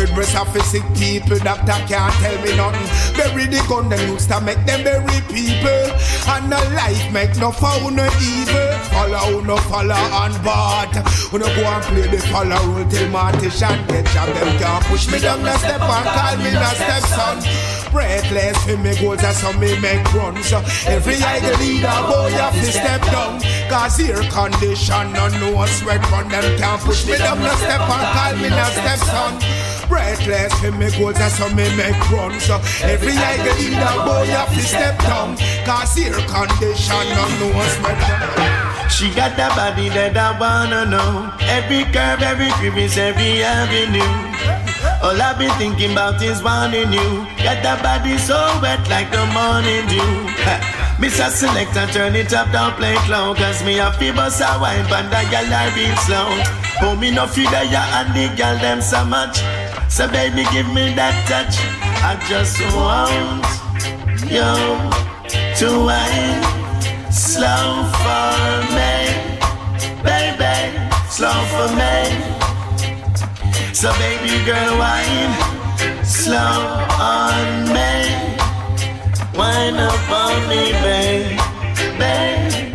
argue. 0.00 0.14
Bedrest 0.14 0.36
of 0.40 0.62
sick 0.66 0.82
people. 0.94 1.38
Doctor 1.38 1.72
can't 1.86 2.12
tell 2.14 2.42
me 2.42 2.56
nothing. 2.56 3.16
Bury 3.16 3.46
the 3.46 3.64
gun 3.68 3.88
them 3.88 4.16
to 4.16 4.40
make 4.40 4.64
them 4.66 4.84
bury 4.84 5.20
people. 5.28 5.90
And 6.28 6.50
no 6.50 6.58
life 6.74 7.12
make 7.12 7.36
no 7.36 7.50
foul 7.50 7.90
no 7.90 8.06
evil. 8.20 8.72
Follow 8.90 9.40
no 9.40 9.56
follow 9.56 9.94
on 9.94 10.32
board. 10.42 10.94
When 11.32 11.42
I 11.42 11.54
go 11.54 11.62
and 11.64 11.84
play 11.84 12.06
the 12.08 12.18
follow 12.28 12.60
rule 12.72 12.88
till 12.88 13.08
Martian 13.10 13.86
get 13.86 14.06
job. 14.06 14.28
Them 14.34 14.58
can't 14.58 14.84
push 14.86 15.10
me 15.10 15.20
down 15.20 15.42
no 15.42 15.56
step 15.56 15.80
and 15.80 16.06
call 16.06 16.36
me 16.38 16.52
no 16.52 16.70
stepson. 16.74 17.80
Breathless 17.90 18.56
for 18.64 18.76
me 18.78 18.94
goals 19.00 19.22
and 19.24 19.36
some 19.36 19.58
me 19.58 19.78
make 19.80 20.04
runs. 20.14 20.52
Every 20.86 21.16
the 21.16 21.56
leader 21.58 22.00
boy 22.06 22.30
have 22.38 22.54
to 22.54 22.72
step 22.72 23.02
down. 23.06 23.40
Cause 23.68 23.96
here 23.96 24.22
condition 24.30 25.12
no 25.12 25.28
no 25.28 25.66
sweat 25.66 26.02
run. 26.10 26.28
Them 26.28 26.58
can't 26.58 26.80
push 26.80 27.06
me 27.06 27.18
down 27.18 27.40
no 27.40 27.52
step 27.56 27.80
and 27.80 28.06
call 28.14 28.36
me 28.36 28.48
no 28.50 28.64
stepson. 28.70 29.60
Breathless 29.90 30.54
for 30.62 30.70
me 30.70 30.88
goals 30.96 31.18
and 31.18 31.32
some 31.32 31.56
me 31.56 31.66
make 31.74 31.98
runs. 32.14 32.48
Every 32.80 33.12
eye 33.12 33.42
the 33.42 33.52
leader 33.58 33.96
boy 34.06 34.24
have 34.30 34.54
to 34.54 34.62
step 34.62 34.96
down. 35.02 35.36
Cause 35.66 35.96
here 35.98 36.14
condition 36.30 37.04
no 37.18 37.26
no 37.42 37.50
sweat 37.74 37.98
run. 38.38 38.88
She 38.88 39.10
got 39.18 39.34
that 39.36 39.50
body 39.58 39.88
that 39.90 40.16
I 40.16 40.38
wanna 40.38 40.86
know. 40.86 41.34
Every 41.42 41.82
curve, 41.90 42.22
every 42.22 42.50
crevice, 42.62 42.96
every 42.96 43.42
avenue. 43.42 44.30
All 45.02 45.20
I've 45.20 45.38
been 45.38 45.50
thinking 45.58 45.92
about 45.92 46.22
is 46.22 46.42
wanting 46.42 46.92
you. 46.92 47.26
Got 47.42 47.62
that 47.66 47.82
body 47.82 48.16
so 48.18 48.38
wet 48.62 48.86
like 48.88 49.10
the 49.10 49.26
morning 49.34 49.90
dew. 49.90 50.30
Mr. 51.02 51.30
Selector, 51.30 51.86
turn 51.92 52.14
it 52.14 52.32
up, 52.32 52.52
don't 52.52 52.76
play 52.76 52.94
clown. 53.08 53.34
Cause 53.34 53.64
me 53.64 53.78
a 53.78 53.90
fever, 53.94 54.30
so 54.30 54.46
wine, 54.60 54.86
but 54.88 55.08
the 55.10 55.22
girl 55.34 55.50
I 55.50 55.72
real 55.74 55.96
slow. 56.06 56.28
Oh, 56.82 56.94
me 56.94 57.10
no 57.10 57.26
feel 57.26 57.50
that 57.50 57.70
ya 57.72 57.82
and 57.98 58.14
the 58.14 58.28
girl 58.36 58.56
them 58.58 58.80
so 58.80 59.04
much. 59.04 59.40
So 59.90 60.06
baby, 60.08 60.44
give 60.52 60.68
me 60.72 60.94
that 60.94 61.12
touch. 61.28 61.58
I 62.00 62.14
just 62.30 62.56
want 62.72 63.42
you 64.30 64.48
to 65.58 65.68
wine. 65.84 66.40
Slow 67.12 67.84
for 68.00 68.38
me, 68.70 69.10
baby, 70.06 70.78
slow 71.10 71.34
for 71.52 71.68
me. 71.74 72.06
So 73.74 73.92
baby 73.98 74.38
girl, 74.46 74.78
wine. 74.78 75.34
Slow 76.04 76.62
on 77.02 77.66
me, 77.74 78.14
wine 79.36 79.74
up 79.74 80.10
on 80.10 80.38
me, 80.48 80.70
baby, 80.86 81.36
baby, 81.98 82.74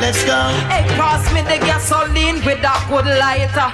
Let's 0.00 0.22
go. 0.22 0.38
Hey, 0.70 0.86
pass 0.94 1.26
me 1.34 1.42
the 1.42 1.58
gasoline 1.58 2.38
with 2.46 2.62
a 2.62 2.76
good 2.86 3.06
lighter. 3.18 3.70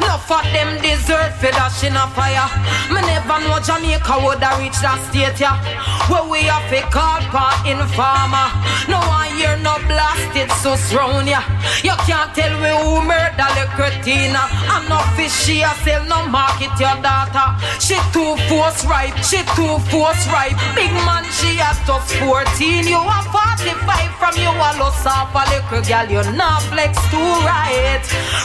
Enough 0.00 0.30
of 0.32 0.44
them 0.48 0.80
deserve 0.80 1.36
for 1.36 1.52
dash 1.52 1.84
in 1.84 1.92
a 1.92 2.08
fire. 2.16 2.48
Me 2.88 3.04
never 3.04 3.36
know 3.44 3.60
Jamaica 3.60 4.16
would 4.24 4.40
have 4.40 4.56
reached 4.56 4.80
that 4.80 4.96
state, 5.12 5.36
yeah. 5.36 5.60
Where 6.08 6.24
we 6.24 6.48
have 6.48 6.72
a 6.72 6.80
call 6.88 7.20
for 7.28 7.52
informer. 7.68 8.48
No 8.88 9.04
one 9.04 9.28
here 9.36 9.60
no 9.60 9.76
blasted 9.84 10.48
so 10.64 10.80
strong, 10.80 11.28
yeah. 11.28 11.44
You 11.84 11.92
can't 12.08 12.32
tell 12.32 12.56
me 12.56 12.72
who 12.72 13.04
murder 13.04 13.50
the 13.52 13.68
cretina. 13.76 14.48
I'm 14.72 14.88
not 14.88 15.04
fishy, 15.12 15.60
I 15.60 15.76
sell 15.84 16.08
no 16.08 16.24
market 16.24 16.72
your 16.80 16.96
daughter. 17.04 17.52
She 17.84 18.00
too 18.16 18.32
force 18.48 18.80
ripe, 18.88 19.16
she 19.20 19.44
too 19.52 19.76
force 19.92 20.24
ripe. 20.32 20.56
Big 20.72 20.92
man, 21.04 21.28
she 21.36 21.60
has 21.60 21.76
just 21.84 22.16
14. 22.16 22.88
You 22.88 22.96
are 22.96 23.26
45 23.28 24.16
from 24.16 24.34
you, 24.40 24.48
I 24.48 24.72
lost 24.80 25.04
off 25.04 25.36
a 25.36 25.44
little 25.70 25.82
girl, 25.88 26.06
you 26.06 26.22
not 26.36 26.62
flex 26.70 26.96
too 27.10 27.18
right. 27.42 28.02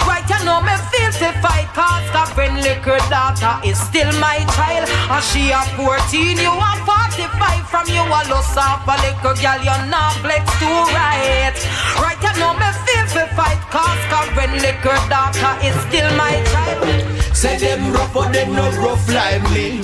Right, 0.07 0.25
you 0.25 0.45
know 0.45 0.61
me 0.61 0.73
feel 0.89 1.11
to 1.21 1.29
fight, 1.41 1.67
cause 1.73 2.05
the 2.11 2.33
friend 2.33 2.57
liquor 2.61 2.97
daughter 3.09 3.61
is 3.67 3.77
still 3.79 4.11
my 4.19 4.41
child. 4.57 4.89
And 4.89 5.23
she 5.29 5.51
a 5.51 5.61
14, 5.77 6.37
you 6.37 6.49
are 6.49 6.79
45 6.81 7.69
from 7.69 7.85
you, 7.89 8.01
I 8.01 8.25
lost 8.29 8.57
off 8.57 8.87
a 8.87 8.95
little 9.05 9.35
girl, 9.37 9.59
you 9.61 9.77
not 9.89 10.13
flex 10.21 10.45
too 10.57 10.79
right. 10.93 11.53
Right, 12.01 12.17
you 12.21 12.33
know 12.39 12.53
me 12.57 12.69
feel 12.85 13.05
to 13.13 13.23
fight, 13.37 13.61
cause 13.69 14.01
the 14.09 14.19
friend 14.33 14.53
liquor 14.61 14.97
daughter 15.09 15.53
is 15.61 15.75
still 15.87 16.09
my 16.17 16.41
child. 16.49 17.35
Say 17.35 17.57
them 17.57 17.93
rough, 17.93 18.13
but 18.13 18.33
them 18.33 18.53
not 18.53 18.73
rough 18.77 19.07
like 19.09 19.43
me. 19.51 19.81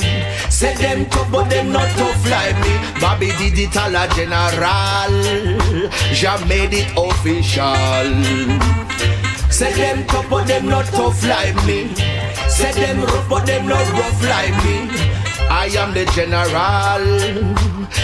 Say 0.58 0.74
them 0.74 1.06
tough, 1.12 1.32
but 1.32 1.52
them 1.52 1.72
not 1.72 1.88
tough 1.90 2.32
like 2.32 2.58
me. 2.62 2.74
Bobby 3.00 3.28
Digital 3.38 3.96
a 3.96 4.08
general, 4.16 5.14
Jah 6.18 6.44
made 6.48 6.74
it 6.74 6.90
official. 6.98 8.10
Say 9.52 9.72
them 9.74 10.08
tough, 10.08 10.28
but 10.28 10.48
them 10.48 10.66
not 10.66 10.86
tough 10.86 11.24
like 11.28 11.54
me. 11.68 11.94
Say 12.50 12.72
them 12.72 13.04
rough, 13.04 13.30
but 13.30 13.46
them 13.46 13.68
not 13.68 13.88
rough 13.92 14.24
like 14.24 14.58
me. 14.66 14.90
I 15.48 15.70
am 15.78 15.94
the 15.94 16.06
general, 16.18 17.06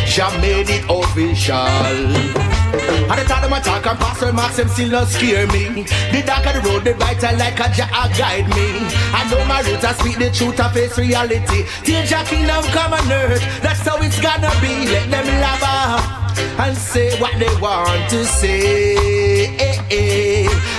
Jah 0.06 0.30
made 0.40 0.70
it 0.70 0.86
official. 0.88 2.53
And 2.74 3.20
the 3.20 3.26
time 3.26 3.42
them 3.44 3.54
attack 3.54 3.86
and 3.86 4.00
pass 4.00 4.22
remarks, 4.22 4.58
them 4.58 4.68
still 4.70 4.90
not 4.90 5.08
scare 5.08 5.46
me. 5.48 5.84
The 6.12 6.24
dark 6.26 6.46
of 6.48 6.64
the 6.64 6.70
road, 6.70 6.84
the 6.84 6.94
brighter 6.94 7.36
like 7.38 7.60
a 7.60 7.70
jar 7.74 8.10
guide 8.18 8.48
me. 8.56 8.82
I 9.14 9.28
know 9.30 9.46
my 9.46 9.62
roots, 9.62 9.84
I 9.84 9.94
speak 9.94 10.18
the 10.18 10.32
truth, 10.32 10.60
I 10.60 10.72
face 10.74 10.98
reality. 10.98 11.66
Till 11.84 12.04
Jah 12.06 12.24
kingdom 12.26 12.64
come 12.74 12.94
on 12.94 13.12
earth, 13.12 13.42
that's 13.62 13.82
how 13.82 13.98
it's 14.02 14.20
gonna 14.20 14.52
be. 14.62 14.90
Let 14.90 15.12
them 15.12 15.28
lava 15.42 16.24
and 16.64 16.78
say 16.78 17.20
what 17.20 17.38
they 17.38 17.54
want 17.62 18.10
to 18.10 18.26
say. 18.26 19.48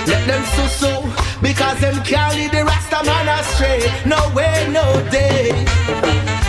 Let 0.05 0.27
them 0.27 0.43
so 0.55 0.67
so 0.67 0.91
because 1.41 1.79
them 1.79 2.03
can't 2.03 2.35
lead 2.35 2.51
the 2.51 2.65
Rasta 2.65 3.03
man 3.05 3.27
astray. 3.39 3.87
No 4.05 4.19
way, 4.35 4.67
no 4.71 4.85
day. 5.09 5.65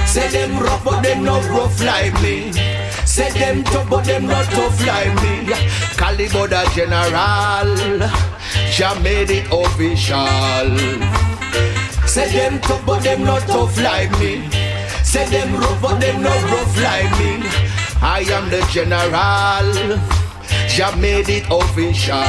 Say 0.06 0.28
them 0.28 0.58
rough, 0.58 0.84
but 0.84 1.02
them 1.02 1.24
not 1.24 1.44
rough 1.50 1.80
like 1.84 2.14
me. 2.22 2.50
Say 3.16 3.30
them 3.30 3.64
tough, 3.64 3.88
but 3.88 4.04
them 4.04 4.26
not 4.26 4.44
tough 4.44 4.86
like 4.86 5.14
me. 5.22 5.48
Caliber 5.96 6.48
the 6.48 6.70
general, 6.74 8.10
Jah 8.70 8.94
made 9.00 9.30
it 9.30 9.46
official. 9.50 10.76
Say 12.06 12.28
them 12.30 12.60
tough, 12.60 12.84
but 12.84 13.02
them 13.02 13.24
not 13.24 13.40
tough 13.46 13.78
like 13.80 14.10
me. 14.20 14.50
Say 15.02 15.24
them 15.30 15.56
rough, 15.56 15.80
but 15.80 15.98
them 15.98 16.22
not 16.22 16.42
rough 16.42 16.76
like 16.76 17.10
me. 17.18 17.40
I 18.02 18.20
am 18.36 18.50
the 18.50 18.60
general. 18.70 19.98
Jah 20.68 20.94
made 20.96 21.30
it 21.30 21.46
official. 21.50 22.20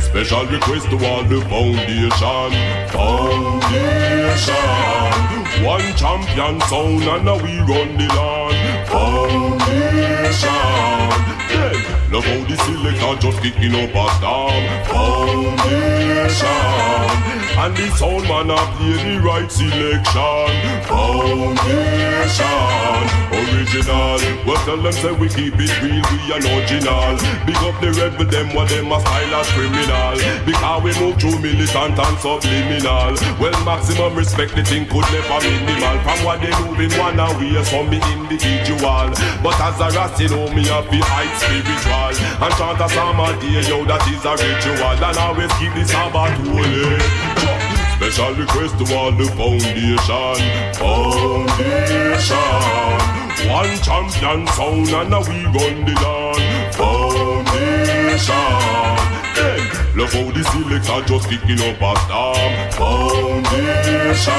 Special 0.00 0.46
request 0.46 0.88
to 0.88 0.96
all 1.04 1.24
the 1.24 1.42
foundation. 1.42 2.52
Foundation. 2.88 4.00
One 5.62 5.94
champion 5.94 6.58
sound 6.62 7.02
and 7.02 7.24
now 7.26 7.36
we 7.36 7.58
run 7.58 7.98
the 7.98 8.08
land. 8.16 8.69
Foundation. 10.32 10.99
Love 12.12 12.24
how 12.24 12.42
the 12.42 12.56
selector 12.56 13.14
just 13.22 13.38
kicking 13.40 13.74
up 13.76 13.94
a 13.94 14.10
storm. 14.18 14.66
Foundation. 14.90 16.50
And 17.54 17.76
the 17.76 17.86
sound 17.94 18.26
man 18.26 18.50
a 18.50 18.58
play 18.74 18.98
the 18.98 19.20
right 19.22 19.46
selection. 19.46 20.50
Foundation. 20.90 22.10
Original. 23.30 24.18
Well 24.42 24.58
tell 24.66 24.82
them 24.82 24.92
say 24.92 25.12
we 25.12 25.28
keep 25.28 25.54
it 25.54 25.70
real, 25.78 26.02
we 26.10 26.18
are 26.34 26.42
original. 26.50 27.14
Big 27.46 27.62
up 27.62 27.78
the 27.78 27.94
rebel, 27.94 28.26
them 28.26 28.54
what 28.58 28.68
them 28.70 28.90
a 28.90 28.98
style 28.98 29.34
as 29.38 29.46
criminal. 29.54 30.18
Because 30.42 30.82
we 30.82 30.90
move 30.98 31.14
through 31.14 31.38
militant 31.38 31.94
and 31.94 32.18
subliminal. 32.18 33.14
Well 33.38 33.54
maximum 33.62 34.16
respect 34.16 34.56
the 34.56 34.64
thing 34.64 34.88
could 34.90 35.06
never 35.14 35.38
minimal. 35.46 35.94
From 36.02 36.18
what 36.26 36.42
they 36.42 36.50
moving 36.58 36.90
one 36.98 37.20
away 37.20 37.62
from 37.70 37.86
me 37.86 38.02
individual. 38.18 39.14
But 39.46 39.60
as 39.62 39.78
a 39.78 39.94
rat, 39.94 40.18
you 40.18 40.28
know 40.28 40.50
me 40.50 40.66
a 40.66 40.82
be 40.90 40.98
high 40.98 41.30
spiritual. 41.38 41.99
And 42.08 42.54
chant 42.54 42.80
a 42.80 42.88
psalm 42.88 43.20
a 43.20 43.32
day, 43.40 43.60
yo, 43.68 43.84
that 43.84 44.00
is 44.08 44.24
a 44.24 44.32
ritual. 44.32 44.80
And 44.80 45.18
always 45.18 45.52
keep 45.60 45.72
the 45.74 45.84
Sabbath 45.84 46.36
holy. 46.46 47.00
Special 48.00 48.32
request 48.34 48.78
to 48.80 48.84
all 48.96 49.12
the 49.12 49.26
foundation. 49.36 50.40
Foundation. 50.80 52.40
One 53.48 53.72
champion 53.80 54.46
sound 54.48 54.88
and 54.88 55.10
now 55.10 55.20
we 55.20 55.44
run 55.44 55.84
the 55.84 55.92
land. 56.00 56.74
Foundation. 56.74 58.34
Hey, 59.36 59.60
love 59.96 60.12
how 60.12 60.30
the 60.32 60.42
selector 60.44 61.00
just 61.08 61.28
kicking 61.28 61.60
up 61.60 61.80
a 61.80 61.92
storm. 62.04 62.52
Foundation. 62.80 64.34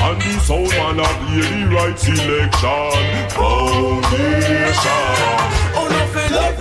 And 0.00 0.20
the 0.20 0.32
sound 0.40 0.70
man 0.70 1.00
a 1.00 1.02
play 1.04 1.44
the 1.44 1.60
right 1.74 1.98
selection. 1.98 2.92
Foundation. 3.36 4.50
Oh, 5.76 5.88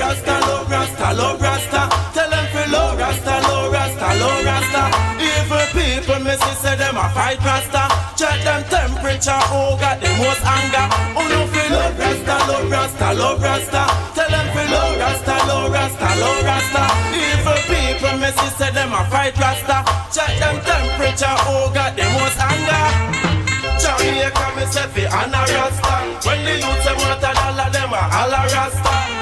Rasta, 0.09 0.39
love 0.41 0.71
Rasta, 0.71 1.13
love 1.13 1.39
Rasta. 1.39 1.81
Tell 2.17 2.29
them 2.31 2.45
feel 2.49 2.71
love 2.73 2.97
Rasta, 2.97 3.33
love 3.45 3.71
Rasta, 3.71 4.07
love 4.17 4.41
Rasta. 4.41 4.83
Evil 5.21 5.67
people, 5.69 6.19
me 6.25 6.33
see 6.33 6.55
say 6.57 6.75
them 6.81 6.97
a 6.97 7.05
fight 7.13 7.37
Rasta. 7.45 7.85
Check 8.17 8.41
them 8.41 8.65
temperature, 8.73 9.37
oh 9.53 9.77
got 9.77 10.01
the 10.01 10.09
most 10.17 10.41
anger. 10.41 10.85
Oh 11.13 11.21
no, 11.29 11.45
feel 11.53 11.69
love 11.69 11.93
Rasta, 11.93 12.35
love 12.49 12.71
Rasta, 12.73 13.07
love 13.21 13.37
Rasta. 13.37 13.85
Tell 14.17 14.29
them 14.33 14.47
feel 14.49 14.69
love 14.73 14.97
Rasta, 14.97 15.35
love 15.45 15.71
Rasta, 15.77 16.09
love 16.17 16.41
Rasta. 16.41 16.83
Evil 17.13 17.61
people, 17.69 18.17
me 18.17 18.29
see 18.33 18.51
say 18.57 18.71
them 18.73 18.89
a 18.97 19.05
fight 19.13 19.37
Rasta. 19.37 19.85
Check 20.09 20.33
them 20.41 20.57
temperature, 20.65 21.37
oh 21.53 21.69
got 21.69 21.93
the 21.93 22.09
most 22.17 22.41
anger. 22.41 22.85
Jamaica, 23.77 24.45
me 24.57 24.65
say 24.73 24.89
fi 24.89 25.05
Anna 25.05 25.45
Rasta 25.45 25.93
When 26.25 26.41
the 26.45 26.57
youth 26.65 26.81
say 26.81 26.97
want 26.97 27.21
a 27.21 27.29
dollar, 27.29 27.69
them 27.69 27.93
a 27.93 28.01
holla 28.09 28.41
Rasta 28.49 28.89
African, 28.89 29.18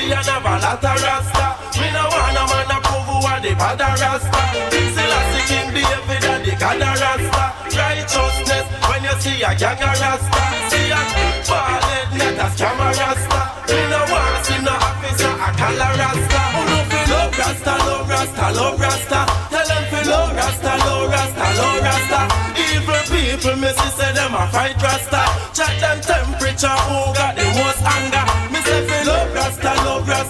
Caribbean, 0.00 0.24
have 0.24 0.44
a 0.44 0.54
lot 0.64 0.84
of 0.84 1.02
Rasta. 1.02 1.46
Me 1.76 1.92
no 1.92 2.04
want 2.08 2.36
a 2.36 2.44
man 2.48 2.72
a 2.72 2.78
prove 2.80 3.04
who 3.04 3.16
a 3.20 3.34
the 3.40 3.52
bad 3.52 3.80
Rasta. 3.80 4.40
A 4.40 4.80
see 4.80 5.44
King 5.48 5.68
David 5.76 6.24
and 6.24 6.44
the 6.44 6.52
God 6.56 6.80
a 6.80 6.90
Rasta. 6.96 7.44
Righteousness, 7.76 8.66
when 8.88 9.04
you 9.04 9.14
see 9.20 9.42
a 9.44 9.52
gang 9.54 9.82
a 9.82 9.90
Rasta. 10.00 10.42
See 10.72 10.88
a 10.88 11.00
ballhead, 11.44 12.08
not 12.16 12.40
a 12.40 12.46
scam 12.48 12.80
Rasta. 12.80 13.40
Me 13.68 13.80
no 13.92 14.00
want 14.08 14.44
see 14.46 14.60
no 14.64 14.72
officer 14.72 15.34
a 15.36 15.50
a 15.52 15.88
Rasta. 16.00 16.40
Oh 16.56 16.64
no, 16.64 16.78
fi 16.88 17.00
love 17.12 17.36
Rasta, 17.36 17.72
love 17.84 18.08
Rasta, 18.08 18.46
love 18.56 18.80
Rasta. 18.80 19.20
Tell 19.52 19.68
them 19.68 19.84
fi 19.90 20.00
love 20.08 20.32
Rasta, 20.36 20.72
love 20.80 21.10
Rasta, 21.12 21.46
love 21.60 21.80
Rasta. 21.84 22.20
Evil 22.56 23.02
people, 23.12 23.56
me 23.60 23.68
see 23.68 23.92
say 24.00 24.12
them 24.16 24.34
a 24.34 24.48
fight 24.48 24.80
Rasta. 24.80 25.22
Check 25.52 25.76
them 25.80 26.00
temperature, 26.00 26.78
who 26.88 27.12
got 27.12 27.36
the 27.36 27.44
most 27.44 27.84
anger? 27.84 28.49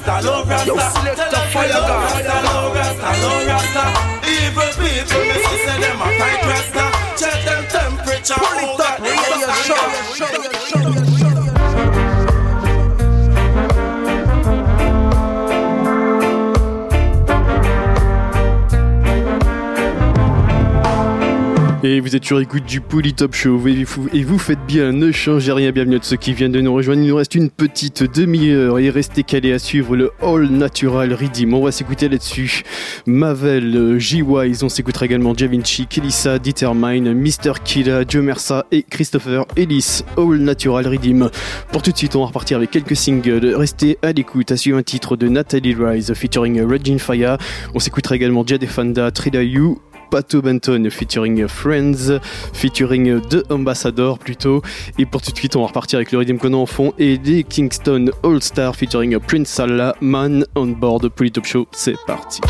Rasta, 0.06 0.26
love 0.26 0.48
Rasta. 0.48 0.66
Yo, 0.66 0.78
select 0.78 1.16
the 1.16 1.40
fire 1.52 1.68
love. 1.68 2.02
Rasta, 2.02 2.36
love 2.44 2.74
Rasta, 2.74 3.10
love 3.22 3.46
Rasta. 3.46 3.84
Evil 4.26 4.72
people, 4.80 5.22
me 5.24 5.36
see 5.44 5.58
say 5.64 5.80
them 5.80 6.00
a 6.00 6.08
fight 6.18 6.42
Rasta. 6.46 6.84
Check 7.18 7.44
them 7.44 7.64
temperature, 7.68 8.34
who 8.34 8.78
got 8.78 8.98
the 8.98 9.04
most 9.04 10.96
anger? 10.96 11.09
Et 21.82 22.00
vous 22.00 22.14
êtes 22.14 22.26
sur 22.26 22.38
écoute 22.40 22.66
du 22.66 22.82
Polytop 22.82 23.34
Show 23.34 23.58
et 23.66 24.22
vous, 24.22 24.38
faites 24.38 24.58
bien, 24.66 24.92
ne 24.92 25.10
changez 25.12 25.50
rien, 25.50 25.72
bienvenue 25.72 25.96
à 25.96 26.00
ceux 26.02 26.16
qui 26.16 26.34
viennent 26.34 26.52
de 26.52 26.60
nous 26.60 26.74
rejoindre. 26.74 27.00
Il 27.00 27.08
nous 27.08 27.16
reste 27.16 27.34
une 27.34 27.48
petite 27.48 28.02
demi-heure 28.02 28.78
et 28.78 28.90
restez 28.90 29.22
calés 29.22 29.54
à 29.54 29.58
suivre 29.58 29.96
le 29.96 30.10
All 30.20 30.50
Natural 30.50 31.14
Redeem. 31.14 31.54
On 31.54 31.64
va 31.64 31.72
s'écouter 31.72 32.10
là-dessus. 32.10 32.64
Mavel, 33.06 33.74
euh, 33.74 33.98
J-Wise, 33.98 34.62
on 34.62 34.68
s'écoutera 34.68 35.06
également 35.06 35.34
Javinci, 35.34 35.86
Kelissa, 35.86 36.38
Determine, 36.38 37.14
Mr. 37.14 37.54
Killa, 37.64 38.02
Mersa 38.14 38.66
et 38.70 38.82
Christopher 38.82 39.46
Ellis. 39.56 40.02
All 40.18 40.36
Natural 40.36 40.86
Redeem. 40.86 41.30
Pour 41.72 41.80
tout 41.80 41.92
de 41.92 41.96
suite, 41.96 42.14
on 42.14 42.20
va 42.20 42.26
repartir 42.26 42.58
avec 42.58 42.70
quelques 42.70 42.96
singles. 42.96 43.54
Restez 43.54 43.96
à 44.02 44.12
l'écoute, 44.12 44.52
à 44.52 44.58
suivre 44.58 44.76
un 44.76 44.82
titre 44.82 45.16
de 45.16 45.28
Natalie 45.28 45.74
Rise 45.74 46.12
featuring 46.12 46.60
Regine 46.62 46.98
Faya. 46.98 47.38
On 47.74 47.78
s'écoutera 47.78 48.16
également 48.16 48.46
Jade 48.46 48.66
Fanda, 48.66 49.10
Trida 49.10 49.42
You, 49.42 49.80
Pato 50.10 50.42
Benton 50.42 50.88
featuring 50.90 51.46
Friends, 51.46 52.18
featuring 52.52 53.20
The 53.20 53.50
Ambassador 53.50 54.18
plutôt. 54.18 54.62
Et 54.98 55.06
pour 55.06 55.22
tout 55.22 55.30
de 55.30 55.36
suite, 55.36 55.56
on 55.56 55.60
va 55.60 55.68
repartir 55.68 55.98
avec 55.98 56.12
le 56.12 56.18
rythme 56.18 56.38
qu'on 56.38 56.52
a 56.52 56.56
en 56.56 56.66
fond 56.66 56.92
et 56.98 57.18
des 57.18 57.44
Kingston 57.44 58.06
All 58.24 58.42
Star 58.42 58.74
featuring 58.74 59.18
Prince 59.18 59.48
Salah, 59.48 59.94
Man 60.00 60.44
on 60.56 60.66
Board, 60.66 61.08
Polytop 61.08 61.46
Show. 61.46 61.68
C'est 61.72 61.96
parti. 62.06 62.40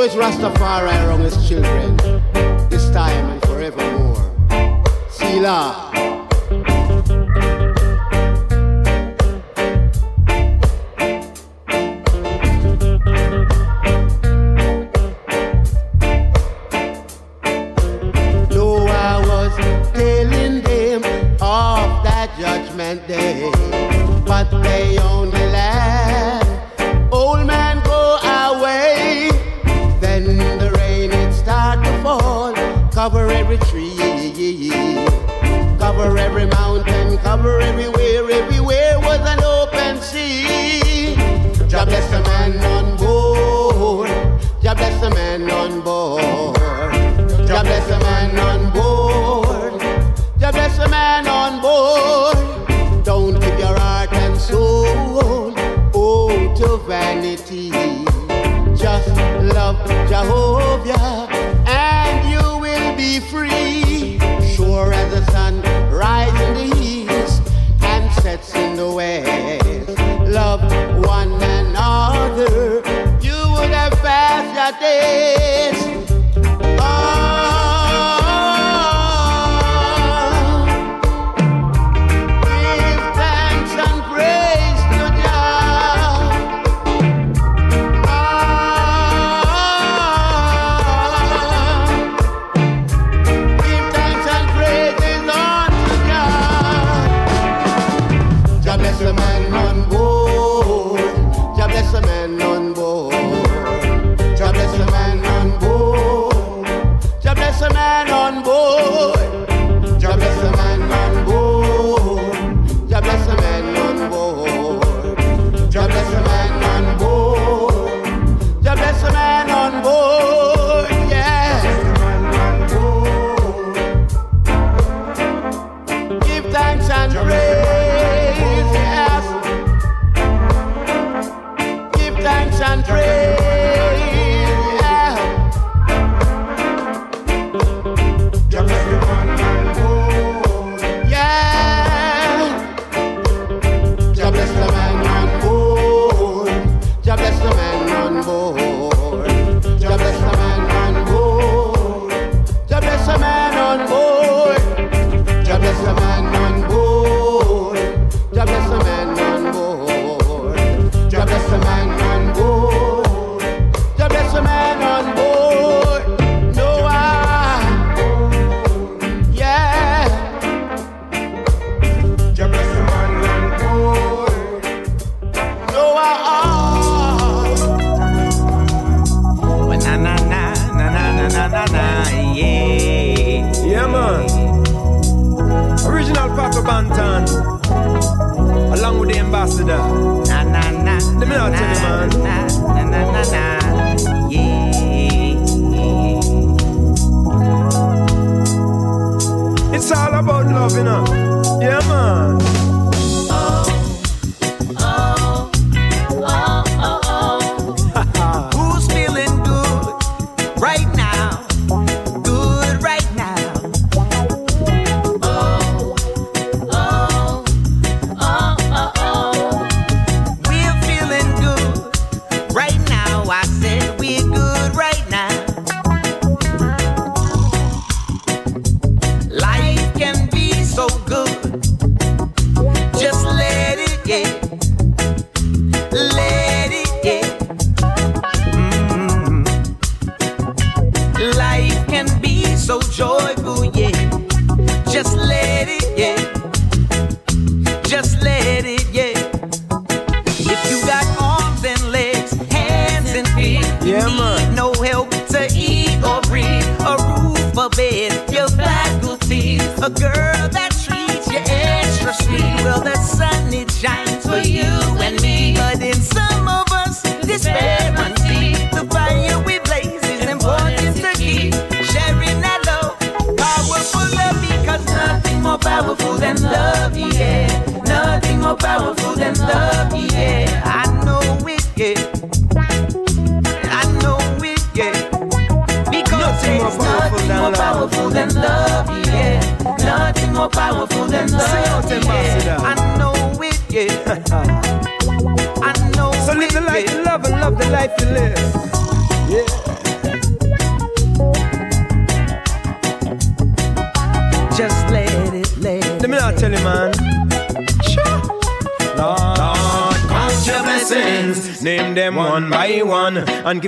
So 0.00 0.06
it's 0.06 0.14
Rastafari 0.14 1.04
among 1.04 1.20
his 1.20 1.46
children, 1.46 1.94
this 2.70 2.88
time 2.88 3.32
and 3.32 3.42
forevermore. 3.42 4.16
Selah. 5.10 5.99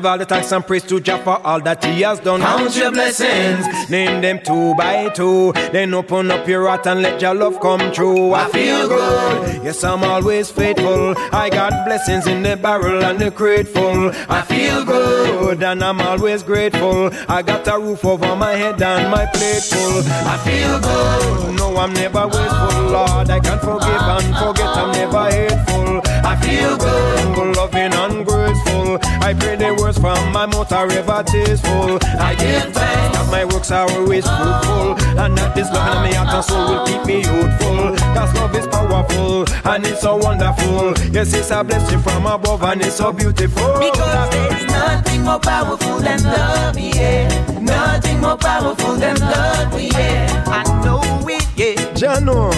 Give 0.02 0.10
all 0.10 0.18
the 0.18 0.26
thanks 0.26 0.50
and 0.50 0.66
praise 0.66 0.82
to 0.82 1.00
Jah 1.00 1.18
for 1.18 1.38
all 1.46 1.60
that 1.60 1.84
He 1.84 2.00
has 2.02 2.18
done. 2.18 2.40
Count 2.40 2.76
your 2.76 2.90
blessings, 2.90 3.88
name 3.88 4.20
them 4.20 4.40
two 4.40 4.74
by 4.74 5.08
two, 5.10 5.52
then 5.72 5.94
open 5.94 6.30
up 6.30 6.46
your 6.48 6.66
heart 6.66 6.86
and 6.86 7.02
let 7.02 7.22
your 7.22 7.34
love 7.34 7.60
come 7.60 7.92
true. 7.92 8.34
I 8.34 8.48
feel 8.48 8.88
good, 8.88 9.64
yes 9.64 9.84
I'm 9.84 10.02
always 10.02 10.50
faithful. 10.50 11.14
I 11.32 11.50
got 11.50 11.86
blessings 11.86 12.26
in 12.26 12.42
the 12.42 12.56
barrel 12.56 13.04
and 13.04 13.18
the 13.18 13.30
crate 13.30 13.68
full. 13.68 14.10
I 14.28 14.42
feel 14.42 14.84
good 14.84 15.62
and 15.62 15.82
I'm 15.82 16.00
always 16.00 16.42
grateful. 16.42 17.10
I 17.28 17.42
got 17.42 17.68
a 17.68 17.78
roof 17.78 18.04
over 18.04 18.34
my 18.34 18.54
head 18.54 18.82
and 18.82 19.10
my 19.10 19.26
plate 19.26 19.62
full. 19.62 20.02
I 20.34 20.36
feel 20.44 20.80
good, 20.80 21.58
no 21.58 21.76
I'm 21.76 21.92
never 21.92 22.26
wasteful, 22.26 22.82
Lord. 22.90 23.30
I 23.30 23.38
can't 23.38 23.60
forgive 23.60 24.06
and 24.16 24.36
forget, 24.36 24.76
I'm 24.80 24.92
never 24.92 25.24
hateful. 25.30 26.00
I 26.24 26.34
feel 26.42 26.76
good, 26.76 27.56
loving 27.56 27.92
and 27.92 28.26
graceful. 28.26 28.98
I 29.23 29.35
pray 29.35 29.57
the 29.57 29.74
words 29.81 29.99
from 29.99 30.32
my 30.32 30.47
mouth 30.47 30.73
are 30.73 30.90
ever 30.90 31.23
tasteful. 31.23 31.99
I 32.19 32.35
give 32.35 32.74
thanks 32.74 33.16
that 33.16 33.28
my 33.31 33.44
works 33.44 33.70
are 33.70 33.89
always 33.90 34.27
fruitful, 34.27 34.99
and 35.19 35.39
that 35.39 35.55
this 35.55 35.70
love 35.70 35.86
in 35.97 36.03
my 36.03 36.12
heart 36.12 36.35
and 36.35 36.44
soul 36.44 36.69
will 36.69 36.86
keep 36.86 37.07
me 37.07 37.16
youthful. 37.19 37.97
Cause 38.15 38.35
love 38.35 38.55
is 38.57 38.66
powerful 38.66 39.44
and 39.65 39.86
it's 39.86 40.01
so 40.01 40.16
wonderful. 40.16 40.94
Yes, 41.12 41.32
it's 41.35 41.51
a 41.51 41.62
blessing 41.62 42.01
from 42.01 42.27
above 42.27 42.62
and 42.65 42.82
it's 42.82 42.97
so 42.97 43.12
beautiful. 43.12 43.78
Because 43.78 44.31
there's 44.31 44.66
nothing 44.66 45.23
more 45.23 45.39
powerful 45.39 45.99
than 46.01 46.23
love, 46.24 46.78
yeah. 46.78 47.61
Nothing 47.61 48.20
more 48.20 48.36
powerful 48.36 48.97
than 48.97 49.16
love, 49.20 49.81
yeah. 49.81 50.44
I 50.49 50.65
know 50.85 51.01
it, 51.28 51.47
yeah. 51.57 51.74
Jano, 51.94 52.51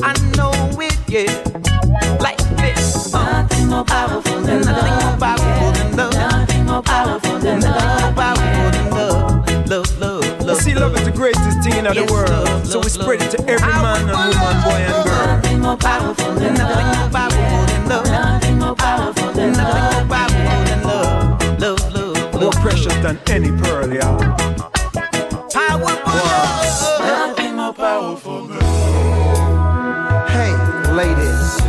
I 0.03 0.14
know 0.38 0.53
it, 0.80 0.95
yeah. 1.10 2.18
Like 2.20 2.38
this. 2.58 3.12
Nothing 3.12 3.68
more 3.70 3.84
powerful 3.84 4.41
than 4.41 4.62
love. 4.62 4.76
nothing 4.76 5.08
more 5.08 5.18
powerful 5.18 5.72
than 5.72 5.95
love. 5.98 6.14
Nothing 6.14 6.66
more 6.66 6.82
powerful 6.84 7.40
than 7.40 7.62
love. 7.62 8.16
Powerful 8.16 8.72
than 8.72 8.90
love. 8.91 9.68
Love, 9.68 9.99
love, 9.99 10.41
love. 10.45 10.58
see, 10.58 10.76
love 10.76 10.95
is 10.95 11.06
the 11.06 11.12
greatest 11.12 11.64
thing 11.64 11.86
in 11.86 11.95
the 11.95 12.08
world. 12.14 12.68
So 12.68 12.80
we 12.80 12.90
spread 12.90 13.24
it 13.24 13.32
to 13.32 13.40
every 13.49 13.74
man 13.82 14.08
and 14.08 14.18
woman, 14.18 14.64
boy 14.64 14.86
and 14.86 15.03
girl. 15.03 15.26
Nothing 15.26 15.60
more 15.62 15.78
powerful 15.78 16.34
than 16.36 16.56
love. 16.56 16.70
nothing 16.70 16.99
more 16.99 17.10
powerful 17.10 17.66
than 17.66 17.90
love. 17.90 18.06
Nothing 18.06 18.60
more 18.60 18.76
powerful 18.76 19.32
than 19.34 19.53
nothing 19.53 19.98
more 19.98 20.06
powerful 20.06 20.66
than 20.66 20.84
love. 20.84 21.40
Love, 21.61 21.93
love, 21.93 22.41
More 22.41 22.49
precious 22.53 22.95
than 23.03 23.19
any 23.29 23.51
pearl, 23.61 23.93
yeah. 23.93 24.17
Powerful 25.53 26.11
love. 26.11 26.99
Nothing 26.99 27.55
more 27.55 27.71
powerful. 27.71 28.47
Hey, 30.25 30.51
ladies, 30.91 31.61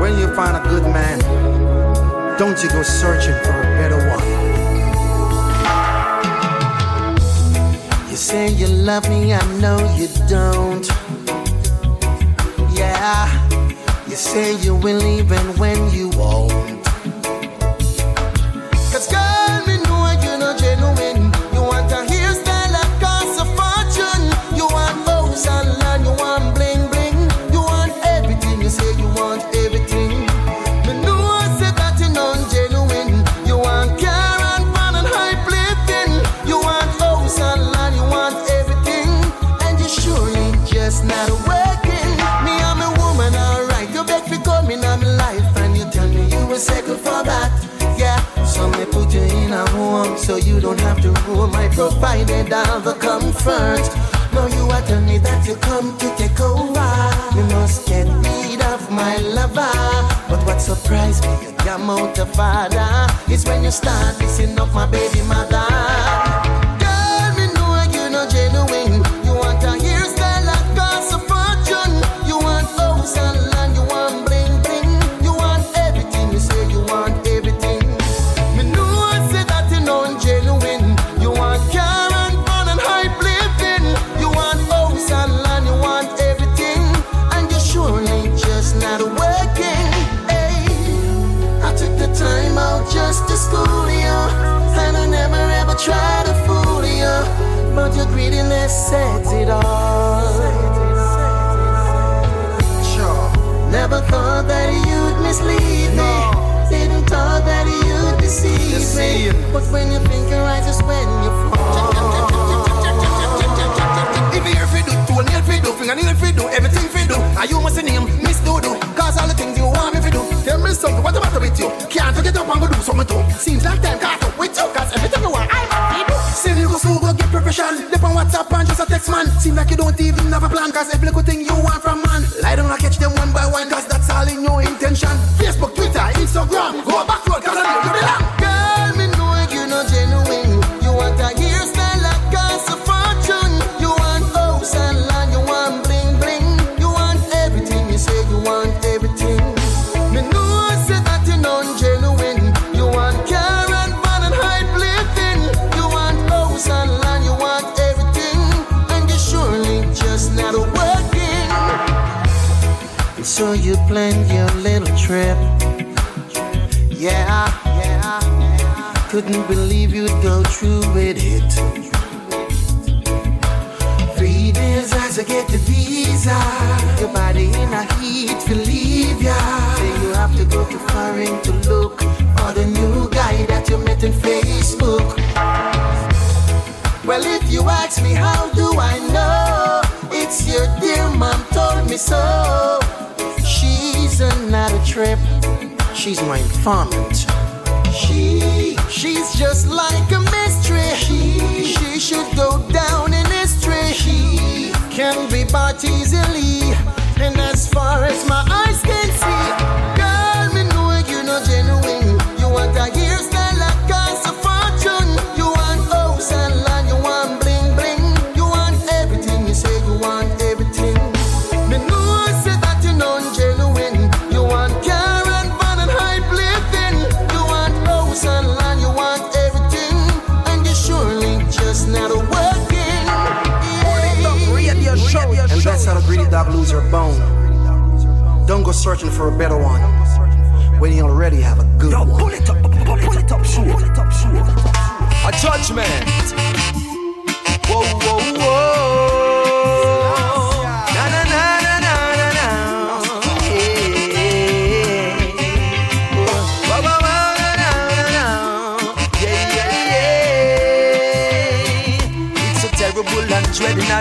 when 0.00 0.18
you 0.18 0.34
find 0.34 0.56
a 0.56 0.66
good 0.70 0.84
man, 0.84 1.18
don't 2.38 2.62
you 2.62 2.70
go 2.70 2.82
searching 2.82 3.36
for 3.44 3.60
a 3.60 3.64
better 3.76 4.00
one. 4.08 4.24
You 8.08 8.16
say 8.16 8.48
you 8.48 8.68
love 8.68 9.06
me, 9.10 9.34
I 9.34 9.60
know 9.60 9.76
you 9.98 10.08
don't. 10.30 10.88
Yeah, 12.74 13.28
you 14.08 14.16
say 14.16 14.56
you 14.62 14.74
will 14.76 15.02
even 15.02 15.44
when 15.58 15.92
you 15.92 16.08
won't. 16.16 16.73
Cause 19.04 19.12
girl, 19.12 19.33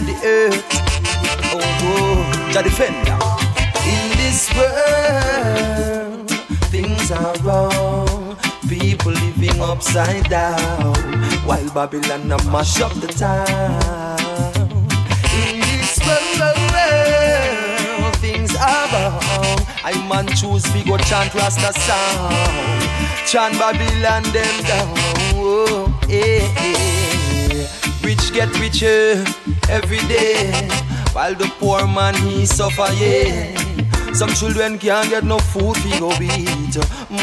on 0.03 0.09
the 0.09 0.15
earth. 0.25 0.65
Oh, 1.53 1.59
oh, 1.83 2.51
the 2.53 2.61
defender. 2.63 3.17
In 3.85 4.09
this 4.17 4.49
world, 4.55 6.29
things 6.71 7.11
are 7.11 7.35
wrong. 7.43 8.37
People 8.67 9.11
living 9.11 9.61
upside 9.61 10.29
down 10.29 10.95
while 11.45 11.69
Babylon 11.73 12.31
a 12.31 12.37
mash 12.51 12.81
up 12.81 12.93
the 12.93 13.07
town. 13.07 14.59
In 15.41 15.59
this 15.59 15.99
world, 16.05 16.55
things 18.17 18.55
are 18.55 18.87
wrong. 18.91 19.59
I 19.83 19.93
man 20.09 20.27
choose 20.35 20.65
we 20.73 20.83
go 20.83 20.97
chant 20.97 21.33
Rasta 21.35 21.71
sound, 21.79 22.35
chant 23.27 23.57
Babylon 23.59 24.23
them 24.33 24.63
down. 24.63 24.93
Oh, 25.35 25.99
eh, 26.09 26.47
eh. 26.57 26.83
Rich 28.03 28.33
get 28.33 28.49
richer 28.59 29.23
every 29.73 29.97
day, 30.07 30.51
while 31.13 31.33
the 31.33 31.51
poor 31.59 31.87
man 31.87 32.13
he 32.15 32.45
suffer. 32.45 32.87
Yeah. 32.93 33.57
Some 34.13 34.29
children 34.29 34.77
can't 34.77 35.09
get 35.09 35.23
no 35.23 35.39
food 35.39 35.75
to 35.75 35.99
go 35.99 36.11
eat, 36.21 36.77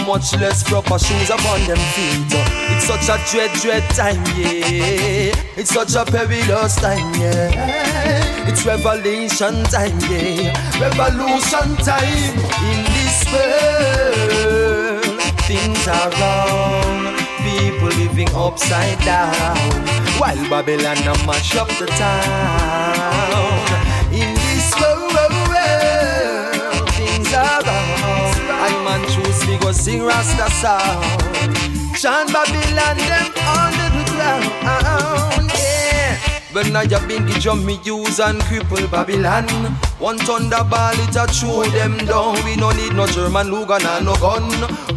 much 0.08 0.34
less 0.34 0.64
proper 0.64 0.98
shoes 0.98 1.30
upon 1.30 1.60
them 1.68 1.78
feet. 1.94 2.32
It's 2.74 2.86
such 2.86 3.08
a 3.08 3.16
dread, 3.30 3.52
dread 3.62 3.88
time, 3.90 4.24
yeah. 4.36 5.32
It's 5.56 5.70
such 5.72 5.94
a 5.94 6.04
perilous 6.04 6.74
time, 6.74 7.14
yeah. 7.14 8.48
It's 8.48 8.66
revelation 8.66 9.62
time, 9.64 10.00
yeah. 10.10 10.52
Revolution 10.80 11.76
time 11.76 12.34
in 12.66 12.84
this 12.96 13.24
world. 13.32 15.20
Things 15.46 15.86
are 15.86 16.10
wrong. 16.18 17.19
People 17.60 17.92
living 18.00 18.28
upside 18.34 18.98
down, 19.00 19.34
while 20.18 20.48
Babylon 20.48 20.96
a 20.96 21.14
mash 21.26 21.54
up 21.56 21.68
the 21.78 21.86
town. 21.86 23.60
In 24.10 24.34
this 24.34 24.72
world, 24.80 25.20
things 26.96 27.32
are 27.34 27.60
wrong. 27.60 28.32
I 28.48 28.70
man 28.82 29.02
choose 29.12 29.46
we 29.46 29.58
go 29.58 29.72
sing 29.72 30.02
Rasta 30.02 30.50
sound. 30.62 31.04
Chant 32.00 32.32
Babylon 32.32 32.96
them 32.96 33.28
under 33.44 33.88
the 33.92 34.04
ground. 34.16 35.50
Yeah. 35.52 36.16
When 36.52 36.74
I 36.74 36.86
have 36.88 37.06
been 37.06 37.26
the 37.26 37.38
drum 37.38 37.64
me 37.66 37.78
use 37.84 38.18
and 38.18 38.40
cripple 38.42 38.90
Babylon 38.90 39.46
One 40.00 40.18
thunderball 40.18 40.98
it 40.98 41.14
a 41.14 41.26
throw 41.32 41.62
them 41.70 41.96
down 42.06 42.42
We 42.44 42.56
no 42.56 42.72
need 42.72 42.92
no 42.94 43.06
German 43.06 43.52
Luger 43.52 43.74
and 43.74 44.04
no 44.04 44.16
gun 44.16 44.50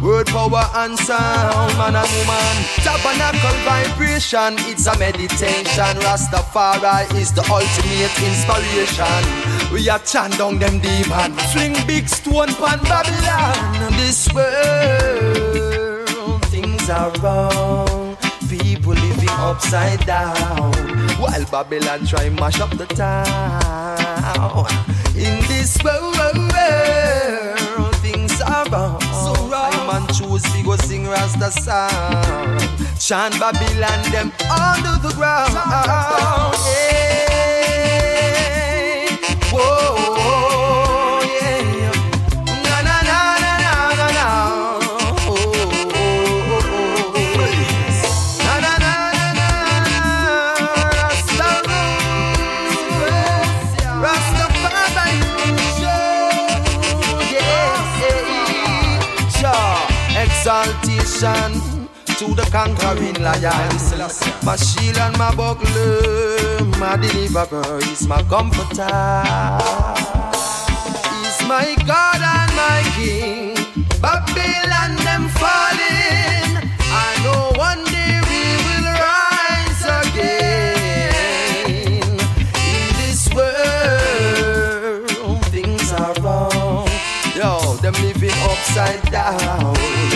Word 0.04 0.26
power 0.26 0.68
and 0.74 0.98
sound 0.98 1.78
man 1.78 1.96
and 1.96 2.10
woman. 2.12 2.56
Tabernacle 2.84 3.56
vibration 3.64 4.56
it's 4.68 4.86
a 4.86 4.92
meditation. 4.98 5.96
Rastafari 6.04 7.08
is 7.14 7.32
the 7.32 7.40
ultimate 7.48 8.12
inspiration. 8.20 9.24
We 9.72 9.88
a 9.88 9.98
chant 10.00 10.36
down 10.36 10.58
them 10.58 10.80
demon. 10.80 11.32
Fling 11.54 11.74
big 11.86 12.10
stone 12.10 12.52
pan 12.60 12.80
Babylon. 12.84 13.92
This 13.96 14.28
world 14.34 16.44
things 16.52 16.90
are 16.90 17.10
wrong. 17.22 18.18
People 18.50 18.92
living 18.92 19.30
upside 19.30 20.04
down. 20.04 20.74
While 21.18 21.46
Babylon 21.50 22.04
try 22.06 22.28
mash 22.28 22.60
up 22.60 22.76
the 22.76 22.84
town. 22.84 24.66
In 25.16 25.40
this 25.48 25.78
world 25.82 26.14
Things 28.02 28.38
are 28.42 28.68
wrong. 28.68 29.00
So 29.00 29.33
man 29.86 30.06
choose 30.08 30.44
we 30.54 30.62
go 30.62 30.76
sing 30.76 31.06
Rasta 31.06 31.50
sound 31.50 32.60
Chant 32.98 33.38
Babylon 33.38 34.02
them 34.12 34.32
under 34.50 34.96
the 35.06 35.12
ground. 35.14 35.52
Yeah. 36.66 37.34
Whoa, 39.52 40.23
Exaltation 61.14 61.86
to 62.18 62.34
the 62.34 62.42
conquering 62.50 63.22
lion. 63.22 63.78
My 64.42 64.56
shield 64.56 64.98
and 64.98 65.16
my 65.16 65.32
buckler, 65.32 66.64
my 66.80 66.96
deliverer 66.96 67.78
is 67.78 68.08
my 68.08 68.20
comforter. 68.24 68.90
He's 71.22 71.40
my 71.46 71.76
God 71.86 72.20
and 72.20 72.52
my 72.58 72.82
King. 72.96 73.54
Babylon 74.02 74.96
them 75.06 75.28
falling. 75.38 76.58
I 76.90 77.14
know 77.22 77.52
one 77.58 77.84
day 77.94 78.18
we 78.30 78.58
will 78.66 78.88
rise 78.98 79.84
again. 80.02 80.82
In 82.74 82.90
this 82.98 83.22
world, 83.32 84.66
things 85.46 85.92
are 85.92 86.14
wrong. 86.14 86.88
Yo, 87.36 87.76
them 87.76 87.94
living 88.02 88.38
upside 88.50 89.02
down. 89.12 89.73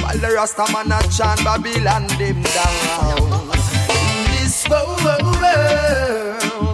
While 0.08 0.20
the 0.20 0.28
Rasta 0.28 0.64
man 0.72 0.90
a 0.90 1.02
chant 1.12 1.44
Babylon 1.44 2.06
them 2.16 2.40
down. 2.40 3.50
In 3.90 4.24
this 4.32 4.66
world, 4.66 5.36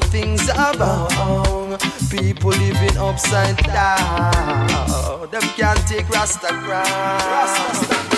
things 0.05 0.49
are 0.51 0.73
wrong. 0.79 1.77
People 2.09 2.51
living 2.51 2.97
upside 2.97 3.57
down. 3.57 5.29
Them 5.33 5.43
can't 5.57 5.85
take 5.89 6.09
Rasta 6.09 6.47
crown. 6.63 8.14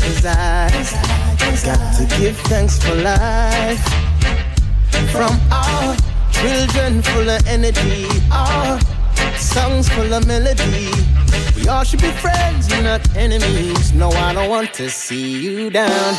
and. 0.00 0.92
Got 1.64 1.96
to 1.96 2.18
give 2.18 2.36
thanks 2.48 2.78
for 2.78 2.94
life. 2.94 3.82
From 5.12 5.38
our 5.50 5.96
children 6.32 7.02
full 7.02 7.28
of 7.28 7.46
energy, 7.46 8.06
our 8.30 8.80
songs 9.36 9.88
full 9.88 10.12
of 10.12 10.26
melody. 10.26 10.90
We 11.56 11.68
all 11.68 11.84
should 11.84 12.00
be 12.00 12.10
friends, 12.10 12.68
not 12.82 13.02
enemies. 13.16 13.92
No, 13.92 14.10
I 14.10 14.32
don't 14.32 14.48
want 14.48 14.72
to 14.74 14.90
see 14.90 15.38
you 15.38 15.70
down. 15.70 16.16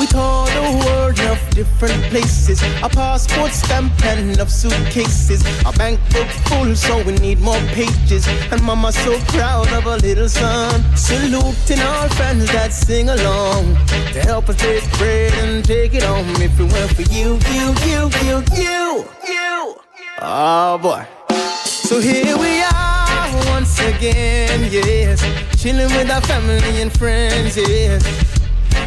With 0.00 0.14
all 0.14 0.46
the 0.46 0.84
world 0.84 1.20
of 1.20 1.38
different 1.50 2.02
places, 2.04 2.62
a 2.82 2.88
passport 2.88 3.52
stamp 3.52 3.92
and 4.04 4.38
of 4.40 4.50
suitcases, 4.50 5.42
a 5.60 5.72
bankbook 5.78 6.30
full, 6.48 6.74
so 6.74 7.02
we 7.04 7.12
need 7.14 7.40
more 7.40 7.60
pages. 7.72 8.26
And 8.50 8.62
mama 8.62 8.92
so 8.92 9.18
proud 9.34 9.72
of 9.72 9.84
her 9.84 9.96
little 9.98 10.28
son, 10.28 10.82
saluting 10.96 11.80
our 11.80 12.08
friends 12.10 12.50
that 12.52 12.72
sing 12.72 13.08
along 13.08 13.76
to 14.12 14.20
help 14.20 14.48
us 14.48 14.56
take 14.56 14.84
bread 14.98 15.32
and 15.34 15.64
take 15.64 15.94
it 15.94 16.02
home. 16.02 16.28
If 16.42 16.58
it 16.58 16.72
weren't 16.72 16.94
for 16.94 17.02
you, 17.02 17.38
you, 17.52 17.66
you, 17.88 18.00
you, 18.24 18.42
you, 18.60 19.04
you, 19.26 19.76
oh 20.20 20.78
boy. 20.82 21.06
So 21.64 22.00
here 22.00 22.36
we 22.36 22.62
are 22.62 23.04
once 23.46 23.78
again, 23.80 24.68
yes, 24.70 25.20
chilling 25.60 25.90
with 25.96 26.10
our 26.10 26.20
family 26.22 26.82
and 26.82 26.92
friends, 26.96 27.56
yes. 27.56 28.02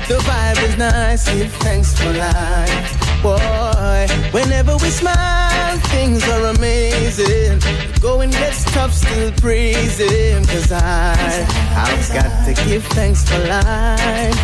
The 0.07 0.13
vibe 0.19 0.63
is 0.63 0.77
nice, 0.77 1.29
give 1.29 1.51
thanks 1.55 1.93
for 1.99 2.13
life. 2.13 3.21
Boy, 3.21 4.07
whenever 4.31 4.77
we 4.77 4.89
smile, 4.89 5.77
things 5.91 6.25
are 6.29 6.45
amazing. 6.45 7.59
Going 7.99 8.31
gets 8.31 8.63
tough, 8.71 8.93
still 8.93 9.33
praising. 9.33 10.45
Cause 10.45 10.71
I, 10.71 11.11
I've 11.75 12.13
got 12.13 12.31
to 12.45 12.53
give 12.69 12.85
thanks 12.95 13.27
for 13.27 13.37
life. 13.39 14.39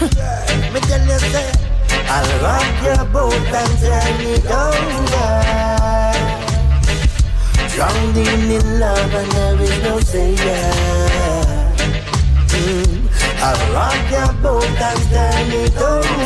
Me 0.74 0.80
tell 0.80 1.00
you, 1.00 1.18
say, 1.32 1.50
I'll 2.08 2.42
rock 2.42 2.84
your 2.84 3.04
boat 3.06 3.32
until 3.32 4.20
you 4.20 4.36
don't 4.42 4.96
over. 5.16 5.56
Drowning 7.74 8.50
in 8.50 8.80
love 8.80 9.14
and 9.14 9.32
there 9.32 9.60
is 9.62 9.82
no 9.82 9.98
saying. 10.00 10.36
Mm. 12.48 12.95
I'll 13.38 13.72
rock 13.72 14.10
your 14.10 14.32
boat 14.42 14.64
and 14.64 15.02
turn 15.10 15.50
it 15.52 15.76
over. 15.76 16.16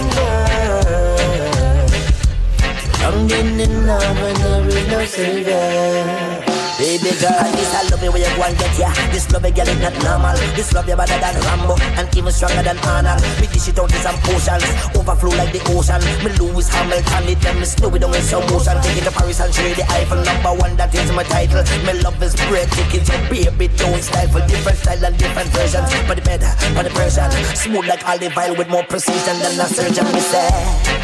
I'm 3.03 3.27
getting 3.27 3.61
in 3.61 3.87
love 3.87 4.17
and 4.17 4.37
there 4.37 4.69
is 4.69 4.89
no 4.89 5.05
savior. 5.05 6.50
Baby 6.81 7.13
girl, 7.21 7.45
this 7.61 7.77
I 7.77 7.85
love 7.93 8.01
you 8.01 8.09
when 8.09 8.25
you 8.25 8.33
go 8.41 8.49
and 8.49 8.57
get 8.57 8.73
ya. 8.81 8.89
This 9.13 9.29
love 9.29 9.45
it, 9.45 9.53
girl, 9.53 9.69
is 9.69 9.77
not 9.85 9.93
normal. 10.01 10.33
This 10.57 10.73
love 10.73 10.89
you 10.89 10.97
better 10.97 11.21
than 11.21 11.37
Rambo 11.45 11.77
and 12.01 12.09
even 12.17 12.33
stronger 12.33 12.65
than 12.65 12.81
Arnold. 12.89 13.21
We 13.37 13.53
dish 13.53 13.69
it 13.69 13.77
out 13.77 13.93
in 13.93 14.01
some 14.01 14.17
potions, 14.25 14.65
overflow 14.97 15.37
like 15.37 15.53
the 15.53 15.61
ocean. 15.77 16.01
Me 16.25 16.33
Lewis 16.41 16.73
Hamilton, 16.73 17.29
it 17.29 17.41
them 17.45 17.61
me 17.61 17.69
slow 17.69 17.93
it 17.93 18.01
down 18.01 18.17
in 18.17 18.25
some 18.25 18.49
motion. 18.49 18.81
Take 18.81 18.97
it 18.97 19.05
to 19.05 19.13
Paris 19.13 19.45
and 19.45 19.53
show 19.53 19.69
the 19.77 19.85
Eiffel. 19.93 20.25
Number 20.25 20.57
one, 20.57 20.73
that 20.81 20.89
is 20.97 21.13
my 21.13 21.21
title. 21.21 21.61
Me 21.85 22.01
love 22.01 22.17
is 22.25 22.33
bread 22.49 22.65
tickets, 22.73 23.13
so 23.13 23.17
baby, 23.29 23.69
don't 23.77 24.01
for 24.33 24.41
Different 24.49 24.79
style 24.81 25.05
and 25.05 25.17
different 25.21 25.53
versions, 25.53 25.93
but 26.09 26.17
the 26.17 26.25
better, 26.25 26.49
but 26.73 26.89
the 26.89 26.93
version 26.97 27.29
smooth 27.61 27.93
like 27.93 28.09
olive 28.09 28.33
oil 28.33 28.57
with 28.57 28.73
more 28.73 28.89
precision 28.89 29.37
than 29.45 29.61
a 29.61 29.69
surgeon. 29.69 30.09
Me 30.17 30.21
say, 30.25 30.49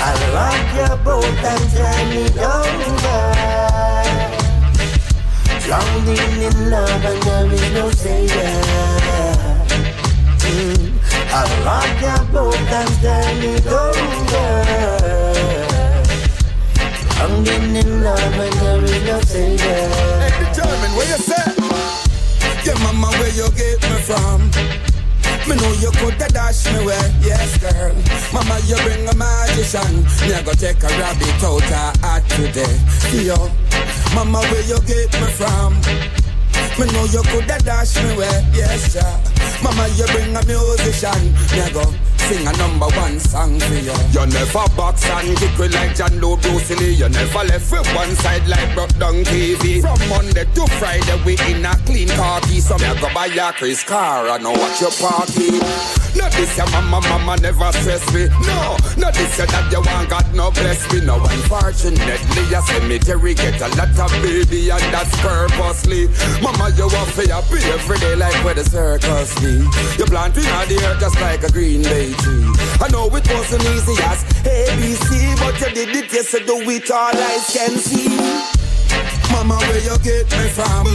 I'll 0.01 0.25
rock 0.33 0.57
your 0.73 0.97
boat 1.05 1.37
and 1.45 1.65
turn 1.69 2.17
it 2.17 2.33
girl. 2.33 4.26
Drowning 5.67 6.43
in 6.43 6.71
love 6.71 7.05
and 7.05 7.23
there 7.25 7.53
is 7.53 7.73
no 7.73 7.91
savior. 7.91 8.63
Mm. 10.47 10.93
I'll 11.33 11.65
rock 11.65 12.01
your 12.01 12.23
boat 12.33 12.55
and 12.55 12.93
turn 13.03 13.43
it 13.43 13.67
over. 13.67 14.47
Drowning 17.11 17.75
in 17.75 18.05
love 18.05 18.39
and 18.45 18.53
there 18.61 18.85
is 18.85 19.03
no 19.07 19.21
savior. 19.23 19.89
Hey, 20.23 20.31
determine 20.39 20.93
where 20.95 21.09
you 21.09 21.19
say. 21.19 21.51
Yeah, 22.65 22.79
mama, 22.85 23.09
where 23.19 23.35
you 23.35 23.51
get 23.57 23.83
me 23.91 23.97
from? 24.07 24.96
Me 25.49 25.55
know 25.55 25.73
you 25.79 25.91
coulda 25.93 26.27
dash 26.29 26.67
me 26.67 26.83
away, 26.83 26.99
yes 27.23 27.57
girl. 27.59 27.95
Mama, 28.33 28.59
you 28.67 28.75
bring 28.83 29.07
a 29.07 29.15
magician. 29.15 30.03
Me 30.27 30.35
a 30.35 30.43
go 30.43 30.53
take 30.53 30.83
a 30.83 30.89
rabbit 30.99 31.45
out 31.45 31.97
her 32.03 32.21
today. 32.35 32.75
Yo, 33.23 33.37
mama, 34.13 34.41
where 34.51 34.63
you 34.67 34.79
get 34.91 35.13
me 35.21 35.29
from? 35.39 35.75
Me 36.79 36.91
know 36.93 37.05
you 37.15 37.23
coulda 37.31 37.59
dash 37.63 37.95
me 38.03 38.15
away, 38.15 38.45
yes 38.55 38.93
sir. 38.93 39.13
Mama, 39.63 39.87
you 39.95 40.07
bring 40.07 40.35
a 40.35 40.43
musician. 40.47 41.33
Me 41.53 41.61
a 41.61 41.71
go 41.73 41.95
sing 42.27 42.47
a 42.47 42.53
number 42.59 42.87
one 42.99 43.19
song 43.21 43.59
for 43.61 43.75
you. 43.75 43.95
You 44.11 44.27
never 44.27 44.67
box 44.75 45.07
and 45.11 45.37
kick 45.39 45.57
with 45.59 45.75
like 45.75 45.95
John 45.95 46.21
Lowe 46.21 46.37
Bruce 46.37 46.71
Lee. 46.71 46.95
You 46.95 47.09
never 47.09 47.45
left 47.47 47.71
with 47.71 47.87
one 47.95 48.15
side 48.17 48.47
like 48.49 48.75
broke 48.75 48.95
down 48.99 49.23
TV. 49.25 49.81
From 49.81 50.01
Monday 50.09 50.45
to 50.45 50.67
Friday 50.79 51.19
we 51.25 51.39
in 51.51 51.65
a 51.65 51.75
clean 51.87 52.09
khaki. 52.09 52.61
So 52.61 52.77
me 52.79 52.91
go 53.01 53.09
buy 53.15 53.27
a 53.27 53.53
Chris 53.53 53.85
car 53.85 54.27
and 54.29 54.43
know 54.43 54.53
what 54.53 54.81
your 54.81 54.91
party. 54.99 55.63
Not 56.17 56.33
this 56.33 56.57
your 56.57 56.69
mama, 56.71 57.01
mama 57.09 57.37
never 57.41 57.71
stress 57.73 58.03
me. 58.13 58.27
No, 58.49 58.77
not 58.97 59.15
this 59.15 59.39
your 59.39 59.47
dad, 59.47 59.71
you 59.71 59.81
want 59.83 60.09
God 60.09 60.27
no 60.35 60.51
bless 60.51 60.81
me. 60.93 61.05
No, 61.05 61.23
unfortunately, 61.23 62.55
a 62.55 62.61
cemetery 62.63 63.35
get 63.35 63.61
a 63.61 63.69
lot 63.77 63.95
of 64.01 64.11
baby 64.23 64.71
and 64.71 64.87
that's 64.91 65.15
purposely. 65.21 66.09
Mama, 66.43 66.75
you 66.75 66.89
want 66.89 67.11
for 67.11 67.23
your 67.23 67.43
pay 67.43 67.63
every 67.71 67.99
day 67.99 68.17
like 68.17 68.39
where 68.45 68.55
the 68.55 68.65
circus 68.65 69.35
be. 69.39 69.63
You 69.99 70.07
planting 70.07 70.47
out 70.57 70.67
the 70.69 70.81
earth 70.87 71.01
just 71.01 71.21
like 71.21 71.43
a 71.45 71.53
green 71.53 71.83
bay 71.83 72.16
I 72.81 72.89
know 72.93 73.07
it 73.07 73.29
wasn't 73.29 73.63
easy 73.63 73.97
as 74.05 74.25
ABC, 74.45 75.39
but 75.39 75.61
you 75.61 75.75
did 75.75 75.97
it, 75.97 76.13
yes, 76.13 76.33
you 76.33 76.41
do 76.47 76.61
it 76.71 76.91
all 76.91 77.17
eyes 77.17 77.51
can 77.53 77.77
see. 77.79 78.17
Mama, 79.33 79.57
where 79.57 79.81
you 79.81 79.97
get 80.01 80.31
me 80.31 80.49
from? 80.51 80.87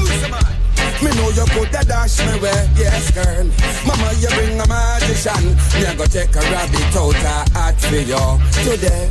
Me 1.02 1.10
know 1.18 1.30
you 1.30 1.46
coulda 1.50 1.82
dash 1.86 2.20
me 2.20 2.40
where, 2.40 2.70
yes 2.78 3.10
girl. 3.12 3.50
Mama, 3.88 4.14
you 4.22 4.30
bring 4.30 4.60
a 4.60 4.68
magician. 4.68 5.58
Me 5.74 5.86
a 5.90 5.96
go 5.96 6.06
take 6.06 6.36
a 6.36 6.42
rabbit 6.54 6.96
out 6.96 7.16
her 7.16 7.46
hat 7.58 7.82
for 7.82 7.96
you 7.96 8.22
today. 8.62 9.10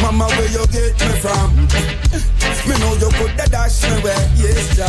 Mama, 0.00 0.26
where 0.26 0.48
you 0.48 0.64
get 0.72 0.96
me 0.96 1.12
from? 1.20 1.52
Me 2.64 2.74
know 2.80 2.94
you 2.96 3.10
coulda 3.20 3.46
dash 3.50 3.82
me 3.84 4.00
where, 4.00 4.30
yes 4.36 4.78
ja. 4.78 4.88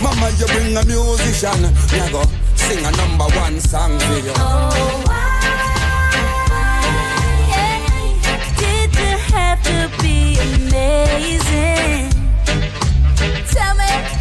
Mama, 0.00 0.30
you 0.38 0.46
bring 0.46 0.76
a 0.76 0.84
musician. 0.86 1.60
Me 1.90 1.98
a 1.98 2.10
go 2.12 2.22
sing 2.54 2.84
a 2.86 2.90
number 2.92 3.26
one 3.36 3.58
song 3.58 3.98
for 3.98 4.18
you. 4.18 4.32
Oh, 4.36 4.70
did 5.10 5.29
to 9.70 9.88
be 10.02 10.36
amazing? 10.38 12.10
Tell 13.52 13.74
me. 13.76 14.19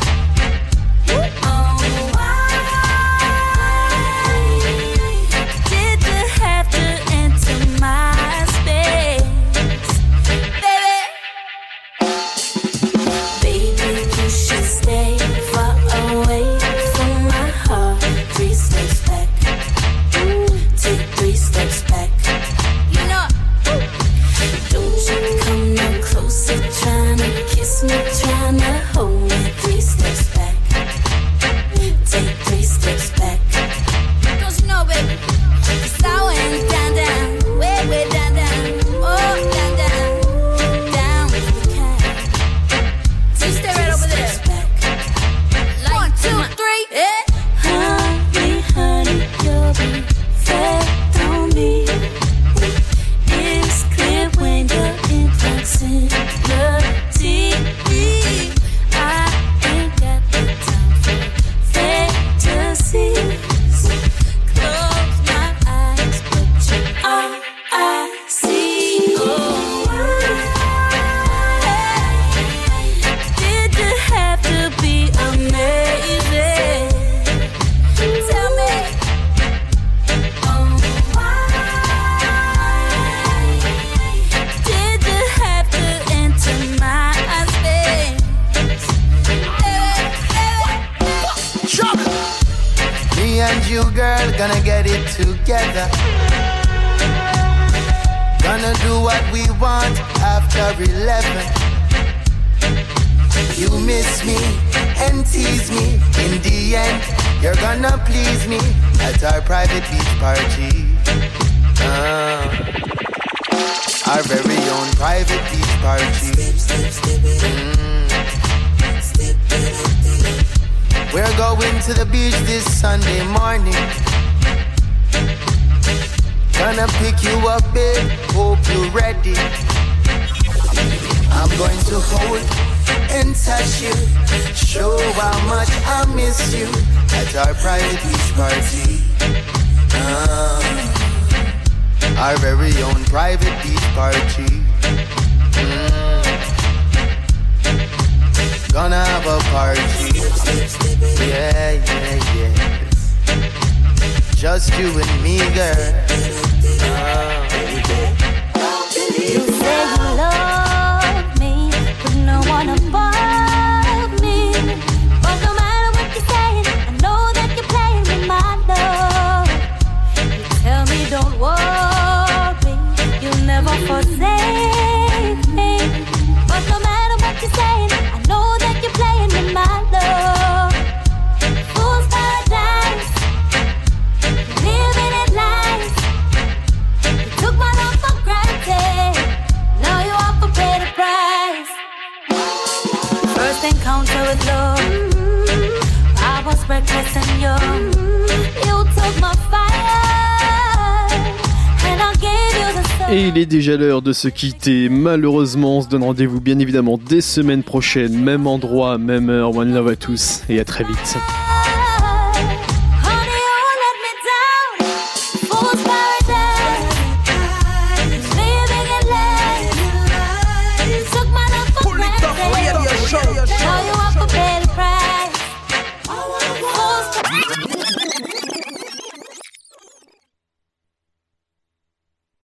Se 204.19 204.27
quitter. 204.27 204.89
Malheureusement, 204.89 205.77
on 205.77 205.81
se 205.81 205.87
donne 205.87 206.03
rendez-vous 206.03 206.41
bien 206.41 206.59
évidemment 206.59 206.97
des 206.97 207.21
semaines 207.21 207.63
prochaines. 207.63 208.21
Même 208.21 208.47
endroit, 208.47 208.97
même 208.97 209.29
heure. 209.29 209.55
One 209.55 209.73
love 209.73 209.87
à 209.87 209.95
tous 209.95 210.41
et 210.49 210.59
à 210.59 210.65
très 210.65 210.83
vite. 210.83 211.17